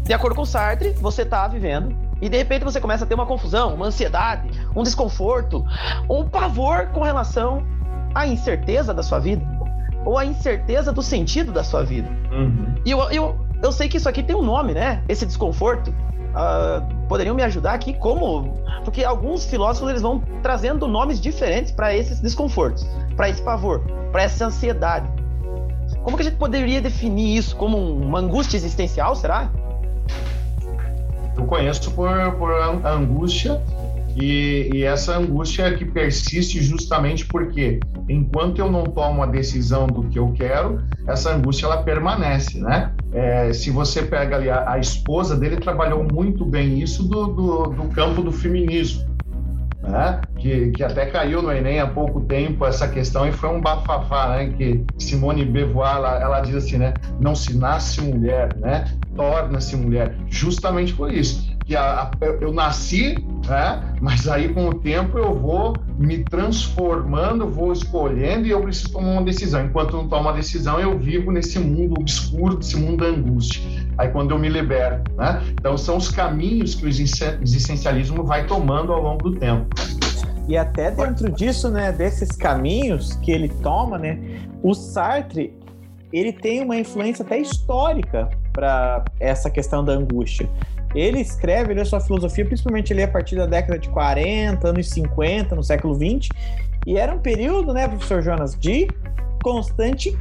De 0.03 0.13
acordo 0.13 0.35
com 0.35 0.45
Sartre, 0.45 0.91
você 1.01 1.23
está 1.23 1.45
vivendo 1.47 2.02
e 2.23 2.29
de 2.29 2.37
repente 2.37 2.63
você 2.63 2.79
começa 2.79 3.03
a 3.03 3.07
ter 3.07 3.15
uma 3.15 3.25
confusão, 3.25 3.73
uma 3.73 3.87
ansiedade, 3.87 4.49
um 4.73 4.81
desconforto, 4.81 5.65
um 6.09 6.23
pavor 6.23 6.87
com 6.93 7.01
relação 7.01 7.65
à 8.15 8.25
incerteza 8.25 8.93
da 8.93 9.03
sua 9.03 9.19
vida, 9.19 9.45
ou 10.05 10.17
à 10.17 10.25
incerteza 10.25 10.93
do 10.93 11.01
sentido 11.01 11.51
da 11.51 11.65
sua 11.65 11.83
vida. 11.83 12.09
Uhum. 12.31 12.75
E 12.85 12.91
eu, 12.91 12.99
eu, 13.11 13.35
eu 13.61 13.71
sei 13.73 13.89
que 13.89 13.97
isso 13.97 14.07
aqui 14.07 14.23
tem 14.23 14.33
um 14.33 14.41
nome, 14.41 14.73
né? 14.73 15.03
Esse 15.09 15.25
desconforto. 15.25 15.93
Uh, 16.33 17.07
poderiam 17.07 17.35
me 17.35 17.43
ajudar 17.43 17.73
aqui 17.73 17.93
como 17.93 18.57
porque 18.83 19.03
alguns 19.03 19.45
filósofos 19.45 19.87
eles 19.87 20.01
vão 20.01 20.19
trazendo 20.41 20.87
nomes 20.87 21.21
diferentes 21.21 21.71
para 21.71 21.95
esses 21.95 22.19
desconfortos 22.19 22.87
para 23.15 23.29
esse 23.29 23.39
pavor 23.43 23.81
para 24.11 24.23
essa 24.23 24.47
ansiedade 24.47 25.07
como 26.01 26.17
que 26.17 26.23
a 26.23 26.25
gente 26.25 26.37
poderia 26.37 26.81
definir 26.81 27.37
isso 27.37 27.55
como 27.55 27.77
uma 27.77 28.17
angústia 28.17 28.57
existencial 28.57 29.15
será 29.15 29.51
eu 31.37 31.45
conheço 31.45 31.91
por, 31.91 32.09
por 32.37 32.51
angústia 32.85 33.61
e, 34.15 34.69
e, 34.71 34.83
essa 34.83 35.17
angústia 35.17 35.73
que 35.73 35.85
persiste 35.85 36.61
justamente 36.61 37.25
porque 37.25 37.79
enquanto 38.07 38.59
eu 38.59 38.71
não 38.71 38.83
tomo 38.83 39.23
a 39.23 39.25
decisão 39.25 39.87
do 39.87 40.03
que 40.03 40.19
eu 40.19 40.31
quero, 40.33 40.83
essa 41.07 41.33
angústia 41.33 41.65
ela 41.65 41.77
permanece, 41.77 42.59
né? 42.59 42.91
É, 43.11 43.51
se 43.53 43.71
você 43.71 44.03
pega 44.03 44.35
ali 44.35 44.49
a, 44.49 44.71
a, 44.71 44.79
esposa 44.79 45.35
dele 45.35 45.57
trabalhou 45.57 46.03
muito 46.03 46.45
bem 46.45 46.79
isso 46.79 47.03
do, 47.03 47.27
do, 47.27 47.63
do 47.67 47.83
campo 47.89 48.21
do 48.21 48.31
feminismo, 48.31 49.03
né? 49.81 50.21
Que, 50.37 50.71
que 50.71 50.83
até 50.83 51.07
caiu 51.07 51.41
no 51.41 51.51
Enem 51.51 51.79
há 51.79 51.87
pouco 51.87 52.21
tempo 52.21 52.65
essa 52.65 52.87
questão 52.87 53.27
e 53.27 53.31
foi 53.31 53.49
um 53.49 53.59
bafafá, 53.59 54.29
né? 54.29 54.53
Que 54.55 54.83
Simone 54.99 55.43
Beauvoir 55.43 55.97
ela, 55.97 56.21
ela 56.21 56.41
diz 56.41 56.55
assim, 56.55 56.77
né? 56.77 56.93
Não 57.19 57.33
se 57.33 57.57
nasce 57.57 57.99
mulher, 57.99 58.55
né? 58.57 58.85
Torna-se 59.15 59.75
mulher. 59.75 60.15
Justamente 60.27 60.93
por 60.93 61.13
isso. 61.13 61.51
Que 61.65 61.75
a, 61.75 62.03
a, 62.03 62.11
eu 62.41 62.51
nasci, 62.51 63.15
né? 63.47 63.95
mas 64.01 64.27
aí 64.27 64.49
com 64.49 64.67
o 64.67 64.73
tempo 64.73 65.17
eu 65.17 65.33
vou 65.33 65.75
me 65.97 66.23
transformando, 66.25 67.49
vou 67.49 67.71
escolhendo 67.71 68.47
e 68.47 68.51
eu 68.51 68.61
preciso 68.61 68.91
tomar 68.91 69.11
uma 69.11 69.23
decisão. 69.23 69.65
Enquanto 69.65 69.95
não 69.95 70.07
tomo 70.07 70.23
uma 70.23 70.33
decisão, 70.33 70.79
eu 70.79 70.97
vivo 70.97 71.31
nesse 71.31 71.59
mundo 71.59 71.95
obscuro, 71.99 72.57
nesse 72.57 72.75
mundo 72.75 73.03
da 73.03 73.09
angústia. 73.09 73.61
Aí 73.97 74.09
quando 74.09 74.31
eu 74.31 74.39
me 74.39 74.49
liberto. 74.49 75.11
Né? 75.13 75.41
Então 75.53 75.77
são 75.77 75.97
os 75.97 76.09
caminhos 76.09 76.75
que 76.75 76.85
o 76.85 76.89
existencialismo 76.89 78.23
vai 78.23 78.45
tomando 78.45 78.91
ao 78.91 79.01
longo 79.01 79.29
do 79.29 79.39
tempo. 79.39 79.67
E 80.47 80.57
até 80.57 80.91
dentro 80.91 81.31
disso, 81.31 81.69
né, 81.69 81.93
desses 81.93 82.35
caminhos 82.35 83.15
que 83.17 83.31
ele 83.31 83.47
toma, 83.47 83.97
né, 83.97 84.19
o 84.61 84.73
Sartre, 84.73 85.53
ele 86.11 86.33
tem 86.33 86.61
uma 86.61 86.75
influência 86.75 87.23
até 87.23 87.39
histórica 87.39 88.29
para 88.53 89.03
essa 89.19 89.49
questão 89.49 89.83
da 89.83 89.93
angústia. 89.93 90.47
Ele 90.95 91.19
escreve 91.19 91.79
a 91.79 91.85
sua 91.85 91.99
filosofia, 91.99 92.45
principalmente 92.45 92.93
ali 92.93 93.01
a 93.01 93.07
partir 93.07 93.35
da 93.35 93.47
década 93.47 93.79
de 93.79 93.89
40, 93.89 94.67
anos 94.67 94.89
50, 94.89 95.55
no 95.55 95.63
século 95.63 95.95
20, 95.95 96.29
e 96.85 96.97
era 96.97 97.13
um 97.13 97.19
período, 97.19 97.73
né, 97.73 97.87
professor 97.87 98.21
Jonas, 98.21 98.55
de 98.57 98.87
constante 99.41 100.15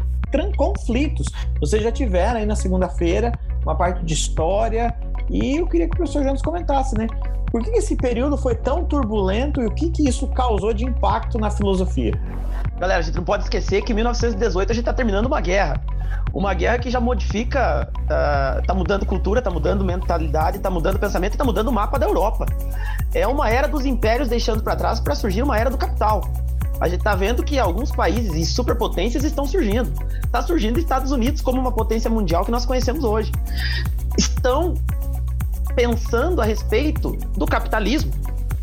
conflitos. 0.57 1.27
Vocês 1.61 1.83
já 1.83 1.93
tiveram 1.93 2.39
aí 2.39 2.47
na 2.47 2.57
segunda-feira 2.57 3.33
uma 3.63 3.75
parte 3.75 4.03
de 4.03 4.15
história, 4.15 4.95
e 5.33 5.57
eu 5.57 5.67
queria 5.67 5.89
que 5.89 5.95
o 5.95 5.97
professor 5.97 6.23
Jonas 6.23 6.43
comentasse, 6.43 6.97
né? 6.97 7.07
Por 7.51 7.63
que 7.63 7.71
esse 7.71 7.97
período 7.97 8.37
foi 8.37 8.55
tão 8.55 8.85
turbulento 8.85 9.61
e 9.61 9.67
o 9.67 9.71
que, 9.71 9.91
que 9.91 10.09
isso 10.09 10.27
causou 10.29 10.73
de 10.73 10.85
impacto 10.85 11.39
na 11.39 11.51
filosofia? 11.51 12.13
Galera, 12.79 13.01
a 13.01 13.03
gente 13.03 13.17
não 13.17 13.25
pode 13.25 13.45
esquecer 13.45 13.83
que 13.83 13.93
em 13.93 13.97
1918 13.97 14.71
a 14.71 14.75
gente 14.75 14.83
está 14.83 14.93
terminando 14.93 15.27
uma 15.27 15.41
guerra 15.41 15.81
uma 16.33 16.55
guerra 16.55 16.79
que 16.79 16.91
já 16.91 17.01
modifica, 17.01 17.91
uh, 18.69 18.75
mudando 18.75 19.05
cultura, 19.05 19.43
tá 19.43 19.51
mudando 19.51 19.85
mentalidade, 19.85 20.59
tá 20.59 20.71
mudando 20.71 20.99
pensamento, 20.99 21.37
tá 21.37 21.45
mudando 21.45 21.69
o 21.69 21.73
mapa 21.73 21.99
da 21.99 22.07
Europa. 22.07 22.47
É 23.15 23.27
uma 23.27 23.51
era 23.51 23.69
dos 23.69 23.85
impérios 23.85 24.29
deixando 24.29 24.63
para 24.63 24.75
trás 24.75 24.99
para 24.99 25.15
surgir 25.15 25.43
uma 25.43 25.59
era 25.59 25.69
do 25.69 25.77
capital. 25.77 26.23
A 26.81 26.89
gente 26.89 26.99
está 26.99 27.15
vendo 27.15 27.45
que 27.45 27.59
alguns 27.59 27.93
países 27.93 28.35
e 28.35 28.45
superpotências 28.45 29.25
estão 29.25 29.45
surgindo. 29.45 29.93
Está 30.25 30.43
surgindo 30.43 30.79
Estados 30.79 31.13
Unidos 31.13 31.41
como 31.43 31.61
uma 31.61 31.71
potência 31.71 32.11
mundial 32.11 32.45
que 32.45 32.51
nós 32.51 32.65
conhecemos 32.65 33.05
hoje. 33.05 33.31
Estão 34.19 34.75
pensando 35.75 36.41
a 36.41 36.45
respeito 36.45 37.13
do 37.37 37.47
capitalismo, 37.47 38.13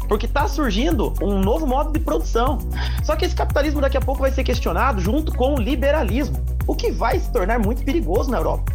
porque 0.07 0.25
está 0.25 0.47
surgindo 0.47 1.13
um 1.21 1.39
novo 1.39 1.67
modo 1.67 1.91
de 1.91 1.99
produção. 1.99 2.57
Só 3.03 3.15
que 3.15 3.25
esse 3.25 3.35
capitalismo 3.35 3.79
daqui 3.79 3.97
a 3.97 4.01
pouco 4.01 4.21
vai 4.21 4.31
ser 4.31 4.43
questionado 4.43 4.99
junto 4.99 5.31
com 5.33 5.55
o 5.55 5.59
liberalismo, 5.59 6.37
o 6.65 6.75
que 6.75 6.91
vai 6.91 7.19
se 7.19 7.31
tornar 7.31 7.59
muito 7.59 7.83
perigoso 7.83 8.29
na 8.31 8.37
Europa. 8.37 8.71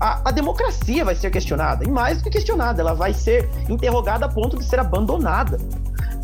A, 0.00 0.28
a, 0.28 0.30
democracia 0.30 1.04
vai 1.04 1.14
ser 1.14 1.30
questionada, 1.30 1.84
e 1.84 1.90
mais 1.90 2.18
do 2.18 2.24
que 2.24 2.30
questionada, 2.30 2.80
ela 2.80 2.94
vai 2.94 3.12
ser 3.12 3.48
interrogada 3.68 4.26
a 4.26 4.28
ponto 4.28 4.56
de 4.56 4.64
ser 4.64 4.78
abandonada. 4.78 5.58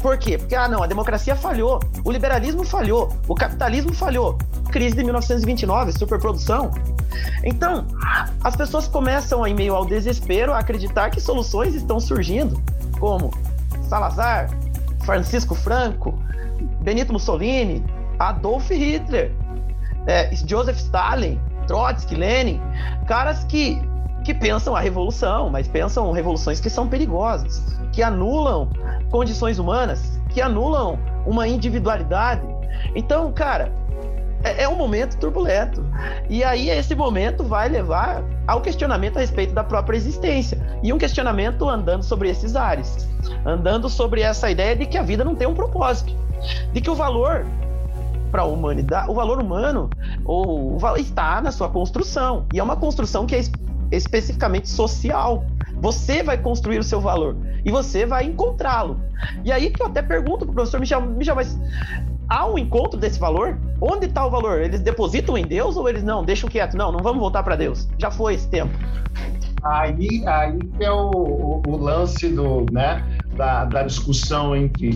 Por 0.00 0.16
quê? 0.18 0.38
Porque, 0.38 0.54
ah, 0.54 0.68
não, 0.68 0.82
a 0.82 0.86
democracia 0.86 1.34
falhou, 1.34 1.80
o 2.04 2.12
liberalismo 2.12 2.64
falhou, 2.64 3.10
o 3.26 3.34
capitalismo 3.34 3.92
falhou, 3.92 4.38
crise 4.70 4.94
de 4.94 5.02
1929, 5.02 5.92
superprodução. 5.92 6.70
Então, 7.42 7.86
as 8.42 8.56
pessoas 8.56 8.88
começam, 8.88 9.46
em 9.46 9.54
meio 9.54 9.74
ao 9.74 9.84
desespero, 9.84 10.52
a 10.52 10.58
acreditar 10.58 11.10
que 11.10 11.20
soluções 11.20 11.74
estão 11.74 12.00
surgindo, 12.00 12.60
como 12.98 13.30
Salazar, 13.82 14.50
Francisco 15.04 15.54
Franco, 15.54 16.18
Benito 16.80 17.12
Mussolini, 17.12 17.84
Adolf 18.18 18.70
Hitler, 18.70 19.32
é, 20.06 20.34
Joseph 20.34 20.78
Stalin, 20.78 21.40
Trotsky, 21.66 22.14
Lenin, 22.14 22.60
caras 23.06 23.44
que 23.44 23.80
que 24.24 24.32
pensam 24.32 24.74
a 24.74 24.80
revolução, 24.80 25.50
mas 25.50 25.68
pensam 25.68 26.10
revoluções 26.10 26.58
que 26.58 26.70
são 26.70 26.88
perigosas, 26.88 27.62
que 27.92 28.02
anulam 28.02 28.70
condições 29.10 29.58
humanas, 29.58 30.18
que 30.30 30.40
anulam 30.40 30.98
uma 31.26 31.46
individualidade. 31.46 32.42
Então, 32.94 33.30
cara, 33.32 33.70
é, 34.44 34.64
é 34.64 34.68
um 34.68 34.76
momento 34.76 35.16
turbulento. 35.16 35.84
E 36.28 36.44
aí, 36.44 36.68
esse 36.68 36.94
momento 36.94 37.42
vai 37.42 37.68
levar 37.68 38.22
ao 38.46 38.60
questionamento 38.60 39.16
a 39.16 39.20
respeito 39.20 39.54
da 39.54 39.64
própria 39.64 39.96
existência. 39.96 40.58
E 40.82 40.92
um 40.92 40.98
questionamento 40.98 41.68
andando 41.68 42.02
sobre 42.02 42.28
esses 42.28 42.54
ares, 42.54 43.08
andando 43.44 43.88
sobre 43.88 44.20
essa 44.20 44.50
ideia 44.50 44.76
de 44.76 44.86
que 44.86 44.98
a 44.98 45.02
vida 45.02 45.24
não 45.24 45.34
tem 45.34 45.48
um 45.48 45.54
propósito, 45.54 46.14
de 46.72 46.80
que 46.80 46.90
o 46.90 46.94
valor 46.94 47.46
para 48.30 48.42
a 48.42 48.46
humanidade, 48.46 49.10
o 49.10 49.14
valor 49.14 49.40
humano 49.40 49.88
ou 50.24 50.76
está 50.96 51.40
na 51.40 51.50
sua 51.50 51.68
construção. 51.68 52.46
E 52.52 52.58
é 52.58 52.62
uma 52.62 52.76
construção 52.76 53.26
que 53.26 53.36
é 53.36 53.40
especificamente 53.92 54.68
social. 54.68 55.44
Você 55.80 56.22
vai 56.22 56.36
construir 56.36 56.78
o 56.78 56.82
seu 56.82 57.00
valor 57.00 57.36
e 57.64 57.70
você 57.70 58.04
vai 58.04 58.24
encontrá-lo. 58.24 59.00
E 59.44 59.52
aí 59.52 59.70
que 59.70 59.80
eu 59.80 59.86
até 59.86 60.02
pergunto 60.02 60.44
para 60.44 60.50
o 60.50 60.54
professor 60.54 60.80
Michel, 60.80 61.00
Michel, 61.02 61.36
mas 61.36 61.58
há 62.28 62.46
um 62.46 62.58
encontro 62.58 62.98
desse 62.98 63.18
valor? 63.18 63.58
Onde 63.80 64.06
está 64.06 64.26
o 64.26 64.30
valor? 64.30 64.60
Eles 64.60 64.80
depositam 64.80 65.36
em 65.36 65.46
Deus 65.46 65.76
ou 65.76 65.88
eles 65.88 66.02
não? 66.02 66.24
Deixam 66.24 66.48
quieto? 66.48 66.76
Não, 66.76 66.90
não 66.90 67.00
vamos 67.00 67.20
voltar 67.20 67.42
para 67.42 67.56
Deus. 67.56 67.88
Já 67.98 68.10
foi 68.10 68.34
esse 68.34 68.48
tempo. 68.48 68.72
Aí, 69.62 70.22
aí 70.26 70.58
é 70.80 70.90
o, 70.90 71.10
o, 71.10 71.62
o 71.66 71.76
lance 71.76 72.28
do, 72.28 72.66
né, 72.70 73.02
da, 73.36 73.64
da 73.64 73.82
discussão 73.82 74.54
entre 74.54 74.90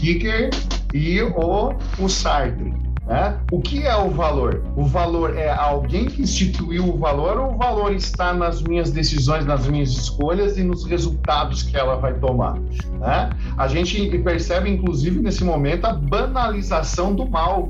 Kicker 0.00 0.50
e 0.94 1.20
o, 1.20 1.74
o 1.98 2.08
Sartre. 2.08 2.72
Né? 3.06 3.38
O 3.52 3.60
que 3.60 3.82
é 3.82 3.94
o 3.96 4.08
valor? 4.10 4.62
O 4.74 4.84
valor 4.84 5.36
é 5.36 5.50
alguém 5.50 6.06
que 6.06 6.22
instituiu 6.22 6.88
o 6.88 6.98
valor 6.98 7.38
ou 7.38 7.54
o 7.54 7.56
valor 7.58 7.92
está 7.92 8.32
nas 8.32 8.62
minhas 8.62 8.90
decisões, 8.90 9.44
nas 9.44 9.66
minhas 9.66 9.90
escolhas 9.90 10.56
e 10.56 10.62
nos 10.62 10.84
resultados 10.84 11.62
que 11.62 11.76
ela 11.76 11.96
vai 11.96 12.14
tomar? 12.14 12.58
Né? 12.98 13.30
A 13.58 13.68
gente 13.68 14.18
percebe, 14.18 14.70
inclusive, 14.70 15.20
nesse 15.20 15.44
momento, 15.44 15.84
a 15.84 15.92
banalização 15.92 17.14
do 17.14 17.28
mal. 17.28 17.68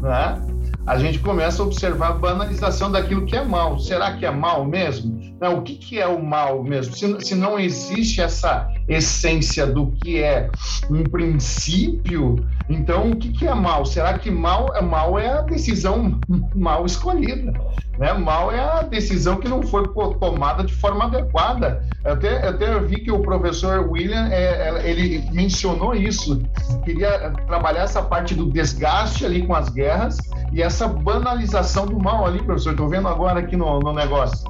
Né? 0.00 0.40
A 0.86 0.98
gente 0.98 1.18
começa 1.18 1.62
a 1.62 1.66
observar 1.66 2.10
a 2.10 2.12
banalização 2.12 2.92
daquilo 2.92 3.26
que 3.26 3.34
é 3.34 3.44
mal. 3.44 3.80
Será 3.80 4.12
que 4.12 4.24
é 4.24 4.30
mal 4.30 4.64
mesmo? 4.64 5.13
Não, 5.44 5.58
o 5.58 5.62
que, 5.62 5.74
que 5.74 6.00
é 6.00 6.06
o 6.06 6.24
mal 6.24 6.62
mesmo? 6.64 6.96
Se, 6.96 7.20
se 7.20 7.34
não 7.34 7.60
existe 7.60 8.22
essa 8.22 8.66
essência 8.88 9.66
do 9.66 9.88
que 9.88 10.22
é 10.22 10.48
um 10.88 11.04
princípio, 11.04 12.36
então 12.66 13.10
o 13.10 13.16
que, 13.16 13.30
que 13.30 13.46
é 13.46 13.52
mal? 13.52 13.84
Será 13.84 14.18
que 14.18 14.30
mal, 14.30 14.72
mal 14.82 15.18
é 15.18 15.28
a 15.28 15.42
decisão 15.42 16.18
mal 16.56 16.86
escolhida? 16.86 17.52
Né? 17.98 18.14
Mal 18.14 18.50
é 18.52 18.58
a 18.58 18.82
decisão 18.84 19.36
que 19.36 19.46
não 19.46 19.62
foi 19.62 19.86
tomada 20.18 20.64
de 20.64 20.72
forma 20.72 21.04
adequada. 21.04 21.84
Até, 22.02 22.48
até 22.48 22.78
vi 22.80 23.00
que 23.00 23.12
o 23.12 23.20
professor 23.20 23.86
William 23.90 24.30
é, 24.30 24.70
é, 24.70 24.90
ele 24.90 25.28
mencionou 25.30 25.94
isso, 25.94 26.40
queria 26.86 27.34
trabalhar 27.46 27.82
essa 27.82 28.00
parte 28.00 28.34
do 28.34 28.50
desgaste 28.50 29.26
ali 29.26 29.46
com 29.46 29.54
as 29.54 29.68
guerras 29.68 30.16
e 30.54 30.62
essa 30.62 30.88
banalização 30.88 31.84
do 31.84 31.98
mal 31.98 32.24
ali, 32.24 32.42
professor. 32.42 32.70
Estou 32.70 32.88
vendo 32.88 33.08
agora 33.08 33.40
aqui 33.40 33.58
no, 33.58 33.78
no 33.80 33.92
negócio. 33.92 34.42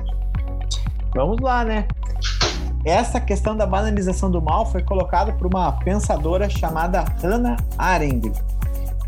Vamos 1.14 1.40
lá, 1.40 1.64
né? 1.64 1.86
Essa 2.84 3.18
questão 3.18 3.56
da 3.56 3.64
banalização 3.64 4.30
do 4.30 4.42
mal 4.42 4.66
foi 4.66 4.82
colocada 4.82 5.32
por 5.32 5.46
uma 5.46 5.72
pensadora 5.72 6.50
chamada 6.50 7.04
Hannah 7.22 7.56
Arendt. 7.78 8.30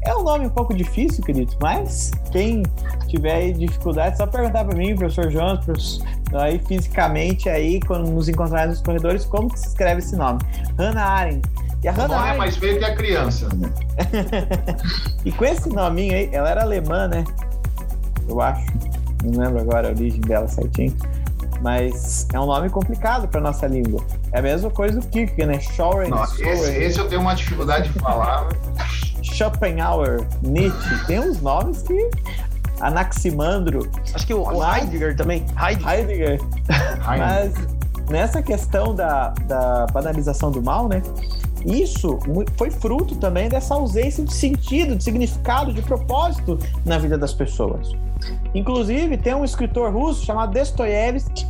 É 0.02 0.14
um 0.14 0.22
nome 0.22 0.46
um 0.46 0.50
pouco 0.50 0.72
difícil, 0.72 1.22
querido, 1.22 1.52
mas 1.60 2.12
quem 2.30 2.62
tiver 3.08 3.52
dificuldade, 3.52 4.14
é 4.14 4.16
só 4.16 4.26
perguntar 4.26 4.64
para 4.64 4.76
mim, 4.76 4.94
professor 4.94 5.30
Jonas, 5.30 6.00
aí 6.32 6.60
fisicamente 6.60 7.48
aí 7.48 7.80
quando 7.80 8.08
nos 8.08 8.28
encontrarmos 8.28 8.76
nos 8.76 8.86
corredores, 8.86 9.24
como 9.24 9.50
que 9.50 9.58
se 9.58 9.66
escreve 9.66 9.98
esse 9.98 10.16
nome? 10.16 10.38
Hannah 10.78 11.04
Arendt. 11.04 11.50
E 11.82 11.88
a 11.88 11.92
Hannah 11.92 12.08
não 12.08 12.18
Arendt... 12.18 12.34
é 12.34 12.38
mais 12.38 12.56
feio 12.56 12.78
que 12.78 12.84
a 12.84 12.94
criança. 12.94 13.48
e 15.24 15.32
com 15.32 15.44
esse 15.44 15.68
nominho 15.68 16.14
aí, 16.14 16.30
ela 16.32 16.50
era 16.50 16.62
alemã, 16.62 17.08
né? 17.08 17.24
Eu 18.28 18.40
acho. 18.40 18.64
Não 19.24 19.42
lembro 19.42 19.60
agora 19.60 19.88
a 19.88 19.90
origem 19.90 20.20
dela 20.20 20.46
certinho 20.46 20.96
mas 21.60 22.26
é 22.32 22.40
um 22.40 22.46
nome 22.46 22.68
complicado 22.70 23.28
para 23.28 23.40
nossa 23.40 23.66
língua. 23.66 24.02
É 24.32 24.38
a 24.38 24.42
mesma 24.42 24.70
coisa 24.70 25.00
do 25.00 25.06
Kierkegaard, 25.06 25.52
né? 25.52 25.60
Schoren, 25.60 26.10
esse, 26.40 26.76
esse, 26.76 26.98
eu 26.98 27.08
tenho 27.08 27.20
uma 27.20 27.34
dificuldade 27.34 27.88
de 27.88 27.98
falar. 27.98 28.48
Schopenhauer, 29.22 30.26
Nietzsche, 30.42 31.06
tem 31.06 31.20
uns 31.20 31.40
nomes 31.40 31.82
que 31.82 32.10
Anaximandro. 32.80 33.90
Acho 34.14 34.26
que 34.26 34.34
o, 34.34 34.42
o 34.42 34.64
Heidegger 34.64 35.16
também. 35.16 35.44
Heidegger. 35.56 35.90
Heidegger. 35.90 36.40
Mas 37.06 37.54
nessa 38.10 38.42
questão 38.42 38.94
da, 38.94 39.30
da 39.46 39.86
banalização 39.92 40.50
do 40.50 40.62
mal, 40.62 40.88
né? 40.88 41.02
Isso 41.64 42.18
foi 42.56 42.70
fruto 42.70 43.16
também 43.16 43.48
dessa 43.48 43.74
ausência 43.74 44.24
de 44.24 44.32
sentido, 44.32 44.94
de 44.94 45.02
significado, 45.02 45.72
de 45.72 45.82
propósito 45.82 46.58
na 46.84 46.96
vida 46.96 47.18
das 47.18 47.34
pessoas. 47.34 47.92
Inclusive, 48.54 49.16
tem 49.16 49.34
um 49.34 49.44
escritor 49.44 49.92
russo 49.92 50.24
chamado 50.24 50.52
Dostoiévski. 50.52 51.46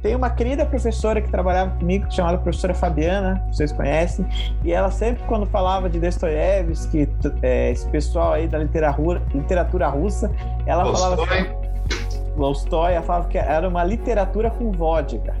Tem 0.00 0.16
uma 0.16 0.30
querida 0.30 0.66
professora 0.66 1.20
que 1.22 1.30
trabalhava 1.30 1.70
comigo, 1.78 2.10
chamada 2.10 2.36
professora 2.38 2.74
Fabiana, 2.74 3.40
vocês 3.52 3.70
conhecem, 3.70 4.26
e 4.64 4.72
ela 4.72 4.90
sempre, 4.90 5.22
quando 5.28 5.46
falava 5.46 5.88
de 5.88 6.00
Dostoiévski, 6.00 7.08
é, 7.40 7.70
esse 7.70 7.88
pessoal 7.88 8.32
aí 8.32 8.48
da 8.48 8.58
literatura, 8.58 9.22
literatura 9.32 9.86
russa, 9.86 10.28
ela 10.66 10.82
Tolstói. 10.82 11.16
falava 11.16 11.22
assim, 11.22 12.32
Tolstói, 12.36 12.94
ela 12.94 13.02
falava 13.02 13.28
que 13.28 13.38
era 13.38 13.68
uma 13.68 13.84
literatura 13.84 14.50
com 14.50 14.72
vodka 14.72 15.32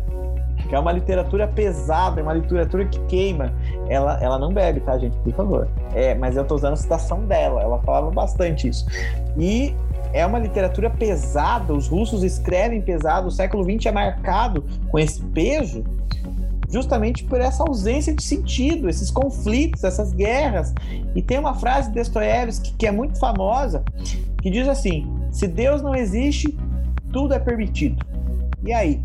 que 0.72 0.76
é 0.76 0.78
uma 0.78 0.92
literatura 0.92 1.46
pesada, 1.46 2.20
é 2.20 2.22
uma 2.22 2.32
literatura 2.32 2.86
que 2.86 2.98
queima. 3.00 3.52
Ela, 3.90 4.18
ela 4.22 4.38
não 4.38 4.54
bebe, 4.54 4.80
tá, 4.80 4.96
gente? 4.96 5.14
Por 5.18 5.34
favor. 5.34 5.68
É, 5.94 6.14
mas 6.14 6.34
eu 6.34 6.46
tô 6.46 6.54
usando 6.54 6.72
a 6.72 6.76
citação 6.76 7.26
dela, 7.26 7.60
ela 7.60 7.78
falava 7.80 8.10
bastante 8.10 8.68
isso. 8.68 8.86
E 9.36 9.76
é 10.12 10.26
uma 10.26 10.38
literatura 10.38 10.90
pesada, 10.90 11.72
os 11.72 11.88
russos 11.88 12.22
escrevem 12.22 12.80
pesado, 12.80 13.28
o 13.28 13.30
século 13.30 13.64
XX 13.64 13.86
é 13.86 13.92
marcado 13.92 14.64
com 14.90 14.98
esse 14.98 15.22
peso 15.22 15.84
justamente 16.72 17.22
por 17.24 17.38
essa 17.38 17.62
ausência 17.62 18.14
de 18.14 18.22
sentido, 18.22 18.88
esses 18.88 19.10
conflitos, 19.10 19.84
essas 19.84 20.10
guerras. 20.12 20.72
E 21.14 21.20
tem 21.20 21.38
uma 21.38 21.54
frase 21.54 21.90
de 21.90 21.96
Dostoiévski 21.96 22.72
que 22.78 22.86
é 22.86 22.90
muito 22.90 23.18
famosa, 23.18 23.84
que 24.40 24.50
diz 24.50 24.66
assim: 24.66 25.06
se 25.30 25.46
Deus 25.46 25.82
não 25.82 25.94
existe, 25.94 26.56
tudo 27.12 27.34
é 27.34 27.38
permitido. 27.38 28.04
E 28.64 28.72
aí? 28.72 29.02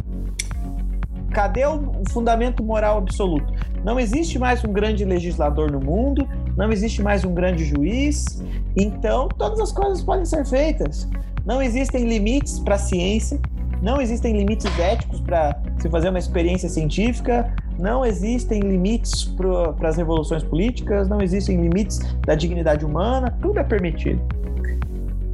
Cadê 1.32 1.66
o 1.66 2.04
fundamento 2.10 2.64
moral 2.64 3.00
absoluto? 3.00 3.54
Não 3.84 4.00
existe 4.00 4.40
mais 4.40 4.64
um 4.64 4.72
grande 4.72 5.04
legislador 5.04 5.70
no 5.70 5.80
mundo, 5.80 6.28
não 6.58 6.72
existe 6.72 7.04
mais 7.04 7.24
um 7.24 7.34
grande 7.34 7.64
juiz, 7.64 8.44
então 8.76 9.28
todas 9.28 9.60
as 9.60 9.72
coisas 9.72 10.02
podem 10.02 10.26
ser 10.26 10.44
feitas. 10.46 11.08
Não 11.46 11.62
existem 11.62 12.04
limites 12.04 12.60
para 12.60 12.76
a 12.76 12.80
ciência, 12.80 13.40
não 13.82 14.02
existem 14.02 14.36
limites 14.36 14.66
éticos 14.80 15.22
para 15.22 15.62
se 15.78 15.88
fazer 15.88 16.10
uma 16.10 16.18
experiência 16.18 16.68
científica, 16.68 17.54
não 17.78 18.04
existem 18.04 18.60
limites 18.60 19.24
para 19.24 19.88
as 19.88 19.98
revoluções 19.98 20.44
políticas, 20.44 21.08
não 21.08 21.22
existem 21.22 21.62
limites 21.62 22.00
da 22.26 22.34
dignidade 22.34 22.84
humana, 22.84 23.38
tudo 23.40 23.60
é 23.60 23.64
permitido. 23.64 24.20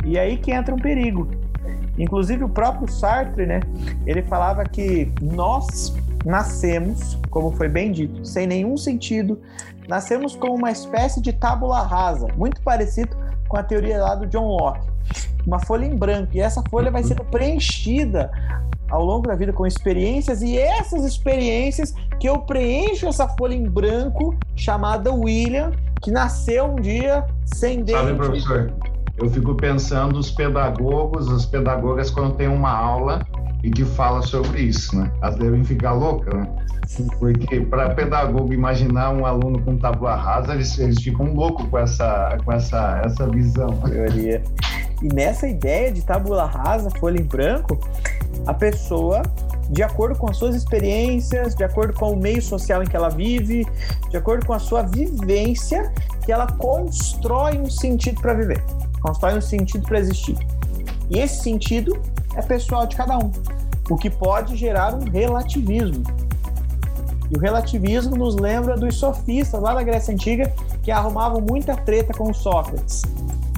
E 0.05 0.19
aí 0.19 0.35
que 0.35 0.51
entra 0.51 0.75
um 0.75 0.77
perigo, 0.77 1.29
Inclusive 1.97 2.43
o 2.43 2.49
próprio 2.49 2.87
Sartre, 2.87 3.45
né, 3.45 3.59
ele 4.05 4.23
falava 4.23 4.63
que 4.63 5.11
nós 5.21 5.95
nascemos, 6.25 7.17
como 7.29 7.51
foi 7.51 7.67
bem 7.67 7.91
dito, 7.91 8.25
sem 8.25 8.47
nenhum 8.47 8.77
sentido, 8.77 9.39
nascemos 9.87 10.35
como 10.35 10.55
uma 10.55 10.71
espécie 10.71 11.21
de 11.21 11.33
tábula 11.33 11.81
rasa, 11.81 12.27
muito 12.35 12.61
parecido 12.61 13.15
com 13.47 13.57
a 13.57 13.63
teoria 13.63 14.01
lá 14.01 14.15
do 14.15 14.25
John 14.27 14.47
Locke. 14.47 14.87
Uma 15.45 15.59
folha 15.59 15.85
em 15.85 15.95
branco, 15.95 16.31
e 16.33 16.39
essa 16.39 16.63
folha 16.69 16.89
vai 16.89 17.03
sendo 17.03 17.23
preenchida 17.25 18.31
ao 18.89 19.03
longo 19.03 19.27
da 19.27 19.35
vida 19.35 19.51
com 19.51 19.65
experiências, 19.65 20.41
e 20.41 20.57
essas 20.57 21.03
experiências 21.03 21.93
que 22.19 22.29
eu 22.29 22.39
preencho 22.39 23.07
essa 23.07 23.27
folha 23.27 23.53
em 23.53 23.67
branco 23.67 24.35
chamada 24.55 25.11
William, 25.13 25.71
que 26.01 26.11
nasceu 26.11 26.65
um 26.65 26.75
dia 26.75 27.25
sem 27.45 27.83
Deus. 27.83 27.99
Sabe, 27.99 28.15
professor? 28.15 28.73
eu 29.17 29.29
fico 29.29 29.55
pensando 29.55 30.17
os 30.17 30.31
pedagogos, 30.31 31.29
as 31.29 31.45
pedagogas 31.45 32.09
quando 32.09 32.35
tem 32.35 32.47
uma 32.47 32.71
aula 32.71 33.25
e 33.63 33.71
que 33.71 33.85
fala 33.85 34.21
sobre 34.21 34.61
isso, 34.61 34.95
né? 34.97 35.11
Elas 35.21 35.35
devem 35.37 35.63
ficar 35.63 35.93
loucas, 35.93 36.33
né? 36.33 36.47
Porque 37.17 37.61
para 37.61 37.95
pedagogo 37.95 38.53
imaginar 38.53 39.11
um 39.11 39.25
aluno 39.25 39.59
com 39.63 39.77
tábua 39.77 40.15
rasa, 40.15 40.53
eles, 40.53 40.77
eles 40.77 41.01
ficam 41.01 41.33
loucos 41.33 41.65
com 41.67 41.79
essa, 41.79 42.37
com 42.43 42.51
essa, 42.51 43.01
essa 43.05 43.27
visão. 43.27 43.69
Teoria. 43.77 44.43
E 45.01 45.07
nessa 45.13 45.47
ideia 45.47 45.91
de 45.91 46.01
tábula 46.01 46.45
rasa, 46.45 46.89
folha 46.99 47.19
em 47.19 47.23
branco, 47.23 47.79
a 48.45 48.53
pessoa, 48.53 49.23
de 49.69 49.81
acordo 49.81 50.17
com 50.17 50.29
as 50.29 50.37
suas 50.37 50.55
experiências, 50.55 51.55
de 51.55 51.63
acordo 51.63 51.93
com 51.93 52.11
o 52.11 52.17
meio 52.17 52.41
social 52.41 52.83
em 52.83 52.85
que 52.85 52.95
ela 52.95 53.09
vive, 53.09 53.65
de 54.09 54.17
acordo 54.17 54.45
com 54.45 54.53
a 54.53 54.59
sua 54.59 54.83
vivência, 54.83 55.91
que 56.23 56.31
ela 56.31 56.47
constrói 56.47 57.57
um 57.57 57.69
sentido 57.69 58.21
para 58.21 58.33
viver 58.33 58.61
constrói 59.03 59.37
um 59.37 59.41
sentido 59.41 59.85
para 59.85 59.99
existir. 59.99 60.37
E 61.09 61.19
esse 61.19 61.43
sentido 61.43 62.01
é 62.35 62.41
pessoal 62.41 62.85
de 62.85 62.95
cada 62.95 63.17
um. 63.17 63.31
o 63.89 63.97
que 63.97 64.09
pode 64.09 64.55
gerar 64.55 64.93
um 64.95 65.03
relativismo. 65.09 66.03
E 67.29 67.37
o 67.37 67.39
relativismo 67.39 68.15
nos 68.15 68.35
lembra 68.35 68.77
dos 68.77 68.95
sofistas 68.95 69.61
lá 69.61 69.73
da 69.73 69.83
Grécia 69.83 70.13
Antiga 70.13 70.53
que 70.81 70.91
arrumavam 70.91 71.41
muita 71.41 71.75
treta 71.75 72.13
com 72.13 72.33
Sócrates. 72.33 73.01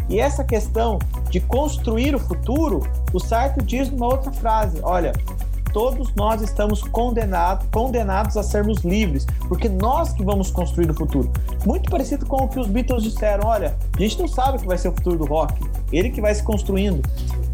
E 0.07 0.19
essa 0.19 0.43
questão 0.43 0.99
de 1.29 1.39
construir 1.39 2.15
o 2.15 2.19
futuro, 2.19 2.87
o 3.11 3.19
Sartre 3.19 3.63
diz 3.63 3.89
numa 3.89 4.05
outra 4.05 4.31
frase: 4.31 4.79
olha, 4.83 5.11
todos 5.73 6.13
nós 6.15 6.41
estamos 6.41 6.83
condenados, 6.83 7.67
condenados 7.71 8.37
a 8.37 8.43
sermos 8.43 8.79
livres, 8.79 9.25
porque 9.47 9.67
nós 9.67 10.13
que 10.13 10.23
vamos 10.23 10.51
construir 10.51 10.89
o 10.89 10.93
futuro. 10.93 11.31
Muito 11.65 11.89
parecido 11.89 12.25
com 12.25 12.45
o 12.45 12.47
que 12.47 12.59
os 12.59 12.67
Beatles 12.67 13.03
disseram: 13.03 13.47
olha, 13.47 13.75
a 13.93 13.99
gente 13.99 14.19
não 14.19 14.27
sabe 14.27 14.57
o 14.57 14.61
que 14.61 14.67
vai 14.67 14.77
ser 14.77 14.89
o 14.89 14.93
futuro 14.93 15.17
do 15.17 15.25
rock, 15.25 15.59
ele 15.91 16.11
que 16.11 16.21
vai 16.21 16.33
se 16.33 16.43
construindo. 16.43 17.01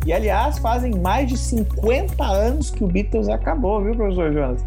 E 0.05 0.13
aliás, 0.13 0.57
fazem 0.57 0.99
mais 0.99 1.29
de 1.29 1.37
50 1.37 2.23
anos 2.23 2.71
que 2.71 2.83
o 2.83 2.87
Beatles 2.87 3.29
acabou, 3.29 3.83
viu, 3.83 3.95
professor 3.95 4.33
Jonas? 4.33 4.65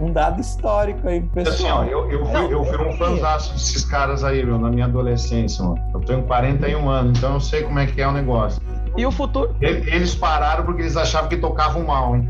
um 0.00 0.10
dado 0.12 0.40
histórico 0.40 1.06
aí 1.06 1.20
pro 1.20 1.44
pessoal. 1.44 1.82
Assim, 1.82 1.92
ó, 1.92 1.92
eu, 1.92 2.10
eu, 2.10 2.50
eu 2.50 2.64
fui 2.64 2.86
um 2.86 2.92
fanzaço 2.96 3.52
desses 3.52 3.84
caras 3.84 4.24
aí, 4.24 4.44
meu, 4.44 4.58
na 4.58 4.70
minha 4.70 4.86
adolescência, 4.86 5.62
mano. 5.62 5.78
Eu 5.92 6.00
tenho 6.00 6.22
41 6.22 6.88
anos, 6.88 7.18
então 7.18 7.34
eu 7.34 7.40
sei 7.40 7.62
como 7.62 7.78
é 7.78 7.86
que 7.86 8.00
é 8.00 8.08
o 8.08 8.12
negócio. 8.12 8.60
E 8.96 9.04
o 9.04 9.12
futuro? 9.12 9.54
Eles 9.60 10.14
pararam 10.14 10.64
porque 10.64 10.82
eles 10.82 10.96
achavam 10.96 11.28
que 11.28 11.36
tocavam 11.36 11.84
mal, 11.84 12.16
hein? 12.16 12.28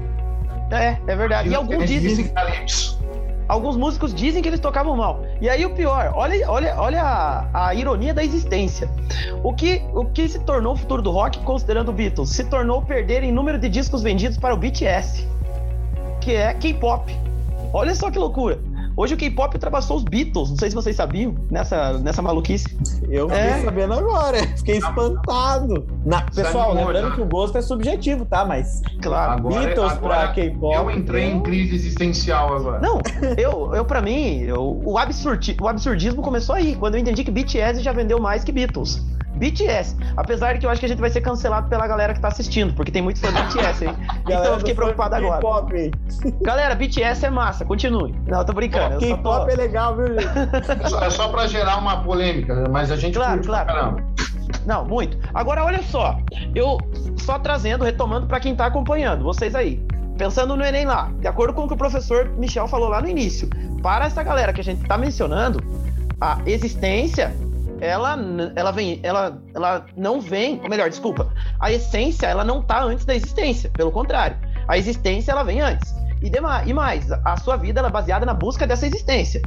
É, 0.70 0.96
é 1.06 1.16
verdade. 1.16 1.48
E, 1.48 1.52
e 1.52 1.54
alguns 1.54 1.88
dizem. 1.88 2.32
Alguns 3.50 3.76
músicos 3.76 4.14
dizem 4.14 4.40
que 4.40 4.48
eles 4.48 4.60
tocavam 4.60 4.96
mal. 4.96 5.24
E 5.40 5.48
aí 5.48 5.66
o 5.66 5.74
pior, 5.74 6.12
olha, 6.14 6.48
olha, 6.48 6.72
olha 6.78 7.02
a, 7.02 7.66
a, 7.66 7.74
ironia 7.74 8.14
da 8.14 8.22
existência. 8.22 8.88
O 9.42 9.52
que, 9.52 9.82
o 9.92 10.04
que 10.04 10.28
se 10.28 10.38
tornou 10.38 10.74
o 10.74 10.76
futuro 10.76 11.02
do 11.02 11.10
rock, 11.10 11.40
considerando 11.40 11.92
Beatles, 11.92 12.30
se 12.30 12.44
tornou 12.44 12.80
perder 12.80 13.24
em 13.24 13.32
número 13.32 13.58
de 13.58 13.68
discos 13.68 14.04
vendidos 14.04 14.38
para 14.38 14.54
o 14.54 14.56
BTS, 14.56 15.26
que 16.20 16.32
é 16.32 16.54
K-pop. 16.54 17.12
Olha 17.72 17.92
só 17.92 18.08
que 18.08 18.20
loucura. 18.20 18.56
Hoje 18.96 19.14
o 19.14 19.16
K-pop 19.16 19.54
ultrapassou 19.54 19.96
os 19.96 20.04
Beatles, 20.04 20.50
não 20.50 20.56
sei 20.56 20.68
se 20.68 20.74
vocês 20.74 20.96
sabiam, 20.96 21.34
nessa, 21.50 21.98
nessa 21.98 22.20
maluquice. 22.20 22.66
Eu 23.08 23.28
fiquei 23.28 23.44
é. 23.44 23.62
sabendo 23.62 23.94
agora, 23.94 24.38
fiquei 24.58 24.78
espantado. 24.78 25.86
Na, 26.04 26.22
pessoal, 26.22 26.74
lembrando 26.74 27.14
que 27.14 27.20
o 27.20 27.26
gosto 27.26 27.56
é 27.58 27.62
subjetivo, 27.62 28.24
tá? 28.24 28.44
Mas 28.44 28.82
claro, 29.02 29.32
agora, 29.32 29.66
Beatles 29.66 29.92
agora 29.92 30.14
pra 30.14 30.28
K-pop. 30.34 30.74
Eu 30.74 30.90
entrei 30.90 31.30
em 31.30 31.40
crise 31.40 31.74
existencial 31.74 32.54
agora. 32.54 32.80
Não, 32.80 33.00
eu, 33.38 33.74
eu 33.74 33.84
pra 33.84 34.02
mim, 34.02 34.40
eu, 34.40 34.80
o, 34.84 34.98
absurdi, 34.98 35.56
o 35.60 35.68
absurdismo 35.68 36.22
começou 36.22 36.54
aí, 36.54 36.74
quando 36.76 36.94
eu 36.96 37.00
entendi 37.00 37.24
que 37.24 37.30
BTS 37.30 37.82
já 37.82 37.92
vendeu 37.92 38.20
mais 38.20 38.44
que 38.44 38.52
Beatles. 38.52 39.02
BTS. 39.36 39.96
Apesar 40.16 40.54
de 40.54 40.60
que 40.60 40.66
eu 40.66 40.70
acho 40.70 40.80
que 40.80 40.86
a 40.86 40.88
gente 40.88 41.00
vai 41.00 41.10
ser 41.10 41.20
cancelado 41.20 41.68
pela 41.68 41.86
galera 41.86 42.12
que 42.12 42.20
tá 42.20 42.28
assistindo, 42.28 42.74
porque 42.74 42.90
tem 42.90 43.02
muito 43.02 43.20
fã 43.20 43.32
do 43.32 43.42
BTS, 43.42 43.84
hein? 43.84 43.96
então 44.26 44.44
eu 44.44 44.58
fiquei 44.58 44.74
preocupado 44.74 45.14
agora. 45.14 45.40
Galera, 46.42 46.74
BTS 46.74 47.26
é 47.26 47.30
massa, 47.30 47.64
continue. 47.64 48.14
Não, 48.26 48.44
tô 48.44 48.52
brincando. 48.52 48.98
K-pop 48.98 49.46
tô... 49.46 49.50
é 49.50 49.54
legal, 49.54 49.96
viu, 49.96 50.08
gente? 50.08 51.04
É 51.04 51.10
só 51.10 51.28
pra 51.28 51.46
gerar 51.46 51.78
uma 51.78 52.02
polêmica, 52.02 52.68
mas 52.70 52.90
a 52.90 52.96
gente 52.96 53.14
claro, 53.14 53.42
claro. 53.42 53.66
caramba. 53.66 54.04
Não, 54.66 54.84
muito. 54.84 55.16
Agora, 55.32 55.64
olha 55.64 55.82
só. 55.82 56.18
Eu 56.54 56.78
só 57.16 57.38
trazendo, 57.38 57.84
retomando 57.84 58.26
para 58.26 58.40
quem 58.40 58.54
tá 58.54 58.66
acompanhando, 58.66 59.24
vocês 59.24 59.54
aí. 59.54 59.82
Pensando 60.18 60.54
no 60.54 60.64
Enem 60.64 60.84
lá, 60.84 61.10
de 61.18 61.26
acordo 61.26 61.54
com 61.54 61.64
o 61.64 61.68
que 61.68 61.74
o 61.74 61.76
professor 61.76 62.28
Michel 62.36 62.68
falou 62.68 62.88
lá 62.88 63.00
no 63.00 63.08
início, 63.08 63.48
para 63.82 64.04
essa 64.04 64.22
galera 64.22 64.52
que 64.52 64.60
a 64.60 64.64
gente 64.64 64.84
tá 64.86 64.98
mencionando, 64.98 65.62
a 66.20 66.38
existência 66.44 67.34
ela, 67.80 68.18
ela 68.54 68.70
vem, 68.70 69.00
ela, 69.02 69.38
ela 69.54 69.86
não 69.96 70.20
vem, 70.20 70.60
ou 70.62 70.68
melhor, 70.68 70.88
desculpa, 70.88 71.32
a 71.58 71.72
essência 71.72 72.26
ela 72.26 72.44
não 72.44 72.60
está 72.60 72.82
antes 72.82 73.04
da 73.04 73.14
existência, 73.14 73.70
pelo 73.70 73.90
contrário, 73.90 74.36
a 74.68 74.76
existência 74.76 75.32
ela 75.32 75.42
vem 75.42 75.60
antes. 75.60 75.94
E, 76.22 76.28
demais, 76.28 76.68
e 76.68 76.74
mais, 76.74 77.10
a 77.10 77.36
sua 77.38 77.56
vida 77.56 77.80
ela 77.80 77.88
é 77.88 77.92
baseada 77.92 78.26
na 78.26 78.34
busca 78.34 78.66
dessa 78.66 78.86
existência. 78.86 79.40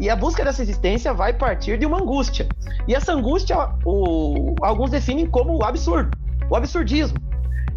E 0.00 0.08
a 0.08 0.16
busca 0.16 0.44
dessa 0.44 0.62
existência 0.62 1.12
vai 1.12 1.34
partir 1.34 1.78
de 1.78 1.84
uma 1.84 2.00
angústia. 2.00 2.48
E 2.88 2.94
essa 2.94 3.12
angústia, 3.12 3.56
o, 3.84 4.54
alguns 4.62 4.90
definem 4.90 5.26
como 5.26 5.58
o 5.58 5.64
absurdo, 5.64 6.16
o 6.48 6.56
absurdismo. 6.56 7.18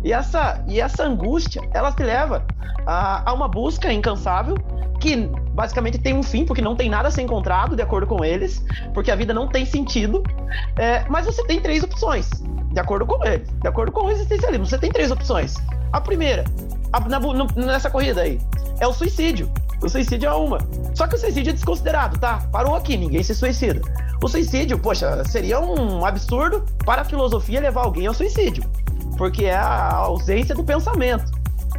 E 0.04 0.14
essa, 0.14 0.64
e 0.68 0.80
essa 0.80 1.04
angústia, 1.04 1.62
ela 1.74 1.92
te 1.92 2.04
leva 2.04 2.46
a, 2.86 3.30
a 3.30 3.34
uma 3.34 3.48
busca 3.48 3.92
incansável 3.92 4.56
que 5.00 5.16
basicamente 5.54 5.98
tem 5.98 6.14
um 6.14 6.24
fim, 6.24 6.46
porque 6.46 6.62
não 6.62 6.76
tem 6.76 6.90
nada 6.90 7.08
a 7.08 7.12
ser 7.12 7.22
encontrado, 7.22 7.76
de 7.76 7.82
acordo 7.82 8.06
com 8.06 8.24
eles, 8.24 8.64
porque 8.94 9.10
a 9.12 9.16
vida 9.16 9.34
não 9.34 9.48
tem 9.48 9.66
sentido. 9.66 10.22
É, 10.78 11.06
mas 11.10 11.26
você 11.26 11.44
tem 11.46 11.60
três 11.62 11.84
opções, 11.84 12.30
de 12.72 12.80
acordo 12.80 13.06
com 13.06 13.24
eles, 13.26 13.48
de 13.50 13.68
acordo 13.68 13.92
com 13.92 14.06
o 14.06 14.12
existencialismo. 14.12 14.66
Você 14.66 14.78
tem 14.78 14.92
três 14.92 15.12
opções. 15.12 15.56
A 15.92 16.02
primeira, 16.02 16.44
a, 16.94 17.00
na, 17.02 17.20
no, 17.20 17.46
nessa 17.56 17.90
corrida 17.90 18.22
aí, 18.22 18.40
é 18.80 18.88
o 18.88 18.94
suicídio. 18.94 19.52
O 19.82 19.88
suicídio 19.88 20.28
é 20.28 20.34
uma. 20.34 20.60
Só 20.94 21.08
que 21.08 21.16
o 21.16 21.18
suicídio 21.18 21.52
é 21.52 21.54
desconsiderado, 21.54 22.18
tá? 22.18 22.40
Parou 22.52 22.76
aqui, 22.76 22.98
ninguém 22.98 23.24
se 23.24 23.34
suicida. 23.34 23.82
O 24.22 24.28
suicídio, 24.28 24.78
poxa, 24.78 25.24
seria 25.24 25.60
um 25.62 26.06
absurdo 26.06 26.66
para 26.86 27.04
a 27.04 27.06
filosofia 27.06 27.62
levar 27.62 27.86
alguém 27.86 28.06
ao 28.06 28.14
suicídio. 28.14 28.64
Porque 29.20 29.44
é 29.44 29.56
a 29.56 29.96
ausência 29.96 30.56
do 30.56 30.64
pensamento. 30.64 31.30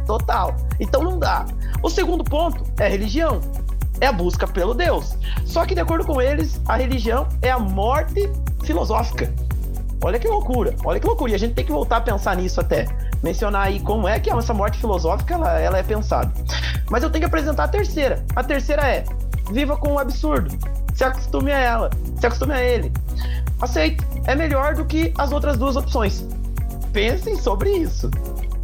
Total. 0.05 0.55
Então 0.79 1.01
não 1.01 1.17
dá. 1.17 1.43
O 1.81 1.89
segundo 1.89 2.23
ponto 2.23 2.63
é 2.79 2.87
religião. 2.87 3.41
É 3.99 4.05
a 4.05 4.11
busca 4.11 4.47
pelo 4.47 4.75
Deus. 4.75 5.17
Só 5.43 5.65
que, 5.65 5.73
de 5.73 5.81
acordo 5.81 6.05
com 6.05 6.21
eles, 6.21 6.61
a 6.67 6.75
religião 6.77 7.27
é 7.41 7.49
a 7.49 7.57
morte 7.57 8.31
filosófica. 8.63 9.33
Olha 10.03 10.19
que 10.19 10.27
loucura, 10.27 10.75
olha 10.85 10.99
que 10.99 11.07
loucura. 11.07 11.31
E 11.31 11.35
a 11.35 11.37
gente 11.39 11.55
tem 11.55 11.65
que 11.65 11.71
voltar 11.71 11.97
a 11.97 12.01
pensar 12.01 12.35
nisso 12.35 12.61
até. 12.61 12.87
Mencionar 13.23 13.65
aí 13.67 13.79
como 13.79 14.07
é 14.07 14.19
que 14.19 14.31
essa 14.31 14.53
morte 14.53 14.77
filosófica 14.77 15.33
ela, 15.33 15.59
ela 15.59 15.77
é 15.79 15.83
pensada. 15.83 16.31
Mas 16.91 17.01
eu 17.01 17.09
tenho 17.09 17.23
que 17.23 17.27
apresentar 17.27 17.63
a 17.63 17.67
terceira. 17.67 18.23
A 18.35 18.43
terceira 18.43 18.87
é: 18.87 19.03
viva 19.51 19.75
com 19.75 19.93
o 19.93 19.99
absurdo. 19.99 20.55
Se 20.93 21.03
acostume 21.03 21.51
a 21.51 21.57
ela, 21.57 21.89
se 22.19 22.27
acostume 22.27 22.53
a 22.53 22.61
ele. 22.61 22.91
Aceito. 23.59 24.05
É 24.27 24.35
melhor 24.35 24.75
do 24.75 24.85
que 24.85 25.11
as 25.17 25.31
outras 25.31 25.57
duas 25.57 25.75
opções. 25.75 26.23
Pensem 26.91 27.37
sobre 27.37 27.71
isso. 27.71 28.11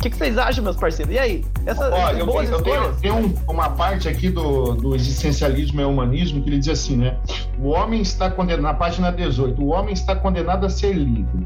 O 0.07 0.09
que, 0.09 0.11
que, 0.11 0.17
vocês 0.19 0.37
acham, 0.37 0.63
meus 0.63 0.77
parceiros? 0.77 1.13
E 1.13 1.19
aí? 1.19 1.45
Essa, 1.65 1.89
Ó, 1.89 2.11
eu, 2.11 2.25
boas 2.25 2.49
eu 2.49 2.61
tenho, 2.61 2.93
tenho 2.95 3.33
uma 3.45 3.69
parte 3.71 4.07
aqui 4.07 4.29
do, 4.29 4.73
do 4.73 4.95
existencialismo 4.95 5.81
e 5.81 5.83
humanismo 5.83 6.41
que 6.41 6.49
ele 6.49 6.59
diz 6.59 6.69
assim, 6.69 6.95
né? 6.95 7.17
O 7.59 7.69
homem 7.71 8.01
está 8.01 8.31
condenado, 8.31 8.61
na 8.61 8.73
página 8.73 9.11
18, 9.11 9.61
o 9.61 9.67
homem 9.67 9.93
está 9.93 10.15
condenado 10.15 10.65
a 10.65 10.69
ser 10.69 10.93
livre. 10.93 11.45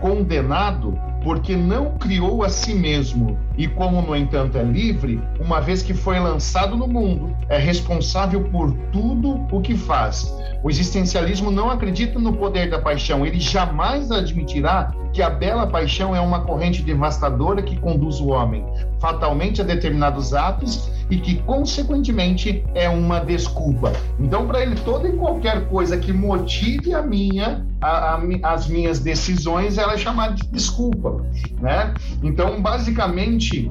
Condenado 0.00 0.96
porque 1.26 1.56
não 1.56 1.98
criou 1.98 2.44
a 2.44 2.48
si 2.48 2.72
mesmo 2.72 3.36
e, 3.58 3.66
como 3.66 4.00
no 4.00 4.14
entanto 4.14 4.56
é 4.56 4.62
livre, 4.62 5.20
uma 5.40 5.60
vez 5.60 5.82
que 5.82 5.92
foi 5.92 6.20
lançado 6.20 6.76
no 6.76 6.86
mundo, 6.86 7.36
é 7.48 7.58
responsável 7.58 8.44
por 8.44 8.72
tudo 8.92 9.44
o 9.50 9.60
que 9.60 9.76
faz. 9.76 10.32
O 10.62 10.70
existencialismo 10.70 11.50
não 11.50 11.68
acredita 11.68 12.20
no 12.20 12.32
poder 12.32 12.70
da 12.70 12.78
paixão, 12.78 13.26
ele 13.26 13.40
jamais 13.40 14.12
admitirá 14.12 14.92
que 15.12 15.20
a 15.20 15.28
bela 15.28 15.66
paixão 15.66 16.14
é 16.14 16.20
uma 16.20 16.42
corrente 16.42 16.80
devastadora 16.82 17.60
que 17.60 17.76
conduz 17.96 18.20
o 18.20 18.28
homem 18.28 18.62
fatalmente 19.00 19.60
a 19.60 19.64
determinados 19.64 20.34
atos 20.34 20.90
e 21.10 21.16
que, 21.16 21.36
consequentemente, 21.42 22.64
é 22.74 22.88
uma 22.88 23.20
desculpa. 23.20 23.92
Então, 24.18 24.46
para 24.46 24.62
ele, 24.62 24.76
toda 24.76 25.08
e 25.08 25.12
qualquer 25.12 25.68
coisa 25.68 25.96
que 25.96 26.12
motive 26.12 26.92
a 26.94 27.02
minha, 27.02 27.64
a, 27.80 28.16
a, 28.16 28.54
as 28.54 28.68
minhas 28.68 28.98
decisões, 28.98 29.78
ela 29.78 29.94
é 29.94 29.98
chamada 29.98 30.34
de 30.34 30.46
desculpa, 30.48 31.24
né? 31.60 31.94
Então, 32.22 32.60
basicamente, 32.60 33.70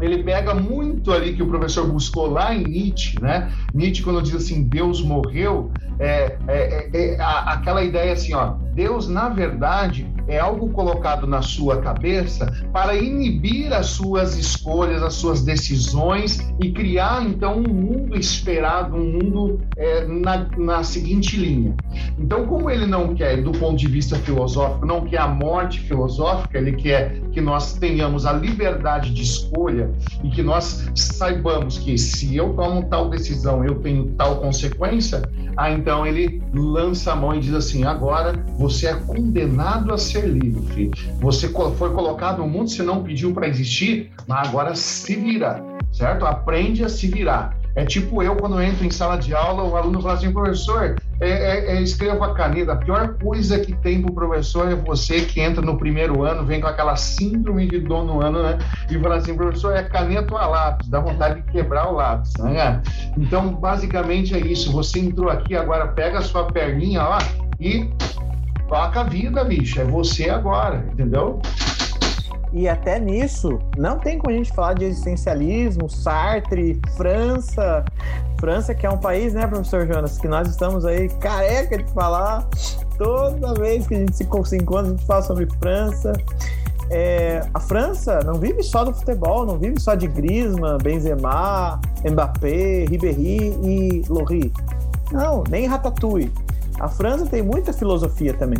ele 0.00 0.22
pega 0.22 0.54
muito 0.54 1.12
ali 1.12 1.34
que 1.34 1.42
o 1.42 1.46
professor 1.46 1.86
buscou 1.86 2.28
lá 2.28 2.54
em 2.54 2.64
Nietzsche, 2.64 3.20
né? 3.20 3.52
Nietzsche, 3.72 4.02
quando 4.02 4.22
diz 4.22 4.34
assim, 4.34 4.62
Deus 4.64 5.00
morreu, 5.00 5.70
é, 5.98 6.36
é, 6.46 6.90
é, 6.92 7.14
é 7.14 7.16
aquela 7.20 7.82
ideia 7.82 8.12
assim, 8.12 8.34
ó, 8.34 8.54
Deus, 8.74 9.08
na 9.08 9.28
verdade, 9.28 10.06
é 10.28 10.38
algo 10.38 10.68
colocado 10.68 11.26
na 11.26 11.42
sua 11.42 11.78
cabeça 11.78 12.46
para 12.72 12.94
inibir 12.94 13.72
as 13.72 13.86
suas 13.86 14.36
escolhas, 14.36 15.02
as 15.02 15.14
suas 15.14 15.42
decisões 15.42 16.38
e 16.62 16.70
criar 16.70 17.24
então 17.26 17.56
um 17.56 17.72
mundo 17.72 18.16
esperado, 18.16 18.94
um 18.94 19.12
mundo 19.12 19.60
é, 19.76 20.06
na, 20.06 20.46
na 20.56 20.84
seguinte 20.84 21.36
linha. 21.36 21.74
Então, 22.18 22.46
como 22.46 22.70
ele 22.70 22.86
não 22.86 23.14
quer, 23.14 23.42
do 23.42 23.52
ponto 23.52 23.76
de 23.76 23.88
vista 23.88 24.16
filosófico, 24.16 24.86
não 24.86 25.00
quer 25.06 25.18
a 25.18 25.28
morte 25.28 25.80
filosófica, 25.80 26.58
ele 26.58 26.72
quer 26.72 27.20
que 27.32 27.40
nós 27.40 27.72
tenhamos 27.72 28.26
a 28.26 28.32
liberdade 28.32 29.12
de 29.12 29.22
escolha 29.22 29.90
e 30.22 30.28
que 30.28 30.42
nós 30.42 30.88
saibamos 30.94 31.78
que 31.78 31.96
se 31.96 32.36
eu 32.36 32.52
tomo 32.54 32.84
tal 32.84 33.08
decisão, 33.08 33.64
eu 33.64 33.76
tenho 33.76 34.10
tal 34.10 34.36
consequência, 34.36 35.22
ah, 35.56 35.70
então 35.70 35.87
ele 36.06 36.42
lança 36.52 37.12
a 37.12 37.16
mão 37.16 37.34
e 37.34 37.40
diz 37.40 37.54
assim: 37.54 37.84
agora 37.84 38.32
você 38.56 38.88
é 38.88 38.94
condenado 38.94 39.92
a 39.92 39.98
ser 39.98 40.26
livre. 40.26 40.90
Você 41.20 41.48
foi 41.48 41.90
colocado 41.92 42.38
no 42.38 42.48
mundo, 42.48 42.70
você 42.70 42.82
não 42.82 43.02
pediu 43.02 43.32
para 43.32 43.48
existir, 43.48 44.10
mas 44.26 44.48
agora 44.48 44.74
se 44.74 45.16
vira, 45.16 45.62
certo? 45.92 46.26
Aprende 46.26 46.84
a 46.84 46.88
se 46.88 47.06
virar. 47.06 47.57
É 47.78 47.84
tipo 47.84 48.20
eu, 48.24 48.34
quando 48.34 48.60
entro 48.60 48.84
em 48.84 48.90
sala 48.90 49.16
de 49.16 49.32
aula, 49.32 49.62
o 49.62 49.76
aluno 49.76 50.02
fala 50.02 50.14
assim, 50.14 50.32
professor, 50.32 50.96
é, 51.20 51.30
é, 51.30 51.76
é, 51.76 51.80
escreva 51.80 52.26
a 52.26 52.34
caneta. 52.34 52.72
A 52.72 52.76
pior 52.76 53.14
coisa 53.22 53.56
que 53.60 53.72
tem 53.72 54.02
para 54.02 54.10
o 54.10 54.14
professor 54.14 54.68
é 54.68 54.74
você 54.74 55.20
que 55.20 55.40
entra 55.40 55.62
no 55.62 55.78
primeiro 55.78 56.24
ano, 56.24 56.44
vem 56.44 56.60
com 56.60 56.66
aquela 56.66 56.96
síndrome 56.96 57.68
de 57.68 57.78
dono 57.78 58.20
ano, 58.20 58.42
né? 58.42 58.58
E 58.90 58.98
fala 58.98 59.18
assim, 59.18 59.36
professor, 59.36 59.76
é 59.76 59.84
caneta 59.84 60.34
ou 60.34 60.40
a 60.40 60.46
lápis? 60.48 60.88
Dá 60.88 60.98
vontade 60.98 61.40
de 61.40 61.52
quebrar 61.52 61.88
o 61.88 61.94
lápis, 61.94 62.32
né? 62.40 62.82
Então, 63.16 63.54
basicamente 63.54 64.34
é 64.34 64.40
isso. 64.40 64.72
Você 64.72 64.98
entrou 64.98 65.30
aqui, 65.30 65.54
agora 65.54 65.86
pega 65.86 66.18
a 66.18 66.22
sua 66.22 66.46
perninha 66.46 67.04
lá 67.04 67.18
e 67.60 67.88
toca 68.68 69.02
a 69.02 69.04
vida, 69.04 69.44
bicho. 69.44 69.80
É 69.80 69.84
você 69.84 70.28
agora, 70.28 70.84
entendeu? 70.92 71.40
E 72.52 72.68
até 72.68 72.98
nisso, 72.98 73.58
não 73.76 73.98
tem 73.98 74.18
como 74.18 74.32
a 74.32 74.36
gente 74.36 74.52
falar 74.52 74.74
de 74.74 74.86
existencialismo, 74.86 75.88
Sartre, 75.88 76.80
França. 76.96 77.84
França, 78.40 78.74
que 78.74 78.86
é 78.86 78.90
um 78.90 78.98
país, 78.98 79.34
né, 79.34 79.46
professor 79.46 79.86
Jonas, 79.86 80.16
que 80.18 80.28
nós 80.28 80.48
estamos 80.48 80.84
aí 80.84 81.08
careca 81.20 81.78
de 81.78 81.90
falar. 81.92 82.48
Toda 82.96 83.54
vez 83.54 83.86
que 83.86 83.94
a 83.94 83.98
gente 83.98 84.16
se, 84.16 84.24
encontra, 84.24 84.88
a 84.88 84.90
gente 84.90 85.04
fala 85.04 85.22
sobre 85.22 85.46
França. 85.60 86.12
É, 86.90 87.46
a 87.52 87.60
França 87.60 88.20
não 88.24 88.34
vive 88.34 88.62
só 88.62 88.84
do 88.84 88.94
futebol, 88.94 89.44
não 89.44 89.58
vive 89.58 89.78
só 89.78 89.94
de 89.94 90.06
Griezmann, 90.06 90.78
Benzema, 90.78 91.80
Mbappé, 92.04 92.86
Ribéry 92.88 93.54
e 93.62 94.04
Lohri. 94.08 94.52
Não, 95.12 95.44
nem 95.48 95.66
Ratatouille. 95.66 96.32
A 96.80 96.88
França 96.88 97.26
tem 97.26 97.42
muita 97.42 97.72
filosofia 97.72 98.34
também. 98.34 98.58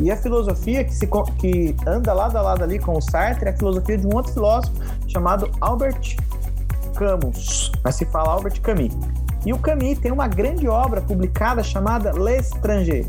E 0.00 0.10
a 0.10 0.16
filosofia 0.16 0.84
que, 0.84 0.94
se, 0.94 1.06
que 1.38 1.76
anda 1.86 2.12
lado 2.12 2.36
a 2.36 2.42
lado 2.42 2.64
ali 2.64 2.78
com 2.78 2.96
o 2.96 3.00
Sartre 3.00 3.48
é 3.48 3.52
a 3.52 3.56
filosofia 3.56 3.98
de 3.98 4.06
um 4.06 4.14
outro 4.14 4.32
filósofo 4.32 4.74
chamado 5.06 5.50
Albert 5.60 6.16
Camus. 6.94 7.72
Mas 7.84 7.96
se 7.96 8.04
fala 8.06 8.32
Albert 8.32 8.60
Camus. 8.60 8.96
E 9.44 9.52
o 9.52 9.58
Camus 9.58 9.98
tem 9.98 10.10
uma 10.10 10.28
grande 10.28 10.66
obra 10.66 11.00
publicada 11.00 11.62
chamada 11.62 12.12
L'Étranger, 12.12 13.06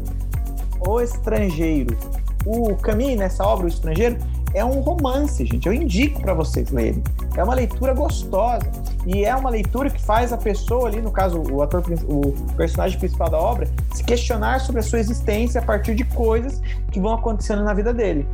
O 0.88 1.00
Estrangeiro. 1.00 1.98
O 2.46 2.76
Camus, 2.76 3.18
nessa 3.18 3.46
obra, 3.46 3.66
O 3.66 3.70
Estrangeiro, 3.70 4.18
é 4.54 4.64
um 4.64 4.82
romance, 4.82 5.46
gente. 5.46 5.68
Eu 5.68 5.74
indico 5.74 6.22
para 6.22 6.34
vocês 6.34 6.70
lerem. 6.70 7.04
É 7.36 7.44
uma 7.44 7.54
leitura 7.54 7.94
gostosa 7.94 8.70
e 9.06 9.24
é 9.24 9.36
uma 9.36 9.50
leitura 9.50 9.90
que 9.90 10.02
faz 10.02 10.34
a 10.34 10.38
pessoa 10.38 10.88
ali, 10.88 11.02
no 11.02 11.12
caso, 11.12 11.42
o 11.52 11.62
ator, 11.62 11.84
o 12.08 12.34
personagem 12.56 13.00
principal 13.00 13.30
da 13.30 13.38
obra, 13.38 13.68
se 13.92 14.04
questionar 14.04 14.60
sobre 14.60 14.82
a 14.82 14.84
sua 14.84 15.00
existência 15.00 15.62
a 15.62 15.64
partir 15.64 15.96
de 15.96 16.04
coisas 16.04 16.62
que 16.92 17.00
vão 17.00 17.14
acontecendo 17.14 17.64
na 17.64 17.74
vida 17.74 17.94
dele. 17.94 18.28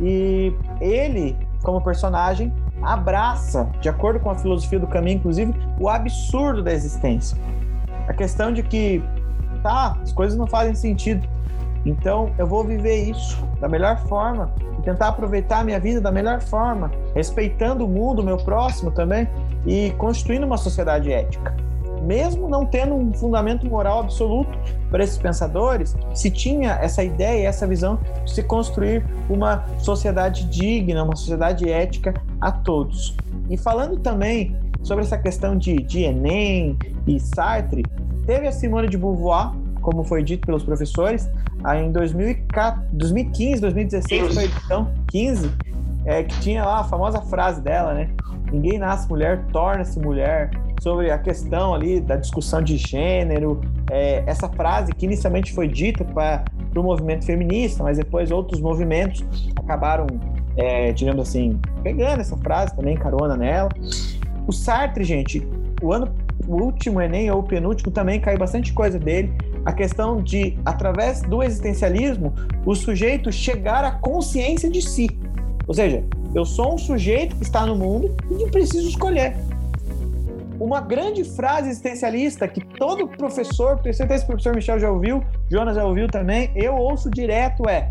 E 0.00 0.52
ele, 0.80 1.36
como 1.62 1.80
personagem, 1.80 2.52
abraça, 2.82 3.70
de 3.80 3.88
acordo 3.88 4.20
com 4.20 4.30
a 4.30 4.34
filosofia 4.34 4.78
do 4.78 4.86
caminho, 4.86 5.16
inclusive, 5.16 5.54
o 5.80 5.88
absurdo 5.88 6.62
da 6.62 6.72
existência. 6.72 7.36
A 8.06 8.12
questão 8.12 8.52
de 8.52 8.62
que, 8.62 9.02
tá, 9.62 9.96
as 10.02 10.12
coisas 10.12 10.36
não 10.36 10.46
fazem 10.46 10.74
sentido. 10.74 11.26
Então, 11.86 12.32
eu 12.38 12.46
vou 12.46 12.64
viver 12.64 13.10
isso 13.10 13.42
da 13.60 13.68
melhor 13.68 13.98
forma 14.06 14.52
e 14.78 14.82
tentar 14.82 15.08
aproveitar 15.08 15.60
a 15.60 15.64
minha 15.64 15.80
vida 15.80 16.00
da 16.00 16.12
melhor 16.12 16.40
forma, 16.40 16.90
respeitando 17.14 17.84
o 17.86 17.88
mundo, 17.88 18.20
o 18.20 18.24
meu 18.24 18.36
próximo 18.36 18.90
também 18.90 19.26
e 19.66 19.90
construindo 19.98 20.44
uma 20.44 20.56
sociedade 20.56 21.12
ética. 21.12 21.54
Mesmo 22.02 22.48
não 22.48 22.66
tendo 22.66 22.94
um 22.94 23.12
fundamento 23.14 23.64
moral 23.66 24.00
absoluto 24.00 24.58
para 24.90 25.04
esses 25.04 25.16
pensadores, 25.18 25.96
se 26.14 26.30
tinha 26.30 26.72
essa 26.72 27.04
ideia, 27.04 27.46
essa 27.46 27.66
visão 27.66 27.98
de 28.24 28.32
se 28.32 28.42
construir 28.42 29.04
uma 29.30 29.64
sociedade 29.78 30.44
digna, 30.46 31.04
uma 31.04 31.14
sociedade 31.14 31.70
ética 31.70 32.12
a 32.40 32.50
todos. 32.50 33.16
E 33.48 33.56
falando 33.56 33.98
também 34.00 34.56
sobre 34.82 35.04
essa 35.04 35.16
questão 35.16 35.56
de, 35.56 35.76
de 35.76 36.02
Enem 36.02 36.76
e 37.06 37.20
Sartre, 37.20 37.84
teve 38.26 38.48
a 38.48 38.52
Simone 38.52 38.88
de 38.88 38.98
Beauvoir, 38.98 39.52
como 39.80 40.02
foi 40.02 40.24
dito 40.24 40.44
pelos 40.44 40.64
professores, 40.64 41.28
em 41.76 41.92
2015, 41.92 43.60
2016 43.60 44.34
foi 44.34 44.42
a 44.42 44.46
edição 44.46 44.92
15, 45.08 45.50
é, 46.04 46.22
que 46.22 46.40
tinha 46.40 46.64
lá 46.64 46.80
a 46.80 46.84
famosa 46.84 47.20
frase 47.22 47.60
dela, 47.60 47.94
né? 47.94 48.10
Ninguém 48.50 48.78
nasce 48.78 49.08
mulher, 49.08 49.44
torna-se 49.52 49.98
mulher. 49.98 50.50
Sobre 50.80 51.10
a 51.10 51.18
questão 51.18 51.74
ali 51.74 52.00
da 52.00 52.16
discussão 52.16 52.60
de 52.60 52.76
gênero, 52.76 53.60
é, 53.90 54.24
essa 54.26 54.48
frase 54.48 54.92
que 54.92 55.06
inicialmente 55.06 55.52
foi 55.52 55.68
dita 55.68 56.04
para 56.04 56.44
o 56.74 56.82
movimento 56.82 57.24
feminista, 57.24 57.84
mas 57.84 57.98
depois 57.98 58.32
outros 58.32 58.60
movimentos 58.60 59.24
acabaram, 59.56 60.06
é, 60.56 60.92
digamos 60.92 61.28
assim, 61.28 61.60
pegando 61.84 62.20
essa 62.20 62.36
frase 62.36 62.74
também, 62.74 62.96
carona 62.96 63.36
nela. 63.36 63.68
O 64.46 64.52
Sartre, 64.52 65.04
gente, 65.04 65.46
o 65.80 65.92
ano 65.92 66.12
o 66.46 66.56
último 66.56 67.00
Enem 67.00 67.30
ou 67.30 67.40
o 67.40 67.42
penúltimo 67.42 67.90
também 67.90 68.20
caiu 68.20 68.38
bastante 68.38 68.72
coisa 68.72 68.98
dele. 68.98 69.32
A 69.64 69.72
questão 69.72 70.20
de, 70.20 70.58
através 70.64 71.22
do 71.22 71.42
existencialismo, 71.42 72.34
o 72.66 72.74
sujeito 72.74 73.30
chegar 73.30 73.84
à 73.84 73.92
consciência 73.92 74.68
de 74.68 74.82
si. 74.82 75.08
Ou 75.66 75.74
seja, 75.74 76.04
eu 76.34 76.44
sou 76.44 76.74
um 76.74 76.78
sujeito 76.78 77.36
que 77.36 77.42
está 77.42 77.64
no 77.66 77.76
mundo 77.76 78.14
e 78.30 78.50
preciso 78.50 78.88
escolher. 78.88 79.36
Uma 80.58 80.80
grande 80.80 81.24
frase 81.24 81.70
existencialista 81.70 82.46
que 82.46 82.60
todo 82.60 83.08
professor, 83.08 83.78
tenho 83.80 83.94
certeza 83.94 84.24
que 84.24 84.30
o 84.30 84.34
professor 84.34 84.54
Michel 84.54 84.78
já 84.78 84.90
ouviu, 84.90 85.24
Jonas 85.50 85.74
já 85.76 85.84
ouviu 85.84 86.08
também, 86.08 86.50
eu 86.54 86.76
ouço 86.76 87.10
direto 87.10 87.68
é 87.68 87.90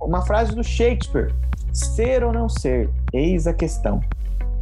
uma 0.00 0.22
frase 0.22 0.54
do 0.54 0.64
Shakespeare: 0.64 1.32
ser 1.72 2.24
ou 2.24 2.32
não 2.32 2.48
ser, 2.48 2.88
eis 3.12 3.46
a 3.46 3.52
questão. 3.52 4.00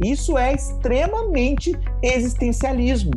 Isso 0.03 0.37
é 0.37 0.53
extremamente 0.53 1.77
existencialismo. 2.01 3.13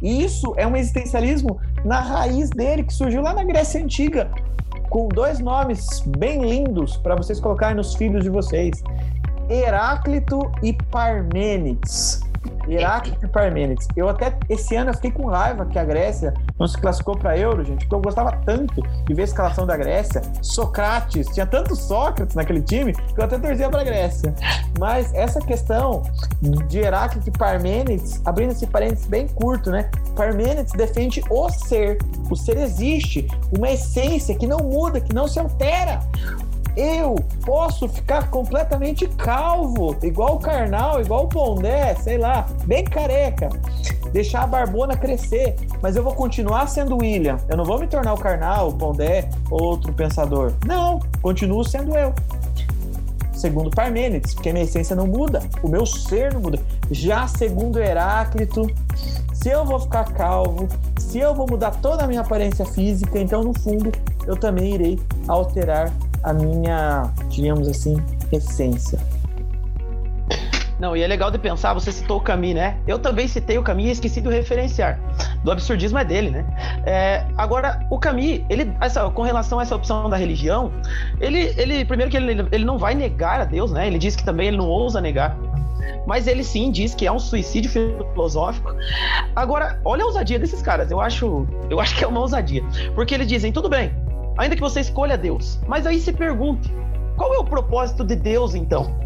Isso 0.00 0.54
é 0.56 0.66
um 0.66 0.76
existencialismo 0.76 1.60
na 1.84 2.00
raiz 2.00 2.50
dele, 2.50 2.84
que 2.84 2.92
surgiu 2.92 3.20
lá 3.20 3.34
na 3.34 3.44
Grécia 3.44 3.82
Antiga, 3.82 4.30
com 4.90 5.08
dois 5.08 5.38
nomes 5.38 6.00
bem 6.18 6.44
lindos 6.44 6.96
para 6.96 7.14
vocês 7.14 7.40
colocarem 7.40 7.76
nos 7.76 7.94
filhos 7.94 8.24
de 8.24 8.28
vocês: 8.28 8.82
Heráclito 9.48 10.40
e 10.62 10.74
Parmênides. 10.90 12.20
Heráclito 12.68 13.24
e 13.24 13.28
Parmênides. 13.28 13.86
Eu 13.96 14.08
até 14.08 14.36
esse 14.48 14.76
ano 14.76 14.90
eu 14.90 14.94
fiquei 14.94 15.10
com 15.10 15.26
raiva 15.26 15.66
que 15.66 15.78
a 15.78 15.84
Grécia 15.84 16.32
não 16.58 16.66
se 16.66 16.78
classificou 16.78 17.16
para 17.16 17.36
Euro, 17.36 17.64
gente, 17.64 17.80
porque 17.80 17.94
eu 17.94 18.00
gostava 18.00 18.32
tanto 18.44 18.82
de 18.82 19.14
ver 19.14 19.22
a 19.22 19.24
escalação 19.24 19.66
da 19.66 19.76
Grécia. 19.76 20.22
Socrates, 20.42 21.28
tinha 21.28 21.46
tanto 21.46 21.74
Sócrates 21.74 22.34
naquele 22.34 22.62
time 22.62 22.92
que 22.92 23.18
eu 23.20 23.24
até 23.24 23.38
torcia 23.38 23.68
para 23.68 23.80
a 23.80 23.84
Grécia. 23.84 24.34
Mas 24.78 25.12
essa 25.14 25.40
questão 25.40 26.02
de 26.68 26.78
Heráclito 26.78 27.28
e 27.28 27.32
Parmênides, 27.32 28.20
abrindo 28.24 28.52
esse 28.52 28.66
parênteses 28.66 29.06
bem 29.06 29.26
curto, 29.28 29.70
né? 29.70 29.90
Parmênides 30.14 30.72
defende 30.72 31.22
o 31.30 31.48
ser. 31.50 31.98
O 32.30 32.36
ser 32.36 32.56
existe, 32.58 33.26
uma 33.56 33.70
essência 33.70 34.34
que 34.34 34.46
não 34.46 34.58
muda, 34.58 35.00
que 35.00 35.14
não 35.14 35.26
se 35.26 35.38
altera 35.38 36.00
eu 36.80 37.14
posso 37.44 37.86
ficar 37.88 38.30
completamente 38.30 39.06
calvo, 39.06 39.94
igual 40.02 40.36
o 40.36 40.38
Karnal, 40.38 41.00
igual 41.00 41.24
o 41.24 41.28
Pondé, 41.28 41.94
sei 41.96 42.16
lá, 42.16 42.46
bem 42.64 42.84
careca, 42.84 43.50
deixar 44.12 44.44
a 44.44 44.46
barbona 44.46 44.96
crescer, 44.96 45.56
mas 45.82 45.94
eu 45.94 46.02
vou 46.02 46.14
continuar 46.14 46.66
sendo 46.68 46.96
William. 46.96 47.36
Eu 47.48 47.56
não 47.58 47.64
vou 47.64 47.78
me 47.78 47.86
tornar 47.86 48.14
o 48.14 48.18
Karnal, 48.18 48.70
o 48.70 48.74
Pondé, 48.74 49.28
outro 49.50 49.92
pensador. 49.92 50.54
Não, 50.66 51.00
continuo 51.20 51.62
sendo 51.64 51.94
eu. 51.94 52.14
Segundo 53.34 53.70
Parmênides, 53.70 54.34
porque 54.34 54.50
a 54.50 54.52
minha 54.52 54.64
essência 54.64 54.96
não 54.96 55.06
muda, 55.06 55.42
o 55.62 55.68
meu 55.68 55.84
ser 55.84 56.32
não 56.32 56.40
muda. 56.40 56.58
Já 56.90 57.26
segundo 57.26 57.78
Heráclito, 57.78 58.66
se 59.34 59.48
eu 59.48 59.64
vou 59.64 59.80
ficar 59.80 60.04
calvo, 60.12 60.68
se 60.98 61.18
eu 61.18 61.34
vou 61.34 61.46
mudar 61.48 61.72
toda 61.72 62.04
a 62.04 62.06
minha 62.06 62.20
aparência 62.20 62.64
física, 62.64 63.18
então 63.18 63.42
no 63.42 63.58
fundo 63.58 63.92
eu 64.26 64.36
também 64.36 64.74
irei 64.74 65.00
alterar 65.26 65.90
a 66.22 66.32
minha, 66.32 67.10
digamos 67.28 67.68
assim, 67.68 67.96
essência. 68.32 68.98
Não, 70.80 70.96
e 70.96 71.02
é 71.02 71.06
legal 71.06 71.30
de 71.30 71.38
pensar, 71.38 71.74
você 71.74 71.92
citou 71.92 72.16
o 72.16 72.20
Camus, 72.22 72.54
né? 72.54 72.78
Eu 72.86 72.98
também 72.98 73.28
citei 73.28 73.58
o 73.58 73.62
Camus 73.62 73.84
e 73.84 73.90
esqueci 73.90 74.20
do 74.22 74.30
referenciar. 74.30 74.98
Do 75.44 75.52
absurdismo 75.52 75.98
é 75.98 76.04
dele, 76.04 76.30
né? 76.30 76.46
É, 76.86 77.26
agora, 77.36 77.86
o 77.90 77.98
Camus, 77.98 78.40
ele, 78.48 78.74
essa, 78.80 79.10
com 79.10 79.20
relação 79.20 79.58
a 79.58 79.62
essa 79.62 79.76
opção 79.76 80.08
da 80.08 80.16
religião, 80.16 80.72
ele, 81.20 81.52
ele 81.58 81.84
primeiro 81.84 82.10
que 82.10 82.16
ele, 82.16 82.48
ele 82.50 82.64
não 82.64 82.78
vai 82.78 82.94
negar 82.94 83.42
a 83.42 83.44
Deus, 83.44 83.70
né? 83.72 83.86
Ele 83.86 83.98
diz 83.98 84.16
que 84.16 84.24
também 84.24 84.48
ele 84.48 84.56
não 84.56 84.68
ousa 84.68 85.02
negar. 85.02 85.36
Mas 86.06 86.26
ele 86.26 86.42
sim 86.42 86.70
diz 86.70 86.94
que 86.94 87.06
é 87.06 87.12
um 87.12 87.18
suicídio 87.18 87.70
filosófico. 87.70 88.74
Agora, 89.36 89.78
olha 89.84 90.02
a 90.02 90.06
ousadia 90.06 90.38
desses 90.38 90.62
caras. 90.62 90.90
Eu 90.90 90.98
acho, 90.98 91.46
eu 91.68 91.78
acho 91.78 91.94
que 91.94 92.04
é 92.04 92.06
uma 92.06 92.20
ousadia. 92.20 92.64
Porque 92.94 93.14
eles 93.14 93.26
dizem, 93.26 93.52
tudo 93.52 93.68
bem, 93.68 93.92
ainda 94.40 94.56
que 94.56 94.60
você 94.60 94.80
escolha 94.80 95.18
Deus. 95.18 95.60
Mas 95.66 95.86
aí 95.86 96.00
se 96.00 96.12
pergunte: 96.12 96.72
qual 97.16 97.34
é 97.34 97.38
o 97.38 97.44
propósito 97.44 98.02
de 98.04 98.16
Deus 98.16 98.54
então? 98.54 98.98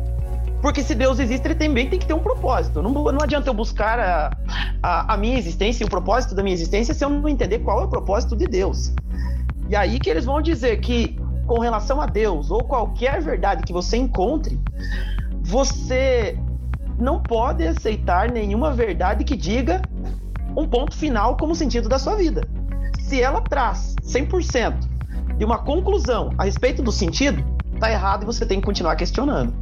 Porque 0.62 0.82
se 0.82 0.94
Deus 0.94 1.18
existe, 1.18 1.46
ele 1.46 1.56
também 1.56 1.90
tem 1.90 1.98
que 1.98 2.06
ter 2.06 2.14
um 2.14 2.20
propósito. 2.20 2.80
Não, 2.80 2.90
não 2.90 3.20
adianta 3.20 3.50
eu 3.50 3.54
buscar 3.54 3.98
a, 3.98 4.36
a, 4.82 5.14
a 5.14 5.16
minha 5.16 5.36
existência 5.36 5.84
e 5.84 5.86
o 5.86 5.90
propósito 5.90 6.34
da 6.34 6.42
minha 6.42 6.54
existência 6.54 6.94
se 6.94 7.04
eu 7.04 7.10
não 7.10 7.28
entender 7.28 7.58
qual 7.58 7.82
é 7.82 7.84
o 7.84 7.88
propósito 7.88 8.34
de 8.34 8.46
Deus. 8.46 8.94
E 9.68 9.76
aí 9.76 9.98
que 9.98 10.08
eles 10.08 10.24
vão 10.24 10.40
dizer 10.40 10.80
que, 10.80 11.18
com 11.46 11.58
relação 11.58 12.00
a 12.00 12.06
Deus 12.06 12.50
ou 12.50 12.62
qualquer 12.64 13.20
verdade 13.20 13.62
que 13.64 13.72
você 13.72 13.98
encontre, 13.98 14.58
você 15.42 16.38
não 16.98 17.20
pode 17.20 17.66
aceitar 17.66 18.30
nenhuma 18.30 18.72
verdade 18.72 19.24
que 19.24 19.36
diga 19.36 19.82
um 20.56 20.66
ponto 20.66 20.96
final 20.96 21.36
como 21.36 21.54
sentido 21.54 21.88
da 21.88 21.98
sua 21.98 22.14
vida 22.14 22.48
se 23.00 23.20
ela 23.20 23.40
traz 23.40 23.94
100% 24.02 24.93
de 25.36 25.44
uma 25.44 25.58
conclusão 25.58 26.30
a 26.38 26.44
respeito 26.44 26.82
do 26.82 26.92
sentido, 26.92 27.44
tá 27.78 27.90
errado 27.90 28.22
e 28.22 28.26
você 28.26 28.46
tem 28.46 28.60
que 28.60 28.66
continuar 28.66 28.96
questionando. 28.96 29.52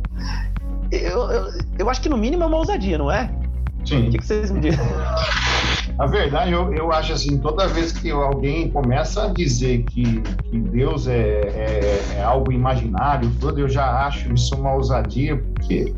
Eu, 0.90 1.30
eu, 1.30 1.52
eu 1.78 1.90
acho 1.90 2.00
que 2.00 2.08
no 2.08 2.16
mínimo 2.16 2.42
é 2.42 2.46
uma 2.46 2.58
ousadia, 2.58 2.98
não 2.98 3.10
é? 3.10 3.30
Sim. 3.84 4.08
O 4.08 4.10
que, 4.10 4.18
que 4.18 4.26
vocês 4.26 4.50
me 4.50 4.60
dizem? 4.60 4.80
A 5.98 6.06
verdade, 6.06 6.52
eu, 6.52 6.72
eu 6.72 6.92
acho 6.92 7.12
assim, 7.12 7.38
toda 7.38 7.68
vez 7.68 7.92
que 7.92 8.10
alguém 8.10 8.70
começa 8.70 9.24
a 9.24 9.28
dizer 9.28 9.84
que, 9.84 10.20
que 10.20 10.58
Deus 10.58 11.06
é, 11.06 11.40
é, 11.40 12.14
é 12.16 12.22
algo 12.22 12.50
imaginário, 12.50 13.30
tudo, 13.40 13.60
eu 13.60 13.68
já 13.68 14.06
acho 14.06 14.32
isso 14.32 14.54
uma 14.54 14.72
ousadia, 14.74 15.36
porque 15.36 15.94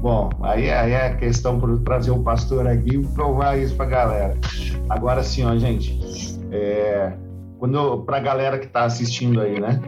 Bom, 0.00 0.30
aí, 0.42 0.70
aí 0.70 0.92
é 0.92 1.06
a 1.06 1.14
questão 1.14 1.60
para 1.60 1.76
trazer 1.78 2.10
o 2.10 2.22
pastor 2.22 2.66
aqui 2.66 2.96
e 2.96 3.06
provar 3.08 3.58
isso 3.58 3.74
para 3.76 3.86
a 3.86 3.88
galera. 3.88 4.36
Agora 4.88 5.22
sim, 5.22 5.44
ó, 5.44 5.56
gente, 5.56 5.98
é, 6.50 7.12
quando 7.60 7.98
para 8.04 8.16
a 8.16 8.20
galera 8.20 8.58
que 8.58 8.64
está 8.64 8.84
assistindo 8.84 9.40
aí, 9.40 9.60
né? 9.60 9.78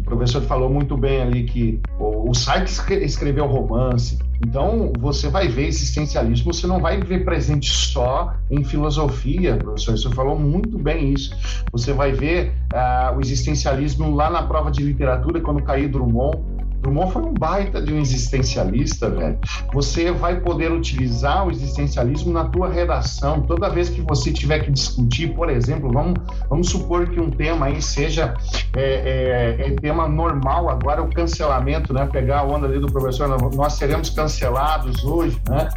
O 0.00 0.02
professor 0.02 0.42
falou 0.42 0.68
muito 0.68 0.96
bem 0.96 1.22
ali 1.22 1.44
que 1.44 1.80
o, 1.98 2.28
o 2.28 2.34
Sykes 2.34 2.84
escreveu 2.90 3.46
romance. 3.46 4.18
Então, 4.44 4.92
você 4.98 5.28
vai 5.28 5.46
ver 5.46 5.66
existencialismo, 5.66 6.52
você 6.52 6.66
não 6.66 6.80
vai 6.80 6.98
ver 6.98 7.24
presente 7.24 7.70
só 7.70 8.34
em 8.50 8.64
filosofia, 8.64 9.56
professor. 9.56 9.96
Você 9.96 10.10
falou 10.10 10.36
muito 10.36 10.76
bem 10.76 11.12
isso. 11.12 11.36
Você 11.70 11.92
vai 11.92 12.10
ver 12.10 12.52
uh, 12.74 13.16
o 13.16 13.20
existencialismo 13.20 14.12
lá 14.12 14.28
na 14.28 14.42
prova 14.42 14.70
de 14.70 14.82
literatura, 14.82 15.40
quando 15.40 15.62
caiu 15.62 15.88
Drummond 15.88 16.38
Drummond 16.80 17.12
foi 17.12 17.22
um 17.22 17.34
baita 17.34 17.82
de 17.82 17.92
um 17.92 17.98
existencialista, 17.98 19.10
velho. 19.10 19.38
Você 19.72 20.10
vai 20.10 20.40
poder 20.40 20.72
utilizar 20.72 21.46
o 21.46 21.50
existencialismo 21.50 22.32
na 22.32 22.44
tua 22.44 22.68
redação. 22.68 23.42
Toda 23.42 23.68
vez 23.68 23.88
que 23.88 24.00
você 24.00 24.32
tiver 24.32 24.60
que 24.60 24.70
discutir, 24.70 25.34
por 25.34 25.50
exemplo, 25.50 25.90
vamos, 25.92 26.14
vamos 26.48 26.70
supor 26.70 27.08
que 27.08 27.20
um 27.20 27.30
tema 27.30 27.66
aí 27.66 27.82
seja 27.82 28.34
é, 28.76 29.56
é, 29.60 29.66
é 29.66 29.70
tema 29.76 30.08
normal 30.08 30.68
agora, 30.68 31.02
o 31.02 31.12
cancelamento, 31.12 31.92
né? 31.92 32.08
Pegar 32.10 32.40
a 32.40 32.44
onda 32.44 32.66
ali 32.66 32.78
do 32.78 32.86
professor, 32.86 33.28
nós 33.54 33.74
seremos 33.74 34.10
cancelados 34.10 35.04
hoje, 35.04 35.40
né? 35.48 35.68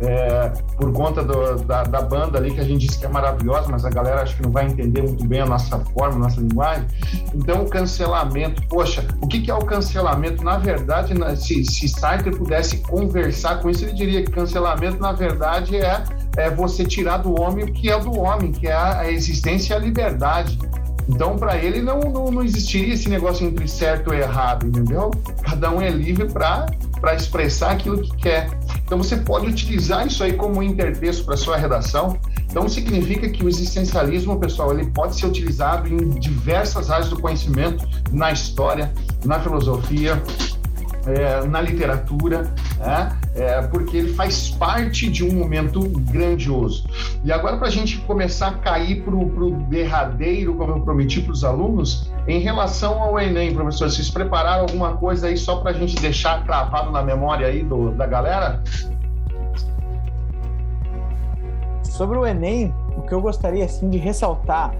É, 0.00 0.52
por 0.76 0.92
conta 0.92 1.22
do, 1.22 1.56
da, 1.64 1.82
da, 1.82 2.00
banda 2.00 2.38
ali 2.38 2.54
que 2.54 2.60
a 2.60 2.64
gente 2.64 2.86
disse 2.86 2.98
que 2.98 3.04
é 3.04 3.08
maravilhosa, 3.08 3.68
mas 3.70 3.84
a 3.84 3.90
galera 3.90 4.22
acho 4.22 4.34
que 4.36 4.42
não 4.42 4.50
vai 4.50 4.66
entender 4.66 5.02
muito 5.02 5.26
bem 5.26 5.40
a 5.40 5.46
nossa 5.46 5.78
forma, 5.78 6.16
a 6.16 6.18
nossa 6.18 6.40
linguagem. 6.40 6.86
Então, 7.34 7.62
o 7.62 7.68
cancelamento, 7.68 8.62
poxa, 8.66 9.06
o 9.20 9.28
que, 9.28 9.42
que 9.42 9.50
é 9.50 9.54
o 9.54 9.64
cancelamento? 9.64 10.42
na 10.49 10.49
verdade, 10.56 11.14
se, 11.36 11.64
se 11.64 11.88
Sartre 11.88 12.30
pudesse 12.34 12.78
conversar 12.78 13.60
com 13.60 13.70
isso, 13.70 13.84
ele 13.84 13.92
diria 13.92 14.24
que 14.24 14.30
cancelamento, 14.30 14.98
na 15.00 15.12
verdade, 15.12 15.76
é, 15.76 16.02
é 16.36 16.50
você 16.50 16.84
tirar 16.84 17.18
do 17.18 17.40
homem 17.40 17.64
o 17.64 17.72
que 17.72 17.90
é 17.90 17.98
do 17.98 18.18
homem, 18.18 18.52
que 18.52 18.68
é 18.68 18.72
a, 18.72 19.00
a 19.00 19.10
existência 19.10 19.74
e 19.74 19.76
a 19.76 19.80
liberdade. 19.80 20.58
Então, 21.08 21.36
para 21.36 21.56
ele, 21.56 21.82
não, 21.82 21.98
não, 22.00 22.30
não, 22.30 22.42
existiria 22.42 22.94
esse 22.94 23.08
negócio 23.08 23.46
entre 23.46 23.66
certo 23.66 24.14
e 24.14 24.18
errado, 24.18 24.66
entendeu? 24.66 25.10
Cada 25.42 25.70
um 25.70 25.82
é 25.82 25.90
livre 25.90 26.28
para 26.28 26.66
expressar 27.14 27.72
aquilo 27.72 28.00
que 28.00 28.16
quer. 28.16 28.50
Então, 28.84 28.98
você 28.98 29.16
pode 29.16 29.46
utilizar 29.46 30.06
isso 30.06 30.22
aí 30.22 30.32
como 30.32 30.62
intertexto 30.62 31.24
para 31.24 31.36
sua 31.36 31.56
redação. 31.56 32.18
Então, 32.50 32.68
significa 32.68 33.28
que 33.28 33.44
o 33.44 33.48
existencialismo, 33.48 34.38
pessoal, 34.38 34.72
ele 34.72 34.90
pode 34.90 35.16
ser 35.16 35.26
utilizado 35.26 35.88
em 35.88 36.10
diversas 36.10 36.90
áreas 36.90 37.08
do 37.08 37.20
conhecimento, 37.20 37.88
na 38.12 38.32
história, 38.32 38.92
na 39.24 39.38
filosofia, 39.40 40.20
é, 41.06 41.46
na 41.46 41.60
literatura, 41.60 42.52
né? 42.78 43.16
é, 43.34 43.62
porque 43.62 43.96
ele 43.96 44.14
faz 44.14 44.50
parte 44.50 45.08
de 45.08 45.24
um 45.24 45.32
momento 45.32 45.80
grandioso. 46.10 46.86
E 47.24 47.32
agora, 47.32 47.56
para 47.56 47.68
a 47.68 47.70
gente 47.70 47.98
começar 47.98 48.48
a 48.48 48.54
cair 48.54 49.02
para 49.02 49.14
o 49.14 49.50
derradeiro, 49.68 50.54
como 50.54 50.72
eu 50.72 50.80
prometi 50.80 51.20
para 51.20 51.32
os 51.32 51.44
alunos, 51.44 52.10
em 52.32 52.38
relação 52.38 53.02
ao 53.02 53.18
Enem, 53.18 53.54
professor, 53.54 53.90
vocês 53.90 54.10
prepararam 54.10 54.62
alguma 54.62 54.96
coisa 54.96 55.26
aí 55.26 55.36
só 55.36 55.56
para 55.56 55.70
a 55.70 55.74
gente 55.74 55.96
deixar 55.96 56.44
cravado 56.44 56.90
na 56.90 57.02
memória 57.02 57.46
aí 57.46 57.62
do, 57.62 57.90
da 57.92 58.06
galera? 58.06 58.62
Sobre 61.82 62.18
o 62.18 62.26
Enem, 62.26 62.74
o 62.96 63.02
que 63.02 63.12
eu 63.12 63.20
gostaria 63.20 63.64
assim 63.64 63.90
de 63.90 63.98
ressaltar, 63.98 64.72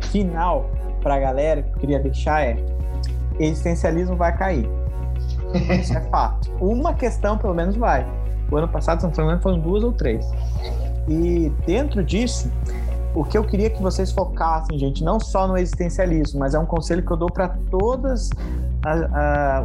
final 0.00 0.70
para 1.02 1.16
a 1.16 1.20
galera 1.20 1.62
que 1.62 1.70
eu 1.70 1.78
queria 1.78 2.00
deixar 2.00 2.42
é 2.42 2.56
existencialismo 3.38 4.16
vai 4.16 4.36
cair. 4.36 4.68
Isso 5.80 5.96
é 5.96 6.00
fato. 6.02 6.50
Uma 6.60 6.94
questão 6.94 7.36
pelo 7.36 7.54
menos 7.54 7.76
vai. 7.76 8.06
O 8.50 8.56
ano 8.56 8.68
passado, 8.68 9.00
se 9.00 9.06
não 9.06 9.12
me 9.12 9.22
engano, 9.22 9.42
foram 9.42 9.58
duas 9.58 9.82
ou 9.82 9.92
três. 9.92 10.26
E 11.08 11.52
dentro 11.66 12.02
disso, 12.02 12.50
o 13.14 13.24
que 13.24 13.38
eu 13.38 13.44
queria 13.44 13.70
que 13.70 13.80
vocês 13.80 14.10
focassem, 14.10 14.78
gente, 14.78 15.04
não 15.04 15.20
só 15.20 15.46
no 15.46 15.56
existencialismo, 15.56 16.40
mas 16.40 16.54
é 16.54 16.58
um 16.58 16.66
conselho 16.66 17.02
que 17.02 17.12
eu 17.12 17.16
dou 17.16 17.30
para 17.30 17.48
todas 17.70 18.30
a, 18.84 19.60
a, 19.60 19.64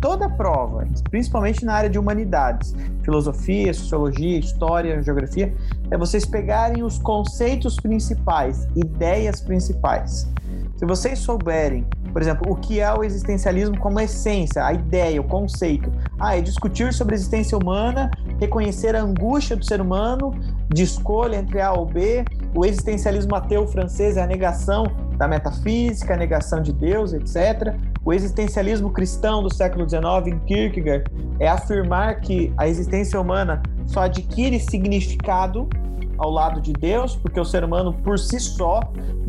toda 0.00 0.26
a 0.26 0.28
prova, 0.28 0.86
principalmente 1.10 1.64
na 1.64 1.74
área 1.74 1.90
de 1.90 1.98
humanidades, 1.98 2.74
filosofia, 3.02 3.74
sociologia, 3.74 4.38
história, 4.38 5.02
geografia, 5.02 5.52
é 5.90 5.98
vocês 5.98 6.24
pegarem 6.24 6.82
os 6.82 6.98
conceitos 6.98 7.76
principais, 7.76 8.68
ideias 8.76 9.40
principais. 9.40 10.28
Se 10.76 10.86
vocês 10.86 11.18
souberem, 11.18 11.84
por 12.12 12.22
exemplo, 12.22 12.50
o 12.50 12.54
que 12.54 12.80
é 12.80 12.92
o 12.94 13.02
existencialismo 13.02 13.76
como 13.78 13.98
essência, 13.98 14.64
a 14.64 14.72
ideia, 14.72 15.20
o 15.20 15.24
conceito, 15.24 15.90
ah, 16.20 16.36
é 16.36 16.40
discutir 16.40 16.94
sobre 16.94 17.14
a 17.14 17.16
existência 17.16 17.58
humana, 17.58 18.10
reconhecer 18.40 18.94
a 18.94 19.02
angústia 19.02 19.56
do 19.56 19.64
ser 19.64 19.80
humano, 19.80 20.32
de 20.68 20.84
escolha 20.84 21.36
entre 21.36 21.60
A 21.60 21.72
ou 21.72 21.84
B, 21.84 22.24
o 22.54 22.64
existencialismo 22.64 23.34
ateu 23.34 23.66
francês 23.66 24.16
é 24.16 24.22
a 24.22 24.26
negação 24.26 24.84
da 25.16 25.28
metafísica, 25.28 26.14
a 26.14 26.16
negação 26.16 26.62
de 26.62 26.72
Deus, 26.72 27.12
etc. 27.12 27.74
O 28.04 28.12
existencialismo 28.12 28.90
cristão 28.90 29.42
do 29.42 29.52
século 29.52 29.88
XIX, 29.88 30.34
em 30.34 30.38
Kierkegaard, 30.40 31.04
é 31.38 31.48
afirmar 31.48 32.20
que 32.20 32.52
a 32.56 32.66
existência 32.66 33.20
humana 33.20 33.62
só 33.86 34.02
adquire 34.02 34.58
significado 34.60 35.68
ao 36.16 36.30
lado 36.30 36.60
de 36.60 36.72
Deus, 36.72 37.14
porque 37.16 37.38
o 37.38 37.44
ser 37.44 37.62
humano 37.62 37.92
por 37.92 38.18
si 38.18 38.40
só 38.40 38.80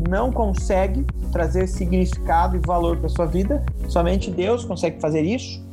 não 0.08 0.32
consegue 0.32 1.06
trazer 1.30 1.66
significado 1.66 2.56
e 2.56 2.58
valor 2.58 2.96
para 2.96 3.08
sua 3.08 3.26
vida, 3.26 3.64
somente 3.88 4.30
Deus 4.30 4.64
consegue 4.64 5.00
fazer 5.00 5.22
isso. 5.22 5.64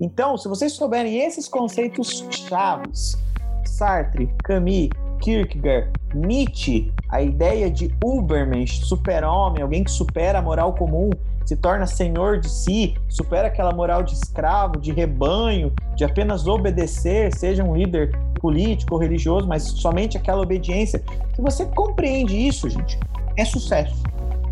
Então, 0.00 0.36
se 0.36 0.48
vocês 0.48 0.72
souberem 0.72 1.20
esses 1.20 1.48
conceitos 1.48 2.24
chaves, 2.30 3.16
Sartre, 3.64 4.28
Camus, 4.44 4.90
Kierkegaard, 5.18 5.90
Nietzsche, 6.14 6.92
a 7.08 7.20
ideia 7.22 7.70
de 7.70 7.94
Ubermensch, 8.04 8.84
super-homem, 8.84 9.62
alguém 9.62 9.84
que 9.84 9.90
supera 9.90 10.38
a 10.38 10.42
moral 10.42 10.74
comum, 10.74 11.10
se 11.44 11.56
torna 11.56 11.86
senhor 11.86 12.40
de 12.40 12.48
si, 12.48 12.96
supera 13.08 13.48
aquela 13.48 13.72
moral 13.72 14.02
de 14.02 14.14
escravo, 14.14 14.80
de 14.80 14.92
rebanho, 14.92 15.72
de 15.94 16.04
apenas 16.04 16.46
obedecer, 16.46 17.32
seja 17.34 17.62
um 17.62 17.76
líder 17.76 18.10
político 18.40 18.94
ou 18.94 19.00
religioso, 19.00 19.46
mas 19.46 19.62
somente 19.62 20.16
aquela 20.16 20.42
obediência. 20.42 21.02
Se 21.34 21.40
você 21.40 21.64
compreende 21.66 22.36
isso, 22.36 22.68
gente, 22.68 22.98
é 23.36 23.44
sucesso. 23.44 24.02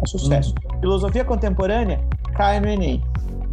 É 0.03 0.07
sucesso. 0.07 0.55
Hum. 0.73 0.81
Filosofia 0.81 1.25
contemporânea 1.25 2.01
cai 2.35 2.61
no 2.61 2.69
Enem 2.69 3.03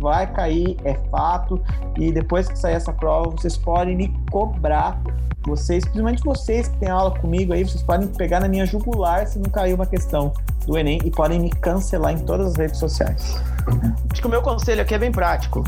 vai 0.01 0.27
cair, 0.33 0.75
é 0.83 0.95
fato. 1.09 1.61
E 1.97 2.11
depois 2.11 2.49
que 2.49 2.57
sair 2.57 2.73
essa 2.73 2.91
prova, 2.91 3.29
vocês 3.29 3.55
podem 3.55 3.95
me 3.95 4.13
cobrar. 4.29 4.99
Vocês, 5.45 5.83
principalmente 5.83 6.23
vocês 6.23 6.67
que 6.67 6.77
têm 6.77 6.89
aula 6.89 7.17
comigo 7.19 7.53
aí, 7.53 7.63
vocês 7.63 7.81
podem 7.81 8.07
pegar 8.07 8.39
na 8.39 8.47
minha 8.47 8.65
jugular 8.65 9.25
se 9.25 9.39
não 9.39 9.49
caiu 9.49 9.75
uma 9.75 9.85
questão 9.85 10.33
do 10.67 10.77
Enem 10.77 10.99
e 11.03 11.09
podem 11.09 11.39
me 11.39 11.49
cancelar 11.49 12.13
em 12.13 12.19
todas 12.19 12.47
as 12.47 12.55
redes 12.55 12.77
sociais. 12.77 13.41
Acho 14.11 14.21
que 14.21 14.27
o 14.27 14.29
meu 14.29 14.41
conselho 14.41 14.81
aqui 14.81 14.93
é 14.93 14.99
bem 14.99 15.11
prático. 15.11 15.63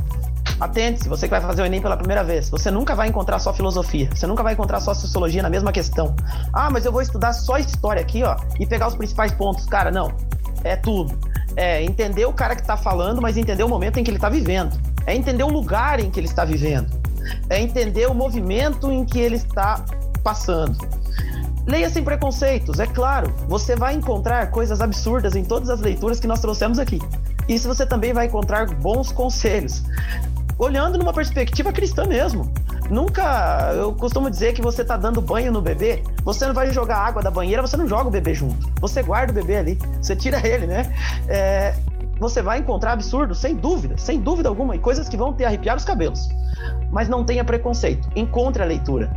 Atente-se, 0.60 1.10
você 1.10 1.26
que 1.26 1.32
vai 1.32 1.42
fazer 1.42 1.64
o 1.64 1.66
Enem 1.66 1.82
pela 1.82 1.98
primeira 1.98 2.24
vez. 2.24 2.50
Você 2.50 2.70
nunca 2.70 2.94
vai 2.94 3.08
encontrar 3.08 3.40
só 3.40 3.52
filosofia. 3.52 4.08
Você 4.14 4.28
nunca 4.28 4.44
vai 4.44 4.54
encontrar 4.54 4.80
só 4.80 4.94
sociologia 4.94 5.42
na 5.42 5.50
mesma 5.50 5.72
questão. 5.72 6.16
Ah, 6.54 6.70
mas 6.70 6.86
eu 6.86 6.92
vou 6.92 7.02
estudar 7.02 7.34
só 7.34 7.58
história 7.58 8.02
aqui, 8.02 8.24
ó, 8.24 8.38
e 8.60 8.68
pegar 8.68 8.88
os 8.88 8.96
principais 8.96 9.32
pontos. 9.32 9.66
Cara, 9.66 9.90
não. 9.90 10.12
É 10.64 10.76
tudo 10.76 11.18
é 11.56 11.84
entender 11.84 12.26
o 12.26 12.34
cara 12.34 12.56
que 12.56 12.62
está 12.62 12.76
falando, 12.78 13.22
mas 13.22 13.38
entender 13.38 13.64
o 13.64 13.70
momento 13.70 14.00
em 14.00 14.04
que 14.04 14.10
ele 14.10 14.18
está 14.18 14.30
vivendo. 14.30 14.80
É 15.06 15.16
entender 15.16 15.44
o 15.44 15.50
lugar 15.50 16.00
em 16.00 16.10
que 16.10 16.20
ele 16.20 16.28
está 16.28 16.46
vivendo. 16.46 16.90
É 17.50 17.60
entender 17.62 18.08
o 18.08 18.14
movimento 18.14 18.92
em 18.92 19.06
que 19.06 19.20
ele 19.20 19.36
está 19.36 19.84
passando. 20.24 20.78
Leia 21.66 21.90
sem 21.90 22.04
preconceitos, 22.04 22.80
é 22.80 22.88
claro. 22.88 23.34
Você 23.48 23.76
vai 23.76 23.94
encontrar 23.94 24.52
coisas 24.52 24.82
absurdas 24.82 25.36
em 25.36 25.44
todas 25.44 25.70
as 25.70 25.80
leituras 25.80 26.20
que 26.20 26.28
nós 26.28 26.42
trouxemos 26.42 26.78
aqui. 26.78 27.00
Isso 27.48 27.68
você 27.68 27.86
também 27.86 28.14
vai 28.14 28.26
encontrar 28.26 28.66
bons 28.76 29.12
conselhos. 29.12 29.84
Olhando 30.58 30.98
numa 30.98 31.14
perspectiva 31.14 31.72
cristã 31.72 32.06
mesmo. 32.06 32.52
Nunca, 32.90 33.72
eu 33.76 33.94
costumo 33.94 34.30
dizer 34.30 34.54
que 34.54 34.62
você 34.62 34.84
tá 34.84 34.98
dando 34.98 35.22
banho 35.22 35.52
no 35.52 35.62
bebê, 35.62 36.04
você 36.24 36.46
não 36.46 36.54
vai 36.54 36.72
jogar 36.72 36.98
água 36.98 37.22
da 37.22 37.32
banheira, 37.32 37.62
você 37.62 37.78
não 37.78 37.88
joga 37.88 38.08
o 38.08 38.12
bebê 38.12 38.34
junto. 38.34 38.70
Você 38.82 39.02
guarda 39.02 39.32
o 39.32 39.36
bebê 39.36 39.58
ali, 39.58 39.80
você 40.02 40.16
tira 40.16 40.42
ele, 40.46 40.68
né? 40.68 40.94
É, 41.28 41.74
você 42.20 42.42
vai 42.42 42.60
encontrar 42.60 42.94
absurdos, 42.94 43.40
sem 43.40 43.56
dúvida, 43.56 43.98
sem 43.98 44.20
dúvida 44.20 44.50
alguma, 44.50 44.76
e 44.76 44.80
coisas 44.80 45.10
que 45.10 45.18
vão 45.18 45.34
te 45.34 45.44
arrepiar 45.44 45.76
os 45.76 45.86
cabelos. 45.86 46.30
Mas 46.92 47.10
não 47.10 47.24
tenha 47.24 47.44
preconceito, 47.44 48.08
encontre 48.16 48.62
a 48.62 48.66
leitura 48.66 49.12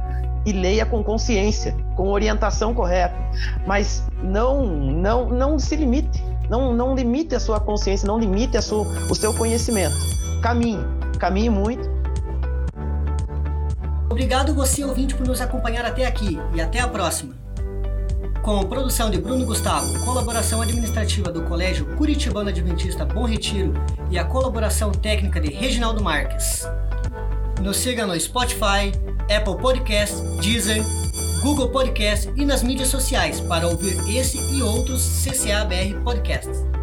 e 0.46 0.52
leia 0.52 0.86
com 0.86 1.02
consciência, 1.02 1.76
com 1.96 2.08
orientação 2.08 2.72
correta, 2.72 3.16
mas 3.66 4.02
não, 4.22 4.64
não, 4.64 5.28
não 5.28 5.58
se 5.58 5.74
limite 5.74 6.22
Não, 6.48 6.72
não 6.72 6.94
limite 6.94 7.34
a 7.34 7.40
sua 7.40 7.58
consciência, 7.58 8.06
não 8.06 8.18
limite 8.18 8.56
a 8.56 8.62
sua, 8.62 8.86
o 9.10 9.14
seu 9.14 9.34
conhecimento. 9.34 9.96
Caminhe, 10.40 10.84
caminhe 11.18 11.50
muito. 11.50 11.95
Obrigado 14.08 14.54
você 14.54 14.84
ouvinte 14.84 15.14
por 15.14 15.26
nos 15.26 15.40
acompanhar 15.40 15.84
até 15.84 16.06
aqui 16.06 16.38
e 16.54 16.60
até 16.60 16.80
a 16.80 16.88
próxima. 16.88 17.34
Com 18.42 18.62
produção 18.62 19.10
de 19.10 19.18
Bruno 19.18 19.44
Gustavo, 19.44 20.04
colaboração 20.04 20.62
administrativa 20.62 21.32
do 21.32 21.42
Colégio 21.42 21.84
Curitibano 21.96 22.48
Adventista 22.48 23.04
Bom 23.04 23.24
Retiro 23.24 23.74
e 24.08 24.16
a 24.16 24.24
colaboração 24.24 24.92
técnica 24.92 25.40
de 25.40 25.52
Reginaldo 25.52 26.02
Marques. 26.02 26.64
Nos 27.60 27.78
siga 27.78 28.06
no 28.06 28.18
Spotify, 28.18 28.92
Apple 29.34 29.56
Podcast, 29.60 30.22
Deezer, 30.40 30.84
Google 31.42 31.70
Podcast 31.70 32.32
e 32.36 32.44
nas 32.44 32.62
mídias 32.62 32.88
sociais 32.88 33.40
para 33.40 33.66
ouvir 33.66 33.98
esse 34.16 34.38
e 34.54 34.62
outros 34.62 35.02
CCABR 35.02 36.00
Podcasts. 36.04 36.75